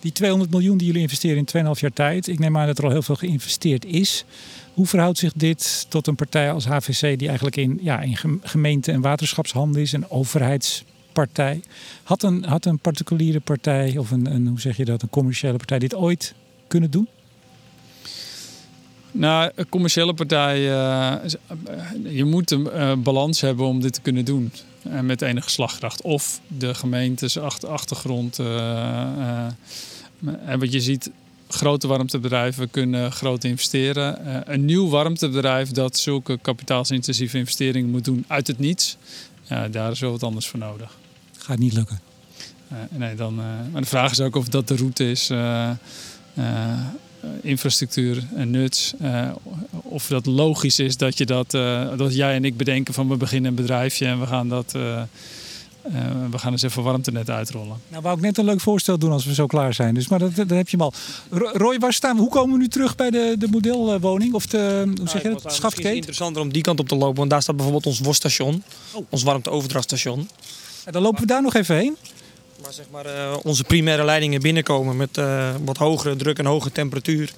Die 0.00 0.12
200 0.12 0.50
miljoen 0.50 0.76
die 0.76 0.86
jullie 0.86 1.02
investeren 1.02 1.36
in 1.36 1.66
2,5 1.74 1.80
jaar 1.80 1.92
tijd, 1.92 2.28
ik 2.28 2.38
neem 2.38 2.58
aan 2.58 2.66
dat 2.66 2.78
er 2.78 2.84
al 2.84 2.90
heel 2.90 3.02
veel 3.02 3.14
geïnvesteerd 3.14 3.84
is. 3.84 4.24
Hoe 4.74 4.86
verhoudt 4.86 5.18
zich 5.18 5.32
dit 5.32 5.86
tot 5.88 6.06
een 6.06 6.14
partij 6.14 6.52
als 6.52 6.66
HVC 6.66 7.18
die 7.18 7.28
eigenlijk 7.28 7.56
in, 7.56 7.78
ja, 7.82 8.00
in 8.00 8.16
gemeente- 8.42 8.92
en 8.92 9.00
waterschapshanden 9.00 9.82
is, 9.82 9.92
een 9.92 10.10
overheidspartij? 10.10 11.60
Had 12.02 12.22
een, 12.22 12.44
had 12.44 12.64
een 12.64 12.78
particuliere 12.78 13.40
partij 13.40 13.96
of 13.98 14.10
een, 14.10 14.34
een, 14.34 14.46
hoe 14.46 14.60
zeg 14.60 14.76
je 14.76 14.84
dat, 14.84 15.02
een 15.02 15.10
commerciële 15.10 15.56
partij 15.56 15.78
dit 15.78 15.94
ooit 15.94 16.34
kunnen 16.66 16.90
doen? 16.90 17.08
Nou, 19.12 19.50
commerciële 19.68 20.14
partij, 20.14 20.58
uh, 20.58 21.14
je 22.08 22.24
moet 22.24 22.50
een 22.50 22.68
uh, 22.74 22.92
balans 22.96 23.40
hebben 23.40 23.66
om 23.66 23.80
dit 23.80 23.92
te 23.92 24.00
kunnen 24.00 24.24
doen. 24.24 24.52
Uh, 24.86 25.00
met 25.00 25.22
enige 25.22 25.50
slagkracht. 25.50 26.02
Of 26.02 26.40
de 26.46 26.74
gemeentes 26.74 27.38
achter, 27.38 27.68
achtergrond. 27.68 28.38
en 30.44 30.58
wat 30.58 30.72
je 30.72 30.80
ziet, 30.80 31.10
grote 31.48 31.86
warmtebedrijven 31.86 32.70
kunnen 32.70 33.12
groot 33.12 33.44
investeren. 33.44 34.18
een 34.52 34.64
nieuw 34.64 34.88
warmtebedrijf 34.88 35.70
dat 35.70 35.96
zulke 35.96 36.38
kapitaalsintensieve 36.42 37.38
investeringen 37.38 37.90
moet 37.90 38.04
doen 38.04 38.24
uit 38.26 38.46
het 38.46 38.58
niets. 38.58 38.96
daar 39.70 39.90
is 39.90 40.00
wel 40.00 40.10
wat 40.10 40.22
anders 40.22 40.48
voor 40.48 40.58
nodig. 40.58 40.98
Gaat 41.38 41.58
niet 41.58 41.72
lukken. 41.72 42.00
nee, 42.90 43.14
dan, 43.14 43.34
maar 43.72 43.80
de 43.80 43.86
vraag 43.86 44.10
is 44.10 44.20
ook 44.20 44.36
of 44.36 44.48
dat 44.48 44.68
de 44.68 44.76
route 44.76 45.10
is 45.10 45.30
eh, 46.34 46.86
infrastructuur 47.40 48.22
en 48.34 48.50
nuts. 48.50 48.92
Uh, 49.02 49.30
of 49.70 50.06
dat 50.06 50.26
logisch 50.26 50.78
is 50.78 50.96
dat, 50.96 51.18
je 51.18 51.26
dat, 51.26 51.54
uh, 51.54 51.96
dat 51.96 52.14
jij 52.14 52.34
en 52.34 52.44
ik 52.44 52.56
bedenken 52.56 52.94
van 52.94 53.08
we 53.08 53.16
beginnen 53.16 53.50
een 53.50 53.56
bedrijfje 53.56 54.06
en 54.06 54.20
we 54.20 54.26
gaan 54.26 54.48
dat. 54.48 54.72
we 56.30 56.38
gaan 56.38 56.52
eens 56.52 56.62
even 56.62 56.82
warmtenet 56.82 57.30
uitrollen. 57.30 57.76
Nou, 57.88 58.02
wou 58.02 58.16
ik 58.16 58.22
net 58.22 58.38
een 58.38 58.44
leuk 58.44 58.60
voorstel 58.60 58.98
doen 58.98 59.12
als 59.12 59.24
we 59.24 59.34
zo 59.34 59.46
klaar 59.46 59.74
zijn. 59.74 59.94
Dus, 59.94 60.08
maar 60.08 60.18
dat, 60.18 60.34
dat 60.34 60.50
heb 60.50 60.68
je 60.68 60.76
hem 60.76 60.86
al. 60.86 60.92
Roy, 61.52 61.78
waar 61.78 61.92
staan 61.92 62.16
we? 62.16 62.22
Hoe 62.22 62.30
komen 62.30 62.52
we 62.52 62.58
nu 62.58 62.68
terug 62.68 62.96
bij 62.96 63.10
de, 63.10 63.34
de 63.38 63.48
modelwoning? 63.48 64.34
Of 64.34 64.46
de, 64.46 64.92
hoe 64.96 65.08
zeg 65.08 65.22
je 65.22 65.28
dat? 65.28 65.42
Het 65.62 65.78
is 65.78 65.84
interessanter 65.84 66.42
om 66.42 66.52
die 66.52 66.62
kant 66.62 66.80
op 66.80 66.88
te 66.88 66.96
lopen. 66.96 67.16
Want 67.16 67.30
daar 67.30 67.42
staat 67.42 67.56
bijvoorbeeld 67.56 67.86
ons 67.86 68.00
WOS-station. 68.00 68.62
Oh. 68.92 69.06
Ons 69.08 69.22
warmteoverdrachtstation. 69.22 70.28
Ja, 70.84 70.90
dan 70.90 71.02
lopen 71.02 71.20
we 71.20 71.26
daar 71.26 71.42
nog 71.42 71.54
even 71.54 71.76
heen. 71.76 71.96
Maar 72.62 72.72
zeg 72.72 72.86
maar 72.90 73.06
uh, 73.06 73.36
onze 73.42 73.64
primaire 73.64 74.04
leidingen 74.04 74.40
binnenkomen 74.40 74.96
met 74.96 75.16
uh, 75.16 75.54
wat 75.64 75.76
hogere 75.76 76.16
druk 76.16 76.38
en 76.38 76.46
hoge 76.46 76.72
temperatuur. 76.72 77.32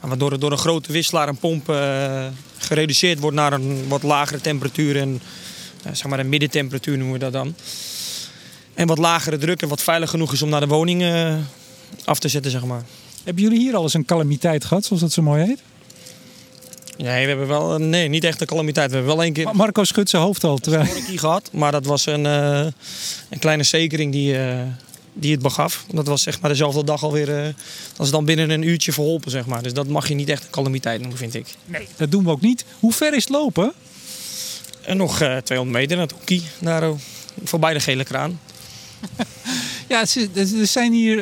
Waardoor 0.00 0.30
het 0.30 0.40
door 0.40 0.52
een 0.52 0.58
grote 0.58 0.92
wisselaar 0.92 1.28
en 1.28 1.36
pomp 1.36 1.68
uh, 1.70 2.26
gereduceerd 2.58 3.18
wordt 3.18 3.36
naar 3.36 3.52
een 3.52 3.88
wat 3.88 4.02
lagere 4.02 4.40
temperatuur. 4.40 4.96
En 4.96 5.22
zeg 5.82 6.06
maar 6.06 6.18
een 6.18 6.28
middentemperatuur 6.28 6.96
noemen 6.96 7.12
we 7.12 7.18
dat 7.18 7.32
dan. 7.32 7.54
En 8.74 8.86
wat 8.86 8.98
lagere 8.98 9.38
druk 9.38 9.62
en 9.62 9.68
wat 9.68 9.82
veilig 9.82 10.10
genoeg 10.10 10.32
is 10.32 10.42
om 10.42 10.48
naar 10.48 10.60
de 10.60 10.66
woning 10.66 11.04
af 12.04 12.18
te 12.18 12.28
zetten, 12.28 12.50
zeg 12.50 12.64
maar. 12.64 12.82
Hebben 13.24 13.42
jullie 13.42 13.58
hier 13.58 13.76
al 13.76 13.82
eens 13.82 13.94
een 13.94 14.04
calamiteit 14.04 14.64
gehad, 14.64 14.84
zoals 14.84 15.02
dat 15.02 15.12
zo 15.12 15.22
mooi 15.22 15.44
heet? 15.44 15.62
Nee, 16.96 17.22
we 17.22 17.28
hebben 17.28 17.46
wel, 17.46 17.78
nee, 17.78 18.08
niet 18.08 18.24
echt 18.24 18.40
een 18.40 18.46
calamiteit. 18.46 18.90
We 18.90 18.96
hebben 18.96 19.14
wel 19.14 19.24
één 19.24 19.32
keer. 19.32 19.48
Marco 19.52 19.84
schudt 19.84 20.10
zijn 20.10 20.22
hoofd 20.22 20.44
al. 20.44 20.58
Terwijl... 20.58 20.96
Een 20.96 21.04
keer 21.04 21.18
gehad, 21.18 21.50
maar 21.52 21.72
dat 21.72 21.86
was 21.86 22.06
een, 22.06 22.24
uh, 22.24 22.66
een 23.30 23.38
kleine 23.38 23.62
zekering 23.62 24.12
die, 24.12 24.38
uh, 24.38 24.60
die 25.12 25.32
het 25.32 25.42
begaf. 25.42 25.84
Dat 25.92 26.06
was 26.06 26.22
zeg 26.22 26.40
maar 26.40 26.50
dezelfde 26.50 26.84
dag 26.84 27.02
alweer. 27.02 27.28
Uh, 27.28 27.44
dat 27.96 28.06
is 28.06 28.12
dan 28.12 28.24
binnen 28.24 28.50
een 28.50 28.62
uurtje 28.62 28.92
verholpen, 28.92 29.30
zeg 29.30 29.46
maar. 29.46 29.62
Dus 29.62 29.72
dat 29.72 29.88
mag 29.88 30.08
je 30.08 30.14
niet 30.14 30.28
echt 30.28 30.44
een 30.44 30.50
calamiteit 30.50 31.00
noemen, 31.00 31.18
vind 31.18 31.34
ik. 31.34 31.46
Nee, 31.64 31.88
dat 31.96 32.10
doen 32.10 32.24
we 32.24 32.30
ook 32.30 32.40
niet. 32.40 32.64
Hoe 32.80 32.92
ver 32.92 33.14
is 33.14 33.24
het 33.24 33.32
lopen? 33.32 33.72
En 34.82 34.96
nog 34.96 35.16
200 35.16 35.78
meter 35.78 35.96
naar 35.96 36.06
het 36.06 36.14
hoekie, 36.16 36.42
daar 36.58 36.90
voorbij 37.44 37.72
de 37.72 37.80
gele 37.80 38.04
kraan. 38.04 38.40
ja, 39.88 40.04
er 40.34 40.66
zijn 40.66 40.92
hier, 40.92 41.16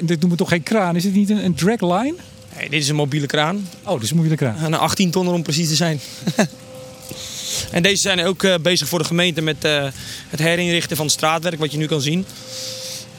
dit 0.00 0.08
noemen 0.08 0.30
we 0.30 0.36
toch 0.36 0.48
geen 0.48 0.62
kraan, 0.62 0.96
is 0.96 1.04
het 1.04 1.14
niet 1.14 1.30
een, 1.30 1.44
een 1.44 1.54
dragline? 1.54 2.14
Nee, 2.58 2.68
dit 2.68 2.82
is 2.82 2.88
een 2.88 2.94
mobiele 2.94 3.26
kraan. 3.26 3.68
Oh, 3.84 3.92
dit 3.92 4.02
is 4.02 4.10
een 4.10 4.16
mobiele 4.16 4.36
kraan. 4.36 4.64
Een 4.64 4.74
18 4.74 5.10
tonner 5.10 5.34
om 5.34 5.42
precies 5.42 5.68
te 5.68 5.74
zijn. 5.74 6.00
en 7.70 7.82
deze 7.82 8.00
zijn 8.00 8.24
ook 8.24 8.42
uh, 8.42 8.54
bezig 8.62 8.88
voor 8.88 8.98
de 8.98 9.04
gemeente 9.04 9.40
met 9.40 9.64
uh, 9.64 9.86
het 10.28 10.40
herinrichten 10.40 10.96
van 10.96 11.06
het 11.06 11.14
straatwerk, 11.14 11.58
wat 11.58 11.72
je 11.72 11.78
nu 11.78 11.86
kan 11.86 12.00
zien. 12.00 12.26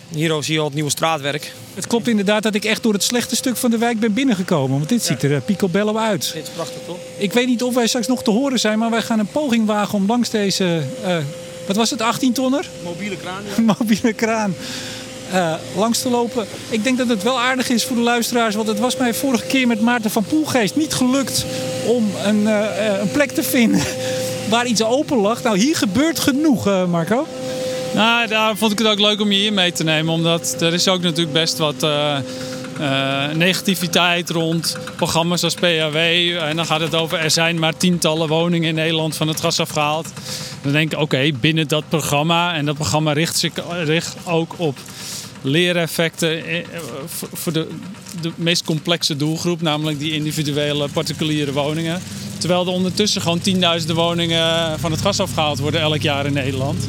Hier 0.10 0.44
zie 0.44 0.54
je 0.54 0.60
al 0.60 0.66
het 0.66 0.74
nieuwe 0.74 0.90
straatwerk. 0.90 1.54
Het 1.74 1.88
klopt 1.88 2.08
inderdaad 2.08 2.44
dat 2.44 2.56
ik 2.56 2.66
echt 2.66 2.84
door 2.84 2.94
het 2.94 3.04
slechte 3.04 3.36
stuk 3.36 3.58
van 3.58 3.72
de 3.72 3.78
wijk 3.78 4.00
ben 4.00 4.14
binnengekomen. 4.14 4.78
Want 4.78 4.90
dit 4.90 5.04
ziet 5.04 5.24
er 5.24 5.32
uh, 5.32 5.38
picobello 5.46 5.98
uit. 5.98 6.32
Dit 6.34 6.44
is 6.44 6.50
prachtig 6.50 6.82
toch? 6.86 6.98
Ik 7.18 7.34
weet 7.34 7.48
niet 7.48 7.64
of 7.64 7.74
wij 7.74 7.88
straks 7.88 8.08
nog 8.08 8.24
te 8.24 8.32
horen 8.32 8.60
zijn, 8.60 8.80
maar 8.80 8.90
wij 8.90 9.02
gaan 9.02 9.20
een 9.20 9.32
poging 9.32 9.66
wagen 9.66 9.94
om 9.94 10.08
langs 10.08 10.30
deze... 10.30 10.84
wat 11.68 11.76
was 11.76 11.90
het, 11.90 12.02
18 12.02 12.34
tonner? 12.34 12.70
Mobiele 12.84 13.18
kraan. 13.18 13.44
Ja. 13.58 13.64
Mobiele 13.80 14.14
kraan 14.14 14.56
uh, 15.34 15.54
langs 15.76 16.02
te 16.02 16.10
lopen. 16.10 16.48
Ik 16.70 16.84
denk 16.84 16.98
dat 16.98 17.08
het 17.08 17.24
wel 17.24 17.40
aardig 17.40 17.70
is 17.70 17.86
voor 17.86 17.96
de 17.96 18.02
luisteraars. 18.02 18.56
Want 18.56 18.68
het 18.68 18.80
was 18.80 18.98
mij 18.98 19.14
vorige 19.14 19.46
keer 19.46 19.68
met 19.68 19.82
Maarten 19.82 20.12
van 20.12 20.24
Poelgeest 20.24 20.76
niet 20.76 20.94
gelukt 20.94 21.46
om 21.86 22.12
een, 22.24 22.42
uh, 22.42 22.66
een 23.02 23.12
plek 23.12 23.32
te 23.32 23.44
vinden 23.44 23.82
waar 24.50 24.66
iets 24.66 24.84
open 24.84 25.18
lag. 25.18 25.44
Nou, 25.44 25.58
hier 25.58 25.76
gebeurt 25.76 26.20
genoeg, 26.20 26.68
uh, 26.68 26.86
Marco. 26.86 27.28
Nou, 27.94 28.28
daar 28.28 28.58
vond 28.58 28.72
ik 28.72 28.78
het 28.78 28.88
ook 28.88 29.00
leuk 29.00 29.22
om 29.22 29.32
je 29.32 29.40
hier 29.40 29.54
mee 29.54 29.72
te 29.72 29.84
nemen. 29.84 30.14
Omdat 30.14 30.56
er 30.60 30.74
is 30.74 30.88
ook 30.88 31.02
natuurlijk 31.02 31.34
best 31.34 31.58
wat 31.58 31.88
negativiteit 33.34 34.30
rond 34.30 34.78
programma's 34.96 35.44
als 35.44 35.54
PHW. 35.54 35.96
En 36.38 36.56
dan 36.56 36.66
gaat 36.66 36.80
het 36.80 36.96
over 36.96 37.18
er 37.18 37.32
zijn 37.32 37.60
maar 37.60 37.78
tientallen 37.78 38.28
woningen 38.28 38.70
in 38.70 38.76
Nederland 38.76 39.16
van 39.16 39.28
het 39.28 39.40
gas 39.40 39.60
afgehaald. 39.60 40.08
Dan 40.62 40.72
denk 40.72 40.92
ik, 40.92 41.00
oké, 41.00 41.32
binnen 41.40 41.68
dat 41.68 41.84
programma. 41.90 42.54
En 42.56 42.66
dat 42.66 42.76
programma 42.76 43.14
richt 43.14 43.38
zich 43.38 43.54
richt 43.84 44.16
ook 44.26 44.54
op 44.58 44.78
leereffecten 45.42 46.46
eh, 46.46 46.66
voor 47.34 47.54
de, 47.54 47.68
de 48.22 48.32
meest 48.36 48.64
complexe 48.64 49.16
doelgroep, 49.16 49.62
namelijk 49.62 50.00
die 50.00 50.14
individuele 50.14 50.88
particuliere 50.88 51.52
woningen. 51.52 52.02
Terwijl 52.38 52.66
er 52.66 52.72
ondertussen 52.72 53.22
gewoon 53.22 53.40
tienduizenden 53.40 53.96
woningen 53.96 54.80
van 54.80 54.92
het 54.92 55.02
gas 55.02 55.20
afgehaald 55.20 55.60
worden 55.60 55.82
elk 55.82 56.02
jaar 56.02 56.26
in 56.26 56.34
Nederland. 56.34 56.88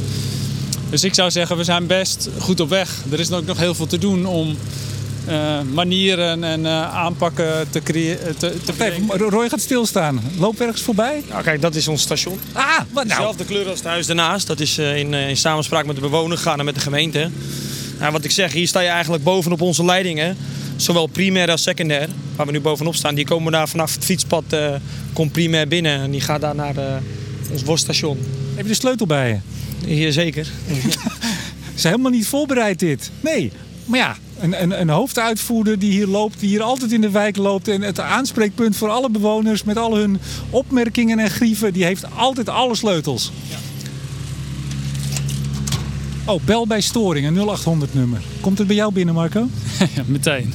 Dus 0.90 1.04
ik 1.04 1.14
zou 1.14 1.30
zeggen, 1.30 1.56
we 1.56 1.64
zijn 1.64 1.86
best 1.86 2.28
goed 2.38 2.60
op 2.60 2.68
weg. 2.68 2.90
Er 3.10 3.20
is 3.20 3.32
ook 3.32 3.46
nog 3.46 3.58
heel 3.58 3.74
veel 3.74 3.86
te 3.86 3.98
doen 3.98 4.26
om 4.26 4.56
uh, 5.28 5.60
manieren 5.72 6.44
en 6.44 6.60
uh, 6.60 6.94
aanpakken 6.94 7.70
te 7.70 7.82
creëren. 7.82 8.36
Te, 8.36 8.56
te 8.64 9.28
Roy 9.28 9.48
gaat 9.48 9.60
stilstaan. 9.60 10.20
Loop 10.38 10.60
ergens 10.60 10.82
voorbij? 10.82 11.22
Nou, 11.28 11.42
kijk, 11.42 11.60
dat 11.60 11.74
is 11.74 11.88
ons 11.88 12.02
station. 12.02 12.40
Ah, 12.52 12.78
wat 12.92 13.04
nou? 13.04 13.18
Dezelfde 13.18 13.44
kleur 13.44 13.68
als 13.68 13.78
het 13.78 13.88
huis 13.88 14.06
daarnaast. 14.06 14.46
Dat 14.46 14.60
is 14.60 14.78
uh, 14.78 14.96
in, 14.96 15.14
in 15.14 15.36
samenspraak 15.36 15.86
met 15.86 15.94
de 15.94 16.00
bewoner 16.00 16.36
gegaan 16.36 16.58
en 16.58 16.64
met 16.64 16.74
de 16.74 16.80
gemeente. 16.80 17.30
Nou, 18.00 18.12
wat 18.12 18.24
ik 18.24 18.30
zeg, 18.30 18.52
hier 18.52 18.68
sta 18.68 18.80
je 18.80 18.88
eigenlijk 18.88 19.24
bovenop 19.24 19.60
onze 19.60 19.84
leidingen. 19.84 20.36
Zowel 20.76 21.06
primair 21.06 21.50
als 21.50 21.62
secundair, 21.62 22.08
waar 22.36 22.46
we 22.46 22.52
nu 22.52 22.60
bovenop 22.60 22.94
staan. 22.94 23.14
Die 23.14 23.24
komen 23.24 23.52
daar 23.52 23.68
vanaf 23.68 23.94
het 23.94 24.04
fietspad, 24.04 24.44
uh, 24.54 24.74
komt 25.12 25.32
primair 25.32 25.68
binnen. 25.68 26.00
En 26.00 26.10
die 26.10 26.20
gaat 26.20 26.40
daar 26.40 26.54
naar 26.54 26.76
uh, 26.76 26.84
ons 27.52 27.62
borststation. 27.62 28.18
Heb 28.54 28.64
je 28.64 28.70
de 28.70 28.78
sleutel 28.78 29.06
bij 29.06 29.28
je? 29.28 29.38
Hier 29.86 30.12
zeker. 30.12 30.46
is 31.76 31.82
helemaal 31.82 32.10
niet 32.10 32.26
voorbereid 32.26 32.78
dit. 32.78 33.10
Nee, 33.20 33.52
maar 33.84 33.98
ja, 33.98 34.16
een, 34.40 34.62
een, 34.62 34.80
een, 34.80 34.88
hoofduitvoerder 34.88 35.78
die 35.78 35.92
hier 35.92 36.06
loopt, 36.06 36.40
die 36.40 36.48
hier 36.48 36.62
altijd 36.62 36.92
in 36.92 37.00
de 37.00 37.10
wijk 37.10 37.36
loopt. 37.36 37.68
En 37.68 37.82
het 37.82 38.00
aanspreekpunt 38.00 38.76
voor 38.76 38.88
alle 38.88 39.10
bewoners 39.10 39.64
met 39.64 39.76
al 39.76 39.96
hun 39.96 40.18
opmerkingen 40.50 41.18
en 41.18 41.30
grieven, 41.30 41.72
die 41.72 41.84
heeft 41.84 42.04
altijd 42.16 42.48
alle 42.48 42.74
sleutels. 42.74 43.32
Ja. 43.50 43.56
Oh, 46.24 46.42
bel 46.44 46.66
bij 46.66 46.80
storing, 46.80 47.26
een 47.26 47.48
0800 47.48 47.94
nummer. 47.94 48.20
Komt 48.40 48.59
het 48.59 48.66
bij 48.66 48.76
jou 48.76 48.92
binnen, 48.92 49.14
Marco? 49.14 49.48
ja, 49.96 50.02
meteen. 50.06 50.52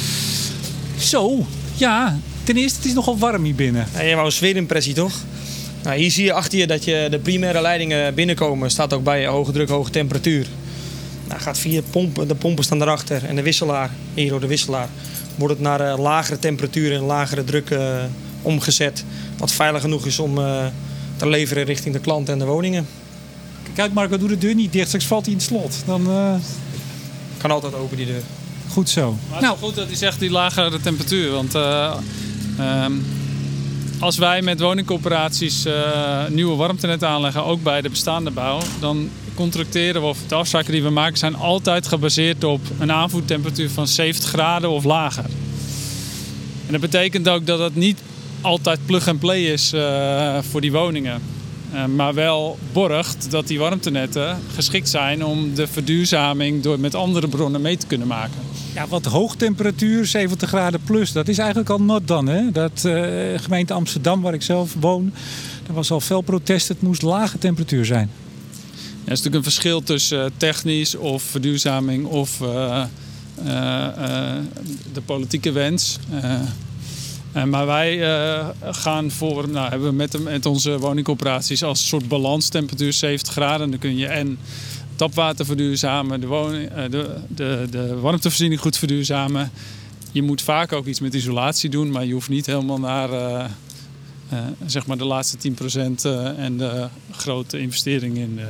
Zo, 0.98 1.46
ja. 1.74 2.18
Ten 2.44 2.56
eerste, 2.56 2.76
het 2.76 2.86
is 2.86 2.94
nogal 2.94 3.18
warm 3.18 3.44
hier 3.44 3.54
binnen. 3.54 3.86
Ja, 3.94 4.02
je 4.02 4.14
wou 4.14 4.26
een 4.26 4.32
sfeerimpressie, 4.32 4.94
toch? 4.94 5.12
Nou, 5.82 5.98
hier 5.98 6.10
zie 6.10 6.24
je 6.24 6.32
achter 6.32 6.58
je 6.58 6.66
dat 6.66 6.84
je 6.84 7.06
de 7.10 7.18
primaire 7.18 7.60
leidingen 7.60 8.14
binnenkomen. 8.14 8.70
Staat 8.70 8.92
ook 8.92 9.04
bij 9.04 9.26
hoge 9.26 9.52
druk, 9.52 9.68
hoge 9.68 9.90
temperatuur. 9.90 10.46
Nou, 11.28 11.40
gaat 11.40 11.58
via 11.58 11.80
pompen, 11.90 12.28
de 12.28 12.34
pompen 12.34 12.64
staan 12.64 12.82
erachter 12.82 13.24
en 13.24 13.36
de 13.36 13.42
wisselaar, 13.42 13.90
hier 14.14 14.28
door 14.28 14.40
de 14.40 14.46
wisselaar, 14.46 14.88
wordt 15.34 15.54
het 15.54 15.62
naar 15.62 15.80
uh, 15.80 15.98
lagere 15.98 16.38
temperaturen 16.38 16.98
en 16.98 17.04
lagere 17.04 17.44
druk 17.44 17.70
uh, 17.70 18.04
omgezet. 18.42 19.04
Wat 19.38 19.52
veilig 19.52 19.80
genoeg 19.80 20.06
is 20.06 20.18
om 20.18 20.38
uh, 20.38 20.66
te 21.16 21.28
leveren 21.28 21.64
richting 21.64 21.94
de 21.94 22.00
klant 22.00 22.28
en 22.28 22.38
de 22.38 22.44
woningen. 22.44 22.86
Kijk 23.76 23.92
Marco, 23.92 24.18
doe 24.18 24.28
de 24.28 24.38
deur 24.38 24.54
niet 24.54 24.72
dicht, 24.72 24.86
straks 24.86 25.06
valt 25.06 25.24
hij 25.24 25.32
in 25.32 25.38
het 25.38 25.48
slot. 25.48 25.82
Dan, 25.86 26.10
uh... 26.10 26.34
Kan 27.38 27.50
altijd 27.50 27.74
open 27.74 27.96
die 27.96 28.06
deur. 28.06 28.22
Goed 28.68 28.88
zo. 28.88 29.10
Maar 29.10 29.32
het 29.32 29.40
nou. 29.40 29.54
is 29.54 29.62
goed 29.62 29.74
dat 29.74 29.86
hij 29.86 29.96
zegt 29.96 30.20
die 30.20 30.30
lagere 30.30 30.80
temperatuur. 30.80 31.30
Want 31.30 31.54
uh, 31.54 31.94
um, 32.84 33.04
als 33.98 34.18
wij 34.18 34.42
met 34.42 34.60
woningcoöperaties 34.60 35.66
uh, 35.66 36.26
nieuwe 36.28 36.56
warmtenetten 36.56 37.08
aanleggen, 37.08 37.44
ook 37.44 37.62
bij 37.62 37.80
de 37.80 37.88
bestaande 37.88 38.30
bouw, 38.30 38.60
dan 38.80 39.10
contracteren 39.34 40.00
we 40.00 40.06
of 40.06 40.18
de 40.28 40.34
afspraken 40.34 40.72
die 40.72 40.82
we 40.82 40.90
maken 40.90 41.18
zijn 41.18 41.36
altijd 41.36 41.86
gebaseerd 41.86 42.44
op 42.44 42.60
een 42.78 42.92
aanvoertemperatuur 42.92 43.70
van 43.70 43.86
70 43.88 44.28
graden 44.28 44.70
of 44.70 44.84
lager. 44.84 45.24
En 46.66 46.72
dat 46.72 46.80
betekent 46.80 47.28
ook 47.28 47.46
dat 47.46 47.58
dat 47.58 47.74
niet 47.74 47.98
altijd 48.40 48.78
plug-and-play 48.86 49.42
is 49.42 49.72
uh, 49.74 50.38
voor 50.50 50.60
die 50.60 50.72
woningen. 50.72 51.35
Uh, 51.74 51.84
maar 51.84 52.14
wel 52.14 52.58
borgt 52.72 53.30
dat 53.30 53.46
die 53.46 53.58
warmtenetten 53.58 54.38
geschikt 54.54 54.88
zijn 54.88 55.24
om 55.24 55.54
de 55.54 55.66
verduurzaming 55.66 56.62
door 56.62 56.80
met 56.80 56.94
andere 56.94 57.28
bronnen 57.28 57.60
mee 57.60 57.76
te 57.76 57.86
kunnen 57.86 58.06
maken. 58.06 58.40
Ja, 58.74 58.86
wat 58.86 59.04
hoogtemperatuur, 59.04 60.06
70 60.06 60.48
graden 60.48 60.80
plus, 60.84 61.12
dat 61.12 61.28
is 61.28 61.38
eigenlijk 61.38 61.70
al 61.70 61.80
not 61.80 62.08
dan. 62.08 62.26
Hè? 62.26 62.50
Dat 62.50 62.82
uh, 62.86 62.94
gemeente 63.38 63.72
Amsterdam, 63.72 64.20
waar 64.20 64.34
ik 64.34 64.42
zelf 64.42 64.74
woon, 64.80 65.12
er 65.66 65.74
was 65.74 65.90
al 65.90 66.00
fel 66.00 66.20
protest. 66.20 66.68
Het 66.68 66.82
moest 66.82 67.02
lage 67.02 67.38
temperatuur 67.38 67.84
zijn. 67.84 68.10
Ja, 68.10 69.12
er 69.12 69.12
is 69.12 69.22
natuurlijk 69.22 69.34
een 69.34 69.42
verschil 69.42 69.82
tussen 69.82 70.32
technisch 70.36 70.94
of 70.94 71.22
verduurzaming 71.22 72.06
of 72.06 72.36
de 74.92 75.00
politieke 75.04 75.52
wens. 75.52 75.98
Uh, 77.36 77.44
maar 77.44 77.66
wij 77.66 77.98
uh, 77.98 78.48
gaan 78.62 79.10
voor, 79.10 79.48
nou, 79.48 79.68
hebben 79.68 79.88
we 79.96 80.20
met, 80.22 80.46
onze 80.46 80.78
woningcorporaties 80.78 81.62
als 81.62 81.88
soort 81.88 82.08
balanstemperatuur 82.08 82.92
70 82.92 83.32
graden. 83.32 83.70
Dan 83.70 83.78
kun 83.78 83.96
je 83.96 84.06
en 84.06 84.38
tapwater 84.94 85.44
verduurzamen, 85.44 86.20
de, 86.20 86.26
woning, 86.26 86.70
uh, 86.70 86.90
de, 86.90 87.16
de, 87.28 87.66
de 87.70 87.98
warmtevoorziening 88.00 88.60
goed 88.60 88.78
verduurzamen. 88.78 89.50
Je 90.12 90.22
moet 90.22 90.42
vaak 90.42 90.72
ook 90.72 90.86
iets 90.86 91.00
met 91.00 91.14
isolatie 91.14 91.70
doen, 91.70 91.90
maar 91.90 92.04
je 92.04 92.12
hoeft 92.12 92.28
niet 92.28 92.46
helemaal 92.46 92.78
naar 92.78 93.50
zeg 94.66 94.86
maar 94.86 94.98
de 94.98 95.04
laatste 95.04 95.36
10% 95.38 95.52
en 96.36 96.56
de 96.56 96.88
grote 97.10 97.58
investering 97.58 98.16
in 98.16 98.40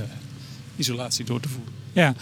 isolatie 0.76 1.24
door 1.24 1.40
te 1.40 1.48
voeren. 1.48 1.72
Ja, 1.92 2.14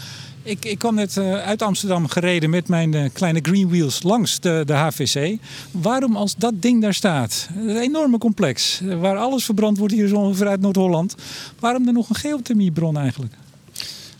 ik, 0.44 0.64
ik 0.64 0.78
kwam 0.78 0.94
net 0.94 1.16
uh, 1.16 1.42
uit 1.42 1.62
Amsterdam 1.62 2.08
gereden 2.08 2.50
met 2.50 2.68
mijn 2.68 2.94
uh, 2.94 3.04
kleine 3.12 3.38
Green 3.42 3.68
Wheels 3.68 4.02
langs 4.02 4.40
de, 4.40 4.62
de 4.66 4.72
HVC. 4.72 5.38
Waarom 5.70 6.16
als 6.16 6.34
dat 6.36 6.62
ding 6.62 6.82
daar 6.82 6.94
staat, 6.94 7.48
een 7.56 7.76
enorme 7.76 8.18
complex, 8.18 8.80
uh, 8.82 9.00
waar 9.00 9.16
alles 9.16 9.44
verbrand 9.44 9.78
wordt 9.78 9.94
hier 9.94 10.08
zo 10.08 10.16
ongeveer 10.16 10.46
uit 10.46 10.60
Noord-Holland. 10.60 11.14
Waarom 11.58 11.86
er 11.86 11.92
nog 11.92 12.08
een 12.08 12.14
geothermiebron 12.14 12.98
eigenlijk? 12.98 13.34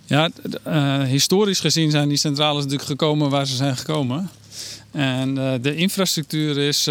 Ja, 0.06 0.30
historisch 1.04 1.60
gezien 1.60 1.90
zijn 1.90 2.08
die 2.08 2.16
centrales 2.16 2.62
natuurlijk 2.62 2.88
gekomen 2.88 3.30
waar 3.30 3.46
ze 3.46 3.56
zijn 3.56 3.76
gekomen. 3.76 4.30
En 4.90 5.34
de 5.62 5.74
infrastructuur 5.74 6.58
is 6.58 6.88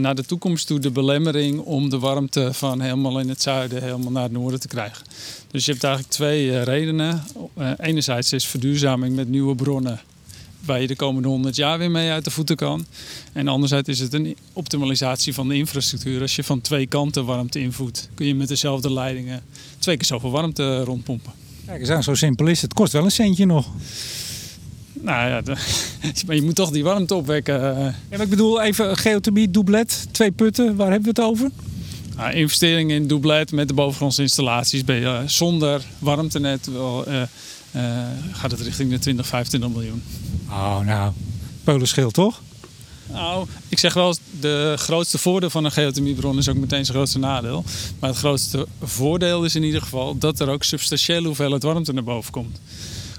naar 0.00 0.14
de 0.14 0.24
toekomst 0.24 0.66
toe 0.66 0.78
de 0.78 0.90
belemmering 0.90 1.60
om 1.60 1.88
de 1.88 1.98
warmte 1.98 2.52
van 2.52 2.80
helemaal 2.80 3.20
in 3.20 3.28
het 3.28 3.42
zuiden 3.42 3.82
helemaal 3.82 4.12
naar 4.12 4.22
het 4.22 4.32
noorden 4.32 4.60
te 4.60 4.68
krijgen. 4.68 5.04
Dus 5.50 5.64
je 5.64 5.70
hebt 5.70 5.84
eigenlijk 5.84 6.14
twee 6.14 6.46
uh, 6.46 6.62
redenen. 6.62 7.24
Uh, 7.58 7.70
enerzijds 7.78 8.32
is 8.32 8.46
verduurzaming 8.46 9.14
met 9.14 9.28
nieuwe 9.28 9.54
bronnen 9.54 10.00
waar 10.64 10.80
je 10.80 10.86
de 10.86 10.96
komende 10.96 11.28
100 11.28 11.56
jaar 11.56 11.78
weer 11.78 11.90
mee 11.90 12.10
uit 12.10 12.24
de 12.24 12.30
voeten 12.30 12.56
kan. 12.56 12.86
En 13.32 13.48
anderzijds 13.48 13.88
is 13.88 13.98
het 13.98 14.12
een 14.12 14.36
optimalisatie 14.52 15.34
van 15.34 15.48
de 15.48 15.54
infrastructuur. 15.54 16.20
Als 16.20 16.36
je 16.36 16.44
van 16.44 16.60
twee 16.60 16.86
kanten 16.86 17.24
warmte 17.24 17.60
invoert, 17.60 18.08
kun 18.14 18.26
je 18.26 18.34
met 18.34 18.48
dezelfde 18.48 18.92
leidingen 18.92 19.42
twee 19.78 19.96
keer 19.96 20.06
zoveel 20.06 20.30
warmte 20.30 20.84
rondpompen. 20.84 21.32
Kijk 21.66 21.80
eens 21.80 21.90
aan, 21.90 22.02
zo 22.02 22.14
simpel 22.14 22.46
is. 22.46 22.62
Het 22.62 22.74
kost 22.74 22.92
wel 22.92 23.04
een 23.04 23.10
centje 23.10 23.46
nog. 23.46 23.68
Nou 25.02 25.28
ja, 25.28 25.40
de, 25.52 25.54
maar 26.26 26.36
je 26.36 26.42
moet 26.42 26.54
toch 26.54 26.70
die 26.70 26.84
warmte 26.84 27.14
opwekken. 27.14 27.54
Ja, 27.78 27.94
maar 28.10 28.20
ik 28.20 28.28
bedoel 28.28 28.62
even 28.62 28.96
geothermie, 28.96 29.50
doublet, 29.50 30.06
twee 30.10 30.30
putten. 30.30 30.76
Waar 30.76 30.90
hebben 30.90 31.14
we 31.14 31.20
het 31.20 31.30
over? 31.30 31.50
Nou, 32.16 32.32
investeringen 32.32 32.96
in 32.96 33.06
doublet 33.06 33.52
met 33.52 33.68
de 33.68 33.74
bovengrondse 33.74 34.22
installaties. 34.22 34.84
Ben 34.84 34.96
je, 34.96 35.22
zonder 35.26 35.82
warmtenet 35.98 36.66
wel, 36.66 37.08
uh, 37.08 37.22
uh, 37.76 37.82
gaat 38.32 38.50
het 38.50 38.60
richting 38.60 38.90
de 38.90 38.98
20, 38.98 39.26
25 39.26 39.70
miljoen. 39.70 40.02
Oh, 40.48 40.80
nou, 40.80 41.12
peulenschil 41.64 42.10
toch? 42.10 42.40
Nou, 43.12 43.46
ik 43.68 43.78
zeg 43.78 43.94
wel, 43.94 44.16
de 44.40 44.74
grootste 44.76 45.18
voordeel 45.18 45.50
van 45.50 45.64
een 45.64 45.72
geothermiebron 45.72 46.38
is 46.38 46.48
ook 46.48 46.56
meteen 46.56 46.84
zijn 46.84 46.96
grootste 46.96 47.18
nadeel. 47.18 47.64
Maar 47.98 48.10
het 48.10 48.18
grootste 48.18 48.66
voordeel 48.82 49.44
is 49.44 49.54
in 49.54 49.62
ieder 49.62 49.82
geval 49.82 50.18
dat 50.18 50.40
er 50.40 50.48
ook 50.48 50.64
substantiële 50.64 51.26
hoeveelheid 51.26 51.62
warmte 51.62 51.92
naar 51.92 52.04
boven 52.04 52.32
komt 52.32 52.60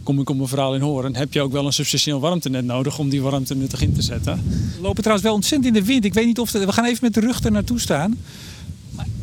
kom 0.04 0.20
ik 0.20 0.30
op 0.30 0.36
mijn 0.36 0.48
verhaal 0.48 0.76
in 0.76 0.82
horen, 0.82 1.16
heb 1.16 1.34
je 1.34 1.42
ook 1.42 1.52
wel 1.52 1.66
een 1.66 1.74
substantieel 1.74 2.20
warmtenet 2.20 2.66
nodig 2.66 3.00
om 3.00 3.10
die 3.10 3.22
warmte 3.22 3.56
nuttig 3.56 3.82
in 3.82 3.94
te 3.94 4.02
zetten. 4.02 4.44
We 4.76 4.82
lopen 4.82 4.98
trouwens 4.98 5.28
wel 5.28 5.36
ontzettend 5.36 5.76
in 5.76 5.82
de 5.82 5.88
wind. 5.88 6.06
Ik 6.06 6.14
weet 6.14 6.26
niet 6.26 6.40
of 6.40 6.52
we 6.52 6.72
gaan 6.72 6.86
even 6.86 7.00
met 7.02 7.14
de 7.14 7.20
rug 7.20 7.44
er 7.44 7.52
naartoe 7.52 7.80
staan. 7.80 8.18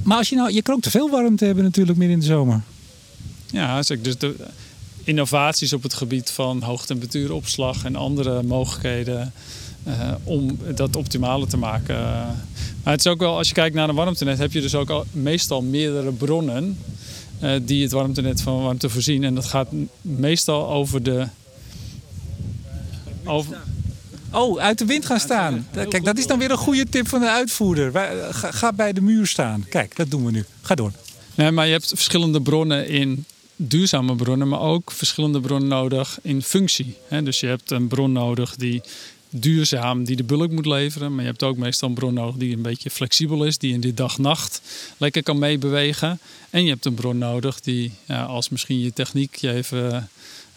Maar 0.03 0.17
als 0.17 0.29
je 0.29 0.37
nou, 0.37 0.53
je 0.53 0.63
kan 0.63 0.75
ook 0.75 0.83
te 0.83 0.91
veel 0.91 1.11
warmte 1.11 1.45
hebben 1.45 1.65
natuurlijk 1.65 1.99
midden 1.99 2.17
in 2.17 2.23
de 2.23 2.29
zomer. 2.33 2.63
Ja, 3.51 3.83
dus 4.03 4.19
de 4.19 4.35
innovaties 5.05 5.73
op 5.73 5.83
het 5.83 5.95
gebied 5.95 6.31
van 6.31 6.63
hoogtemperatuuropslag 6.63 7.85
en 7.85 7.97
andere 7.97 8.43
mogelijkheden 8.43 9.33
uh, 9.87 10.13
om 10.25 10.59
dat 10.75 10.97
optimale 10.97 11.47
te 11.47 11.57
maken. 11.57 11.97
Maar 12.83 12.93
het 12.93 13.05
is 13.05 13.07
ook 13.07 13.19
wel, 13.19 13.37
als 13.37 13.49
je 13.49 13.55
kijkt 13.55 13.75
naar 13.75 13.89
een 13.89 13.95
warmtenet, 13.95 14.39
heb 14.39 14.53
je 14.53 14.61
dus 14.61 14.75
ook 14.75 14.91
al 14.91 15.05
meestal 15.13 15.63
meerdere 15.63 16.13
bronnen 16.13 16.79
die 17.63 17.83
het 17.83 17.93
warmtenet 17.93 18.43
van 18.43 18.63
warmte 18.63 18.89
voorzien. 18.89 19.25
En 19.25 19.35
dat 19.35 19.47
gaat 19.47 19.69
meestal 20.01 20.69
over 20.69 21.03
de. 21.03 21.27
Over... 23.25 23.59
Oh, 24.33 24.59
uit 24.59 24.79
de 24.79 24.85
wind 24.85 25.07
gaan 25.07 25.21
staan. 25.21 25.67
Kijk, 25.73 26.05
dat 26.05 26.19
is 26.19 26.27
dan 26.27 26.39
weer 26.39 26.51
een 26.51 26.57
goede 26.57 26.89
tip 26.89 27.09
van 27.09 27.21
de 27.21 27.31
uitvoerder. 27.31 27.93
Ga, 28.35 28.51
ga 28.51 28.73
bij 28.73 28.93
de 28.93 29.01
muur 29.01 29.27
staan. 29.27 29.67
Kijk, 29.69 29.97
dat 29.97 30.11
doen 30.11 30.25
we 30.25 30.31
nu. 30.31 30.45
Ga 30.61 30.75
door. 30.75 30.93
Nee, 31.35 31.51
maar 31.51 31.67
je 31.67 31.73
hebt 31.73 31.89
verschillende 31.89 32.41
bronnen 32.41 32.89
in 32.89 33.25
duurzame 33.57 34.15
bronnen, 34.15 34.49
maar 34.49 34.61
ook 34.61 34.91
verschillende 34.93 35.41
bronnen 35.41 35.69
nodig 35.69 36.19
in 36.23 36.43
functie. 36.43 36.97
Dus 37.23 37.41
je 37.41 37.47
hebt 37.47 37.71
een 37.71 37.89
bron 37.89 38.13
nodig 38.13 38.57
die 38.57 38.83
duurzaam 39.31 40.05
die 40.05 40.17
de 40.17 40.25
bulk 40.25 40.51
moet 40.51 40.67
leveren. 40.67 41.15
Maar 41.15 41.25
je 41.25 41.31
hebt 41.31 41.43
ook 41.43 41.57
meestal 41.57 41.89
een 41.89 41.95
bron 41.95 42.15
nodig 42.15 42.37
die 42.37 42.57
een 42.57 42.63
beetje 42.63 42.91
flexibel 42.91 43.45
is, 43.45 43.59
die 43.59 43.73
in 43.73 43.81
de 43.81 43.95
dag-nacht 43.95 44.63
lekker 44.97 45.23
kan 45.23 45.39
meebewegen. 45.39 46.19
En 46.51 46.65
je 46.65 46.71
hebt 46.71 46.85
een 46.85 46.95
bron 46.95 47.19
nodig 47.19 47.61
die, 47.61 47.93
ja, 48.05 48.23
als 48.23 48.49
misschien 48.49 48.81
je 48.81 48.93
techniek 48.93 49.35
je 49.35 49.53
even. 49.53 50.09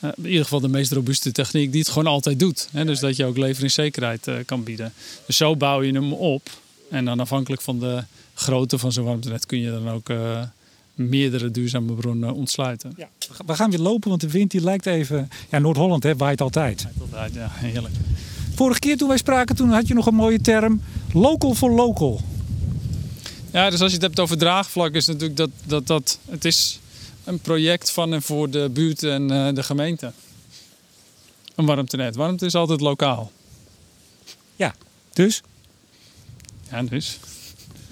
Uh, 0.04 0.10
in 0.16 0.26
ieder 0.26 0.44
geval 0.44 0.60
de 0.60 0.68
meest 0.68 0.92
robuuste 0.92 1.32
techniek 1.32 1.72
die 1.72 1.82
het 1.82 1.90
gewoon 1.90 2.08
altijd 2.08 2.40
doet. 2.40 2.68
Hè? 2.72 2.86
Dus 2.86 3.00
dat 3.00 3.16
je 3.16 3.26
ook 3.26 3.38
leveringszekerheid 3.38 4.28
uh, 4.28 4.36
kan 4.46 4.64
bieden. 4.64 4.94
Dus 5.26 5.38
zo 5.38 5.56
bouw 5.56 5.82
je 5.82 5.94
hem 5.94 6.14
op. 6.14 6.50
En 6.90 7.06
dan 7.06 7.20
afhankelijk 7.20 7.62
van 7.62 7.80
de 7.80 8.04
grootte 8.34 8.78
van 8.78 8.92
zo'n 8.92 9.06
warmtenet 9.06 9.46
kun 9.46 9.60
je 9.60 9.72
dan 9.72 9.90
ook 9.90 10.10
uh, 10.10 10.42
meerdere 10.96 11.52
duurzame 11.52 11.94
bronnen 11.94 12.34
ontsluiten. 12.34 12.94
Ja. 12.98 13.10
We 13.46 13.56
gaan 13.56 13.70
weer 13.70 13.80
lopen, 13.80 14.10
want 14.10 14.22
de 14.22 14.30
wind 14.30 14.52
die 14.52 14.62
lijkt 14.62 14.86
even... 14.86 15.30
Ja, 15.52 15.60
Noord-Holland 15.60 16.04
waait 16.18 16.42
altijd. 16.42 16.84
Waait 16.84 17.02
altijd, 17.02 17.34
ja, 17.34 17.48
heerlijk. 17.52 17.94
Vorige 18.56 18.80
keer 18.80 18.97
toen 18.97 19.08
wij 19.08 19.18
spraken, 19.18 19.56
toen 19.56 19.70
had 19.70 19.88
je 19.88 19.93
nog 19.93 20.06
een 20.06 20.16
mooie 20.16 20.41
term. 20.41 20.82
Local 21.14 21.54
for 21.54 21.72
local. 21.72 22.22
Ja, 23.51 23.70
dus 23.70 23.82
als 23.82 23.89
je 23.89 23.95
het 23.95 24.06
hebt 24.06 24.20
over 24.20 24.38
draagvlak, 24.38 24.93
is 24.93 25.06
natuurlijk 25.06 25.38
dat, 25.38 25.49
dat, 25.66 25.88
dat 25.88 26.20
het 26.30 26.45
is 26.45 26.80
een 27.24 27.39
project 27.39 27.91
van 27.91 28.14
en 28.14 28.22
voor 28.22 28.49
de 28.49 28.70
buurt 28.74 29.04
en 29.04 29.32
uh, 29.32 29.54
de 29.54 29.64
gemeente. 29.64 30.12
Een 31.56 31.66
warmtenet. 31.66 32.16
Warmte 32.16 32.45
is 32.45 32.56
altijd 32.56 32.82
lokaal. 32.82 33.32
Ja, 34.56 34.76
dus? 35.14 35.41
Ja, 36.70 36.84
dus. 36.84 37.20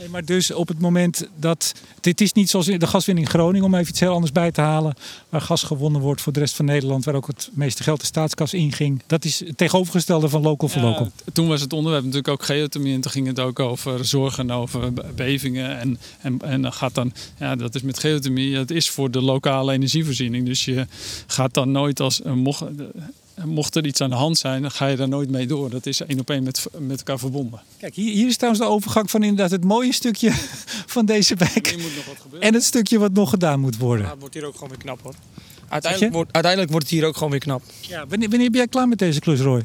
Nee, 0.01 0.09
maar 0.09 0.25
dus 0.25 0.51
op 0.51 0.67
het 0.67 0.79
moment 0.79 1.27
dat. 1.35 1.73
Dit 1.99 2.21
is 2.21 2.33
niet 2.33 2.49
zoals 2.49 2.65
de 2.65 2.87
gaswinning 2.87 3.27
in 3.27 3.33
Groningen, 3.33 3.65
om 3.65 3.75
even 3.75 3.89
iets 3.89 3.99
heel 3.99 4.13
anders 4.13 4.31
bij 4.31 4.51
te 4.51 4.61
halen. 4.61 4.93
Waar 5.29 5.41
gas 5.41 5.63
gewonnen 5.63 6.01
wordt 6.01 6.21
voor 6.21 6.33
de 6.33 6.39
rest 6.39 6.55
van 6.55 6.65
Nederland, 6.65 7.05
waar 7.05 7.15
ook 7.15 7.27
het 7.27 7.49
meeste 7.53 7.83
geld 7.83 7.99
de 7.99 8.05
staatskas 8.05 8.53
inging. 8.53 9.01
Dat 9.07 9.25
is 9.25 9.39
het 9.39 9.57
tegenovergestelde 9.57 10.29
van 10.29 10.41
local 10.41 10.67
voor 10.67 10.81
ja, 10.81 10.87
local. 10.87 11.11
Toen 11.33 11.47
was 11.47 11.61
het 11.61 11.73
onderwerp 11.73 12.03
natuurlijk 12.03 12.33
ook 12.33 12.43
geothermie. 12.43 12.93
En 12.93 13.01
toen 13.01 13.11
ging 13.11 13.27
het 13.27 13.39
ook 13.39 13.59
over 13.59 14.05
zorgen 14.05 14.51
over 14.51 14.93
bevingen. 15.15 15.79
En, 15.79 15.99
en, 16.21 16.39
en 16.41 16.61
dan 16.61 16.73
gaat 16.73 16.95
dan, 16.95 17.13
ja, 17.39 17.55
dat 17.55 17.75
is 17.75 17.81
met 17.81 17.99
geothermie, 17.99 18.57
het 18.57 18.71
is 18.71 18.89
voor 18.89 19.11
de 19.11 19.21
lokale 19.21 19.73
energievoorziening. 19.73 20.45
Dus 20.45 20.65
je 20.65 20.87
gaat 21.27 21.53
dan 21.53 21.71
nooit 21.71 21.99
als. 21.99 22.21
Mocht, 22.21 22.63
mocht 23.45 23.75
er 23.75 23.85
iets 23.85 24.01
aan 24.01 24.09
de 24.09 24.15
hand 24.15 24.37
zijn, 24.37 24.61
dan 24.61 24.71
ga 24.71 24.87
je 24.87 24.95
daar 24.95 25.07
nooit 25.07 25.29
mee 25.29 25.47
door. 25.47 25.69
Dat 25.69 25.85
is 25.85 26.01
één 26.01 26.19
op 26.19 26.29
één 26.29 26.43
met, 26.43 26.65
met 26.77 26.97
elkaar 26.97 27.19
verbonden. 27.19 27.61
Kijk, 27.79 27.95
hier, 27.95 28.13
hier 28.13 28.27
is 28.27 28.35
trouwens 28.35 28.63
de 28.63 28.69
overgang 28.69 29.09
van 29.09 29.23
inderdaad 29.23 29.51
het 29.51 29.63
mooie 29.63 29.93
stukje 29.93 30.31
van 30.95 31.05
deze 31.05 31.35
wijk. 31.35 31.75
moet 31.77 31.95
nog 31.95 32.05
wat 32.05 32.17
gebeuren. 32.21 32.47
En 32.47 32.53
het 32.53 32.63
stukje 32.63 32.99
wat 32.99 33.13
nog 33.13 33.29
gedaan 33.29 33.59
moet 33.59 33.77
worden. 33.77 34.05
Ja, 34.05 34.11
het 34.11 34.19
wordt 34.19 34.35
hier 34.35 34.45
ook 34.45 34.53
gewoon 34.53 34.69
weer 34.69 34.77
knap 34.77 35.01
hoor. 35.01 35.13
Uiteindelijk, 35.67 36.13
wordt, 36.13 36.31
uiteindelijk 36.31 36.71
wordt 36.71 36.89
het 36.89 36.95
hier 36.95 37.07
ook 37.07 37.13
gewoon 37.13 37.31
weer 37.31 37.39
knap. 37.39 37.63
Ja, 37.81 38.07
wanneer, 38.07 38.29
wanneer 38.29 38.49
ben 38.49 38.59
jij 38.59 38.67
klaar 38.67 38.87
met 38.87 38.99
deze 38.99 39.19
klus, 39.19 39.39
Roy? 39.39 39.63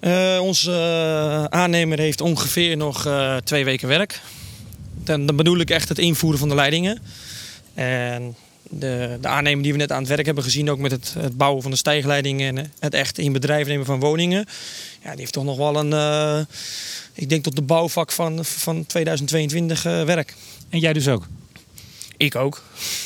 Uh, 0.00 0.38
onze 0.42 0.70
uh, 0.70 1.44
aannemer 1.44 1.98
heeft 1.98 2.20
ongeveer 2.20 2.76
nog 2.76 3.06
uh, 3.06 3.36
twee 3.36 3.64
weken 3.64 3.88
werk. 3.88 4.20
Dan, 5.04 5.26
dan 5.26 5.36
bedoel 5.36 5.58
ik 5.58 5.70
echt 5.70 5.88
het 5.88 5.98
invoeren 5.98 6.38
van 6.38 6.48
de 6.48 6.54
leidingen. 6.54 6.98
En 7.74 8.36
de, 8.70 9.18
de 9.20 9.28
aannemer 9.28 9.62
die 9.62 9.72
we 9.72 9.78
net 9.78 9.92
aan 9.92 9.98
het 9.98 10.08
werk 10.08 10.26
hebben 10.26 10.44
gezien, 10.44 10.70
ook 10.70 10.78
met 10.78 10.90
het, 10.90 11.14
het 11.18 11.36
bouwen 11.36 11.62
van 11.62 11.70
de 11.70 11.76
stijgleidingen 11.76 12.56
en 12.56 12.72
het 12.78 12.94
echt 12.94 13.18
in 13.18 13.32
bedrijf 13.32 13.66
nemen 13.66 13.86
van 13.86 14.00
woningen. 14.00 14.46
Ja, 15.02 15.10
die 15.10 15.20
heeft 15.20 15.32
toch 15.32 15.44
nog 15.44 15.56
wel 15.56 15.76
een, 15.76 15.90
uh, 15.90 16.40
ik 17.14 17.28
denk 17.28 17.42
tot 17.42 17.56
de 17.56 17.62
bouwvak 17.62 18.12
van, 18.12 18.44
van 18.44 18.86
2022 18.86 19.86
uh, 19.86 20.02
werk. 20.04 20.34
En 20.68 20.78
jij 20.78 20.92
dus 20.92 21.08
ook? 21.08 21.26
Ik 22.16 22.34
ook. 22.34 22.62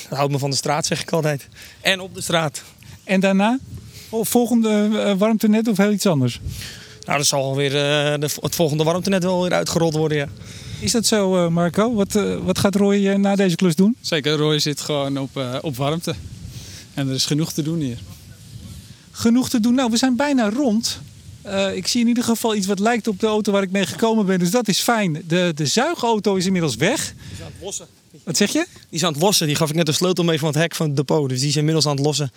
Dat 0.08 0.18
houdt 0.18 0.32
me 0.32 0.38
van 0.38 0.50
de 0.50 0.56
straat, 0.56 0.86
zeg 0.86 1.00
ik 1.00 1.12
altijd. 1.12 1.48
En 1.80 2.00
op 2.00 2.14
de 2.14 2.22
straat. 2.22 2.62
En 3.04 3.20
daarna? 3.20 3.58
Volgende 4.10 5.14
warmtenet 5.18 5.68
of 5.68 5.76
heel 5.76 5.92
iets 5.92 6.06
anders? 6.06 6.40
Nou, 7.06 7.18
dat 7.18 7.26
zal 7.26 7.56
weer 7.56 7.70
uh, 7.70 8.20
de, 8.20 8.28
het 8.40 8.54
volgende 8.54 8.84
warmtenet 8.84 9.22
wel 9.22 9.42
weer 9.42 9.52
uitgerold 9.52 9.94
worden, 9.94 10.18
ja. 10.18 10.28
Is 10.80 10.92
dat 10.92 11.06
zo, 11.06 11.50
Marco? 11.50 11.94
Wat, 11.94 12.12
wat 12.44 12.58
gaat 12.58 12.74
Roy 12.74 13.06
na 13.06 13.36
deze 13.36 13.56
klus 13.56 13.74
doen? 13.74 13.96
Zeker, 14.00 14.36
Roy 14.36 14.58
zit 14.58 14.80
gewoon 14.80 15.18
op, 15.18 15.44
op 15.60 15.76
warmte. 15.76 16.14
En 16.94 17.08
er 17.08 17.14
is 17.14 17.26
genoeg 17.26 17.52
te 17.52 17.62
doen 17.62 17.78
hier. 17.78 17.98
Genoeg 19.10 19.48
te 19.48 19.60
doen. 19.60 19.74
Nou, 19.74 19.90
we 19.90 19.96
zijn 19.96 20.16
bijna 20.16 20.50
rond. 20.50 21.00
ik 21.74 21.86
zie 21.86 22.00
in 22.00 22.08
ieder 22.08 22.24
geval 22.24 22.54
iets 22.54 22.66
wat 22.66 22.78
lijkt 22.78 23.08
op 23.08 23.20
de 23.20 23.26
auto 23.26 23.52
waar 23.52 23.62
ik 23.62 23.70
mee 23.70 23.86
gekomen 23.86 24.26
ben. 24.26 24.38
Dus 24.38 24.50
dat 24.50 24.68
is 24.68 24.80
fijn. 24.80 25.22
De, 25.26 25.52
de 25.54 25.66
zuigauto 25.66 26.34
is 26.34 26.46
inmiddels 26.46 26.76
weg. 26.76 27.14
Die 27.28 27.68
is 27.68 27.80
aan 27.80 27.86
het. 27.86 28.03
Wat 28.22 28.36
zeg 28.36 28.52
je? 28.52 28.66
Die 28.72 28.98
is 28.98 29.04
aan 29.04 29.12
het 29.12 29.22
lossen. 29.22 29.46
Die 29.46 29.56
gaf 29.56 29.68
ik 29.68 29.74
net 29.74 29.86
de 29.86 29.92
sleutel 29.92 30.24
mee 30.24 30.38
van 30.38 30.48
het 30.48 30.56
hek 30.56 30.74
van 30.74 30.86
het 30.86 30.96
depot. 30.96 31.28
Dus 31.28 31.40
die 31.40 31.48
is 31.48 31.56
inmiddels 31.56 31.86
aan 31.86 31.96
het 31.96 32.04
lossen. 32.04 32.32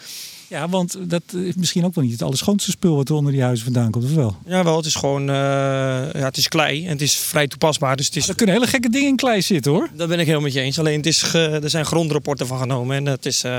Ja, 0.48 0.70
want 0.70 0.98
dat 1.10 1.22
is 1.34 1.56
misschien 1.56 1.86
ook 1.86 1.96
wel 1.96 2.04
niet 2.04 2.14
het 2.14 2.22
allerschoonste 2.22 2.72
spul 2.72 2.96
wat 2.96 3.10
er 3.10 3.16
onder 3.16 3.32
die 3.32 3.42
huizen 3.42 3.66
vandaan 3.66 3.92
komt, 3.92 4.06
of 4.06 4.14
wel? 4.14 4.36
Ja, 4.46 4.64
wel. 4.64 4.78
Het 4.78 4.86
is 4.86 4.96
gewoon, 4.96 5.22
uh, 5.22 5.36
ja, 6.14 6.26
het 6.26 6.38
is 6.38 6.48
klei 6.48 6.86
en 6.86 6.92
het 6.92 7.02
is 7.02 7.16
vrij 7.16 7.48
toepasbaar. 7.48 7.98
Dus 7.98 8.06
het 8.06 8.16
is... 8.16 8.28
er 8.28 8.36
kunnen 8.36 8.56
hele 8.56 8.68
gekke 8.68 8.90
dingen 8.90 9.08
in 9.08 9.16
klei 9.16 9.42
zitten, 9.42 9.72
hoor. 9.72 9.90
Daar 9.96 10.08
ben 10.08 10.20
ik 10.20 10.26
helemaal 10.26 10.46
met 10.46 10.54
je 10.54 10.60
eens. 10.60 10.80
Alleen, 10.80 10.98
het 10.98 11.06
is 11.06 11.34
er 11.34 11.70
zijn 11.70 11.86
grondrapporten 11.86 12.48
van 12.48 12.60
genomen 12.60 12.96
en 12.96 13.06
het 13.06 13.26
is 13.26 13.44
uh, 13.44 13.58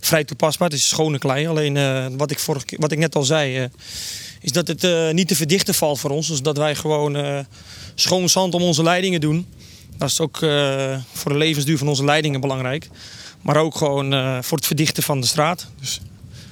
vrij 0.00 0.24
toepasbaar. 0.24 0.68
Het 0.68 0.78
is 0.78 0.88
schone 0.88 1.18
klei. 1.18 1.46
Alleen, 1.46 1.76
uh, 1.76 2.06
wat, 2.16 2.30
ik 2.30 2.38
vorige, 2.38 2.66
wat 2.78 2.92
ik 2.92 2.98
net 2.98 3.14
al 3.14 3.24
zei, 3.24 3.68
is 4.40 4.52
dat 4.52 4.68
het 4.68 5.12
niet 5.12 5.28
te 5.28 5.36
verdichten 5.36 5.74
valt 5.74 6.00
voor 6.00 6.10
ons. 6.10 6.28
Dus 6.28 6.42
dat 6.42 6.56
wij 6.56 6.74
gewoon 6.74 7.44
schoon 7.94 8.28
zand 8.28 8.54
om 8.54 8.62
onze 8.62 8.82
leidingen 8.82 9.20
doen. 9.20 9.46
Dat 9.98 10.08
is 10.08 10.20
ook 10.20 10.36
voor 11.12 11.32
de 11.32 11.38
levensduur 11.38 11.78
van 11.78 11.88
onze 11.88 12.04
leidingen 12.04 12.40
belangrijk. 12.40 12.88
Maar 13.42 13.56
ook 13.56 13.76
gewoon 13.76 14.12
voor 14.44 14.56
het 14.56 14.66
verdichten 14.66 15.02
van 15.02 15.20
de 15.20 15.26
straat. 15.26 15.66
Dus 15.80 16.00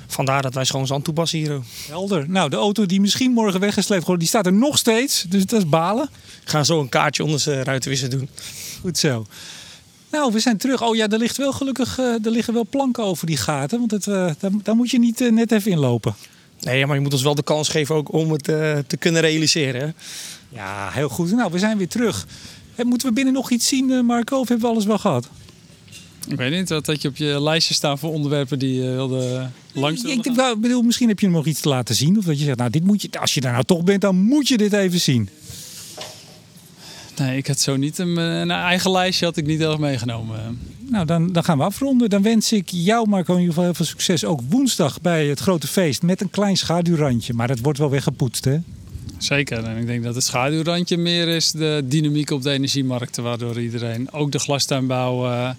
vandaar 0.07 0.43
dat 0.43 0.55
wij 0.55 0.65
schoon 0.65 0.87
zand 0.87 1.05
toepassen 1.05 1.39
hier. 1.39 1.61
Helder. 1.89 2.31
Nou, 2.31 2.51
de 2.51 2.57
auto 2.57 2.87
die 2.87 3.01
misschien 3.01 3.33
morgen 3.33 3.61
weggesleept 3.61 4.05
wordt, 4.05 4.21
die 4.21 4.29
staat 4.29 4.47
er 4.47 4.53
nog 4.53 4.79
steeds. 4.79 5.25
Dus 5.29 5.47
dat 5.47 5.61
is 5.61 5.69
balen. 5.69 6.09
Ik 6.43 6.49
ga 6.49 6.65
zo 6.65 6.81
een 6.81 6.89
kaartje 6.89 7.25
onder 7.25 7.41
zijn 7.41 7.65
ruitenwisser 7.65 8.11
doen. 8.11 8.29
Goed 8.81 8.99
zo. 8.99 9.27
Nou, 10.11 10.33
we 10.33 10.41
zijn 10.41 10.57
terug. 10.57 10.83
Oh 10.83 10.97
ja, 10.97 11.09
er 11.09 11.19
ligt 11.19 11.37
wel 11.37 11.53
gelukkig 11.53 11.99
uh, 11.99 12.25
er 12.25 12.31
liggen 12.31 12.55
wel 12.55 12.67
planken 12.71 13.05
over 13.05 13.27
die 13.27 13.37
gaten. 13.37 13.79
Want 13.79 13.91
het, 13.91 14.05
daar, 14.05 14.51
daar, 14.63 14.77
moet 14.77 14.91
je 14.91 14.99
niet 14.99 15.31
net 15.31 15.53
even 15.53 15.71
inlopen. 15.71 16.15
Nee, 16.61 16.87
maar 16.87 16.97
je 16.97 17.03
moet 17.03 17.13
ons 17.13 17.23
wel 17.23 17.35
de 17.35 17.43
kans 17.43 17.69
geven 17.69 17.95
ook 17.95 18.13
om 18.13 18.31
het 18.31 18.45
te 18.87 18.97
kunnen 18.99 19.21
realiseren. 19.21 19.81
Hè? 19.81 19.89
Ja, 20.49 20.91
heel 20.91 21.09
goed. 21.09 21.31
Nou, 21.31 21.53
we 21.53 21.59
zijn 21.59 21.79
weer 21.79 21.89
terug. 21.89 22.27
Moeten 22.85 23.09
we 23.09 23.15
binnen 23.15 23.35
nog 23.35 23.51
iets 23.51 23.69
zien, 23.69 24.07
Marco? 24.07 24.39
Of 24.39 24.49
hebben 24.49 24.67
we 24.67 24.73
alles 24.73 24.85
wel 24.85 24.99
gehad? 24.99 25.29
Ik 26.29 26.37
weet 26.37 26.53
niet, 26.53 26.69
wat 26.69 26.87
had 26.87 27.03
je 27.03 27.09
op 27.09 27.17
je 27.17 27.43
lijstje 27.43 27.75
staan 27.75 27.99
voor 27.99 28.13
onderwerpen 28.13 28.59
die 28.59 28.83
je 28.83 28.91
wilde 28.91 29.49
langs 29.73 30.03
Ik 30.03 30.33
bedoel, 30.61 30.83
misschien 30.83 31.09
heb 31.09 31.21
je 31.21 31.29
nog 31.29 31.47
iets 31.47 31.61
te 31.61 31.69
laten 31.69 31.95
zien. 31.95 32.19
Of 32.19 32.25
dat 32.25 32.39
je 32.39 32.45
zegt, 32.45 32.59
nou, 32.59 32.71
dit 32.71 32.85
moet 32.85 33.03
je, 33.03 33.09
als 33.21 33.35
je 33.35 33.41
daar 33.41 33.53
nou 33.53 33.65
toch 33.65 33.85
bent, 33.85 34.01
dan 34.01 34.17
moet 34.17 34.49
je 34.49 34.57
dit 34.57 34.73
even 34.73 35.01
zien. 35.01 35.29
Nee, 37.17 37.37
ik 37.37 37.47
had 37.47 37.61
zo 37.61 37.77
niet 37.77 37.99
een, 37.99 38.17
een 38.17 38.51
eigen 38.51 38.91
lijstje 38.91 39.25
had 39.25 39.37
ik 39.37 39.47
niet 39.47 39.61
erg 39.61 39.79
meegenomen. 39.79 40.59
Nou, 40.79 41.07
dan, 41.07 41.33
dan 41.33 41.45
gaan 41.45 41.59
we 41.59 41.65
afronden. 41.65 42.11
Dan 42.11 42.23
wens 42.23 42.53
ik 42.53 42.69
jou, 42.69 43.09
Marco, 43.09 43.33
in 43.33 43.39
ieder 43.39 43.55
geval 43.55 43.65
heel 43.65 43.75
veel 43.75 43.85
succes. 43.85 44.25
Ook 44.25 44.41
woensdag 44.49 45.01
bij 45.01 45.27
het 45.27 45.41
grote 45.41 45.67
feest 45.67 46.03
met 46.03 46.21
een 46.21 46.31
klein 46.31 46.57
schaduwrandje. 46.57 47.35
Maar 47.35 47.49
dat 47.49 47.59
wordt 47.59 47.79
wel 47.79 47.91
weggepoetst, 47.91 48.45
hè? 48.45 48.59
Zeker. 49.19 49.65
En 49.65 49.77
ik 49.77 49.87
denk 49.87 50.03
dat 50.03 50.15
het 50.15 50.25
schaduwrandje 50.25 50.97
meer 50.97 51.29
is 51.29 51.51
de 51.51 51.83
dynamiek 51.85 52.31
op 52.31 52.43
de 52.43 52.51
energiemarkten. 52.51 53.23
Waardoor 53.23 53.61
iedereen, 53.61 54.13
ook 54.13 54.33
de 54.33 54.39
glastuinbouw... 54.39 55.25
Uh, 55.25 55.51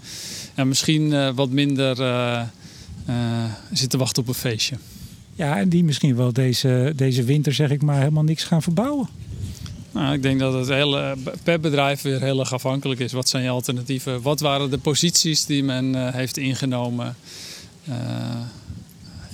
ja, 0.56 0.64
misschien 0.64 1.12
uh, 1.12 1.30
wat 1.36 1.50
minder 1.50 2.00
uh, 2.00 3.44
zit 3.72 3.90
te 3.90 3.98
wachten 3.98 4.22
op 4.22 4.28
een 4.28 4.34
feestje. 4.34 4.76
Ja, 5.36 5.58
en 5.58 5.70
die 5.70 5.84
misschien 5.84 6.16
wel 6.16 6.34
deze, 6.34 6.94
deze 6.96 7.24
winter, 7.24 7.54
zeg 7.54 7.70
ik 7.70 7.82
maar, 7.82 8.00
helemaal 8.00 8.24
niks 8.24 8.44
gaan 8.44 8.62
verbouwen. 8.62 9.08
Nou, 9.92 10.14
ik 10.14 10.22
denk 10.22 10.40
dat 10.40 10.54
het 10.54 10.68
hele, 10.68 11.16
per 11.44 11.60
bedrijf 11.60 12.02
weer 12.02 12.22
heel 12.22 12.40
erg 12.40 12.54
afhankelijk 12.54 13.00
is. 13.00 13.12
Wat 13.12 13.30
zijn 13.30 13.44
je 13.44 13.50
alternatieven? 13.50 14.22
Wat 14.22 14.40
waren 14.40 14.70
de 14.70 14.78
posities 14.78 15.46
die 15.46 15.64
men 15.64 16.14
heeft 16.14 16.38
ingenomen? 16.38 17.16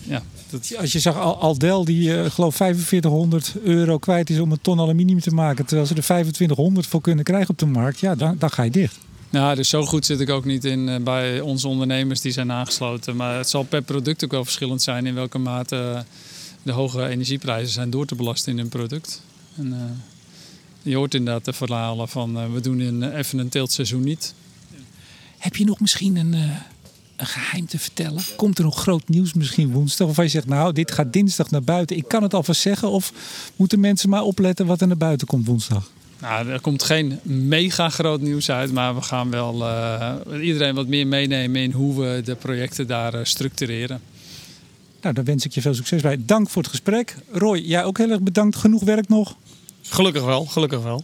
Ja, 0.04 0.24
dat... 0.50 0.74
Als 0.78 0.92
je 0.92 1.00
zag 1.00 1.18
Aldel 1.40 1.86
die 1.86 2.10
uh, 2.10 2.26
geloof 2.26 2.56
4500 2.56 3.54
euro 3.64 3.98
kwijt 3.98 4.30
is 4.30 4.40
om 4.40 4.52
een 4.52 4.62
ton 4.62 4.80
aluminium 4.80 5.20
te 5.20 5.32
maken. 5.32 5.66
Terwijl 5.66 5.88
ze 5.88 5.96
er 5.96 6.04
2500 6.04 6.88
voor 6.88 7.02
kunnen 7.02 7.24
krijgen 7.24 7.50
op 7.50 7.58
de 7.58 7.66
markt. 7.66 8.00
Ja, 8.00 8.16
dan, 8.16 8.36
dan 8.40 8.52
ga 8.52 8.64
je 8.64 8.72
dicht. 8.72 8.98
Nou, 9.30 9.56
dus 9.56 9.70
zo 9.70 9.86
goed 9.86 10.06
zit 10.06 10.20
ik 10.20 10.30
ook 10.30 10.46
niet 10.46 10.66
in 10.66 10.88
uh, 10.88 10.96
bij 10.96 11.42
onze 11.42 11.68
ondernemers 11.68 12.22
die 12.22 12.32
zijn 12.32 12.52
aangesloten. 12.52 13.16
Maar 13.16 13.38
het 13.38 13.50
zal 13.50 13.64
per 13.64 13.82
product 13.82 14.24
ook 14.24 14.32
wel 14.32 14.44
verschillend 14.44 14.82
zijn 14.82 15.06
in 15.06 15.14
welke 15.14 15.38
mate 15.38 15.76
uh, 15.76 16.00
de 16.64 16.72
hoge 16.72 17.08
energieprijzen 17.08 17.74
zijn 17.74 17.90
door 17.90 18.06
te 18.06 18.16
belasten 18.16 18.52
in 18.52 18.60
een 18.60 18.70
product. 18.70 19.22
En, 19.56 19.68
uh, 19.68 19.78
je 20.82 20.96
hoort 20.96 21.14
inderdaad 21.14 21.46
de 21.46 21.54
verhalen 21.54 22.08
van 22.08 22.54
we 22.54 22.62
doen 22.62 22.82
in, 22.82 23.04
even 23.12 23.40
een 23.40 23.50
teeltseizoen 23.50 24.04
niet. 24.04 24.34
Heb 25.38 25.56
je 25.56 25.66
nog 25.66 25.80
misschien 25.80 26.16
een, 26.16 26.36
een 27.16 27.26
geheim 27.26 27.66
te 27.66 27.80
vertellen? 27.80 28.24
Komt 28.36 28.58
er 28.58 28.64
nog 28.64 28.82
groot 28.82 29.10
nieuws 29.10 29.34
misschien 29.34 29.72
woensdag? 29.72 30.08
Of 30.08 30.16
hij 30.16 30.28
zegt 30.28 30.48
nou, 30.48 30.74
dit 30.74 30.92
gaat 30.92 31.14
dinsdag 31.14 31.52
naar 31.52 31.64
buiten. 31.64 31.98
Ik 31.98 32.08
kan 32.08 32.24
het 32.24 32.34
alvast 32.34 32.62
zeggen. 32.62 32.90
Of 32.90 33.14
moeten 33.56 33.80
mensen 33.80 34.10
maar 34.10 34.22
opletten 34.22 34.66
wat 34.66 34.82
er 34.82 34.88
naar 34.88 34.98
buiten 34.98 35.28
komt 35.28 35.48
woensdag? 35.48 35.90
Nou, 36.22 36.50
er 36.50 36.62
komt 36.62 36.84
geen 36.84 37.20
mega 37.24 37.90
groot 37.90 38.22
nieuws 38.22 38.50
uit, 38.50 38.72
maar 38.72 38.96
we 38.96 39.02
gaan 39.02 39.30
wel 39.30 39.62
uh, 39.62 40.14
iedereen 40.42 40.76
wat 40.76 40.88
meer 40.88 41.08
meenemen 41.08 41.62
in 41.62 41.72
hoe 41.72 42.02
we 42.02 42.22
de 42.26 42.36
projecten 42.36 42.88
daar 42.88 43.14
uh, 43.14 43.20
structureren. 43.24 44.02
Nou, 45.02 45.16
daar 45.16 45.24
wens 45.24 45.46
ik 45.46 45.52
je 45.52 45.62
veel 45.62 45.74
succes 45.74 46.02
bij. 46.02 46.18
Dank 46.26 46.50
voor 46.50 46.62
het 46.62 46.72
gesprek. 46.72 47.16
Roy, 47.32 47.58
jij 47.58 47.84
ook 47.84 47.98
heel 47.98 48.10
erg 48.10 48.22
bedankt. 48.22 48.56
Genoeg 48.56 48.84
werk 48.84 49.08
nog? 49.10 49.36
Gelukkig 49.82 50.24
wel, 50.24 50.46
gelukkig 50.46 50.82
wel. 50.82 51.04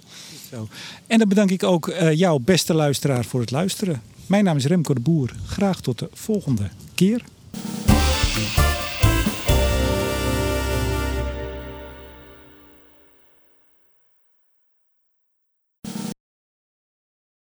Zo. 0.50 0.68
En 1.08 1.18
dan 1.20 1.28
bedank 1.28 1.52
ik 1.52 1.64
ook 1.64 1.88
uh, 1.88 2.14
jouw 2.14 2.38
beste 2.38 2.74
luisteraar 2.74 3.26
voor 3.26 3.40
het 3.40 3.52
luisteren. 3.52 4.02
Mijn 4.30 4.44
naam 4.44 4.56
is 4.56 4.66
Remco 4.66 4.94
de 4.94 5.00
Boer. 5.00 5.36
Graag 5.46 5.82
tot 5.82 6.00
de 6.00 6.10
volgende 6.14 6.70
keer. 6.96 7.22